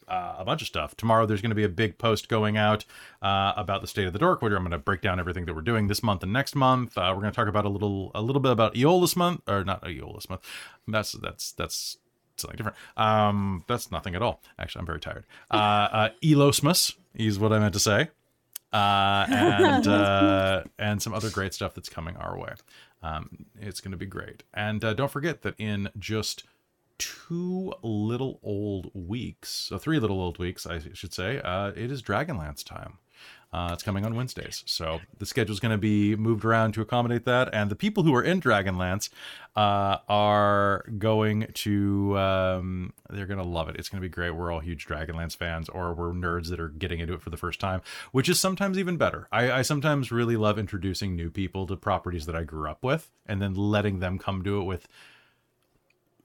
[0.08, 0.96] uh, a bunch of stuff.
[0.96, 2.84] Tomorrow, there's going to be a big post going out
[3.20, 5.54] uh, about the state of the dork, where I'm going to break down everything that
[5.54, 6.96] we're doing this month and next month.
[6.96, 9.64] Uh, we're going to talk about a little, a little bit about Eolus month, or
[9.64, 10.42] not Eolus month.
[10.86, 11.98] That's that's that's
[12.36, 12.76] something different.
[12.96, 14.42] Um, that's nothing at all.
[14.58, 15.24] Actually, I'm very tired.
[15.50, 18.08] Uh, uh, Elosmus is what I meant to say,
[18.72, 22.54] uh, and uh, and some other great stuff that's coming our way.
[23.02, 24.44] Um, it's going to be great.
[24.54, 26.44] And uh, don't forget that in just
[26.98, 32.02] two little old weeks, so three little old weeks, I should say, uh, it is
[32.02, 32.98] Dragonlance time.
[33.52, 37.26] Uh, it's coming on Wednesdays, so the schedule's going to be moved around to accommodate
[37.26, 37.50] that.
[37.52, 39.10] And the people who are in Dragonlance
[39.54, 43.76] uh, are going to um, they're going to love it.
[43.76, 44.30] It's going to be great.
[44.30, 47.36] We're all huge Dragonlance fans, or we're nerds that are getting into it for the
[47.36, 49.28] first time, which is sometimes even better.
[49.30, 53.10] I, I sometimes really love introducing new people to properties that I grew up with,
[53.26, 54.88] and then letting them come to it with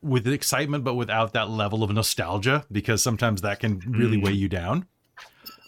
[0.01, 4.50] with excitement, but without that level of nostalgia, because sometimes that can really weigh you
[4.50, 4.85] down.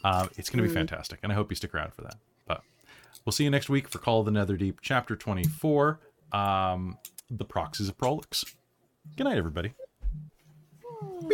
[0.04, 2.16] Uh, it's going to be fantastic, and I hope you stick around for that.
[2.48, 2.62] But
[3.26, 6.00] we'll see you next week for Call of the Netherdeep, Chapter 24,
[6.32, 6.98] um,
[7.30, 8.46] The Proxies of Prolix.
[9.18, 9.74] Good night, everybody.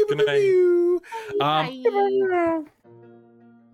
[0.07, 0.99] Good night.
[1.41, 2.67] Um,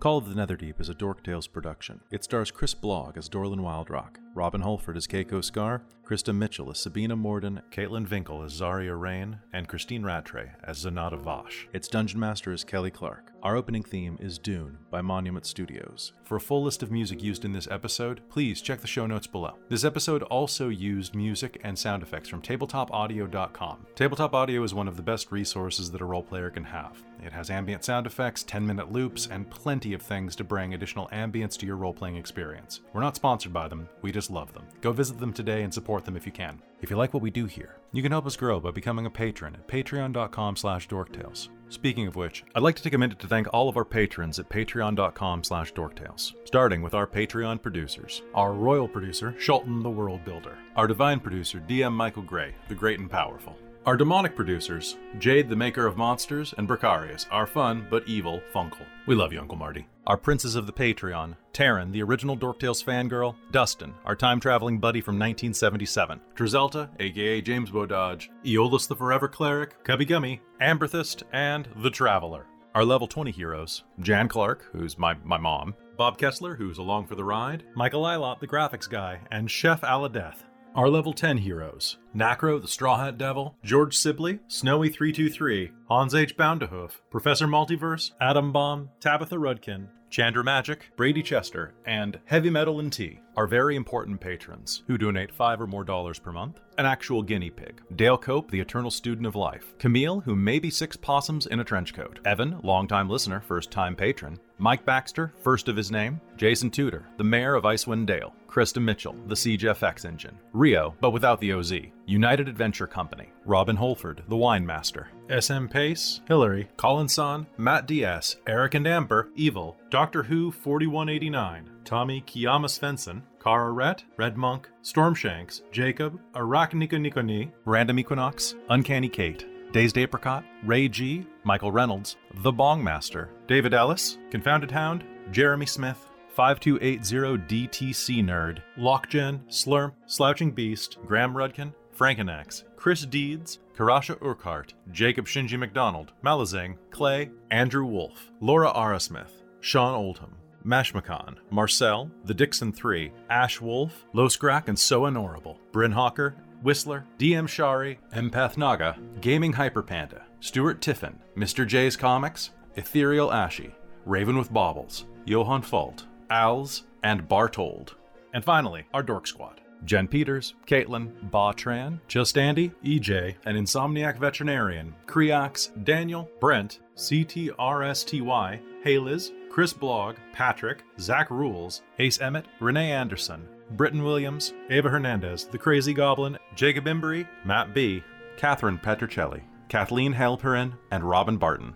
[0.01, 1.99] Call of the Netherdeep is a Dork Tales production.
[2.09, 6.79] It stars Chris Blogg as Dorlin Wildrock, Robin Holford as Keiko Scar, Krista Mitchell as
[6.79, 11.67] Sabina Morden, Caitlin Vinkel as Zaria Rain, and Christine Rattray as Zanata Vosh.
[11.71, 13.31] Its Dungeon Master is Kelly Clark.
[13.43, 16.13] Our opening theme is Dune by Monument Studios.
[16.23, 19.27] For a full list of music used in this episode, please check the show notes
[19.27, 19.53] below.
[19.69, 23.85] This episode also used music and sound effects from tabletopaudio.com.
[23.95, 27.03] Tabletop Audio is one of the best resources that a role player can have.
[27.23, 31.07] It has ambient sound effects, 10 minute loops, and plenty of things to bring additional
[31.09, 32.81] ambience to your role playing experience.
[32.93, 34.67] We're not sponsored by them, we just love them.
[34.81, 36.61] Go visit them today and support them if you can.
[36.81, 39.09] If you like what we do here, you can help us grow by becoming a
[39.09, 41.49] patron at patreon.com slash dorktales.
[41.69, 44.39] Speaking of which, I'd like to take a minute to thank all of our patrons
[44.39, 48.23] at patreon.com slash dorktales, starting with our Patreon producers.
[48.33, 50.57] Our royal producer, Shulton the World Builder.
[50.75, 53.57] Our divine producer, DM Michael Gray, the great and powerful.
[53.83, 58.85] Our demonic producers, Jade, the maker of monsters, and Bricarius, our fun but evil Funkle.
[59.07, 59.87] We love you, Uncle Marty.
[60.05, 65.01] Our princes of the Patreon, Taryn, the original Dorktales fangirl, Dustin, our time traveling buddy
[65.01, 71.89] from 1977, Trizelta, aka James Bododge, Eolus the Forever Cleric, Cubby Gummy, Amberthist, and The
[71.89, 72.45] Traveler.
[72.75, 77.15] Our level 20 heroes, Jan Clark, who's my, my mom, Bob Kessler, who's along for
[77.15, 80.43] the ride, Michael Ilott, the graphics guy, and Chef Aladeth.
[80.73, 86.37] Our level 10 heroes Nacro, the Straw Hat Devil, George Sibley, Snowy323, Hans H.
[86.37, 92.91] Boundahoof, Professor Multiverse, Atom Bomb, Tabitha Rudkin, Chandra Magic, Brady Chester, and Heavy Metal and
[92.91, 96.59] Tea are very important patrons who donate five or more dollars per month.
[96.77, 97.81] An actual guinea pig.
[97.95, 99.73] Dale Cope, the eternal student of life.
[99.77, 102.19] Camille, who may be six possums in a trench coat.
[102.25, 104.37] Evan, longtime listener, first time patron.
[104.57, 106.19] Mike Baxter, first of his name.
[106.37, 108.33] Jason Tudor, the mayor of Icewind Dale.
[108.51, 110.37] Krista Mitchell, the Siege FX engine.
[110.51, 111.73] Rio, but without the OZ.
[112.05, 113.29] United Adventure Company.
[113.45, 115.07] Robin Holford, the wine master.
[115.29, 122.67] SM Pace, Hillary, Collinson, Matt DS, Eric and Amber, Evil, Doctor Who 4189, Tommy Kiyama
[122.67, 130.43] Svensson, Kara Rhett, Red Monk, Stormshanks, Jacob, Arachnika Nikoni, Random Equinox, Uncanny Kate, Dazed Apricot,
[130.65, 138.61] Ray G, Michael Reynolds, The Bong Master, David Ellis, Confounded Hound, Jeremy Smith, 5280DTC Nerd,
[138.77, 146.77] Lockgen, Slurm, Slouching Beast, Graham Rudkin, Frankenax, Chris Deeds, Karasha Urquhart, Jacob Shinji McDonald, Malazing,
[146.89, 150.35] Clay, Andrew Wolf, Laura Arasmith, Sean Oldham,
[150.65, 157.47] Mashmakan, Marcel, The Dixon 3, Ash Wolf, Losgrak and So Honorable, Bryn Hawker, Whistler, DM
[157.47, 161.65] Shari, Empath Naga, Gaming Hyperpanda, Stuart Tiffin, Mr.
[161.65, 163.73] J's Comics, Ethereal Ashy,
[164.05, 167.93] Raven with Baubles, Johann Fault, Owls, and Bartold.
[168.33, 169.61] And finally, our Dork Squad.
[169.83, 178.61] Jen Peters, Caitlin, Ba Tran, Just Andy, EJ, an Insomniac Veterinarian, Creox, Daniel, Brent, CTRSTY,
[178.85, 185.57] Hayliz, Chris Blog, Patrick, Zach Rules, Ace Emmett, Renee Anderson, Britton Williams, Ava Hernandez, The
[185.57, 188.03] Crazy Goblin, Jacob Embry, Matt B.,
[188.37, 191.75] Catherine Petricelli, Kathleen Halperin, and Robin Barton.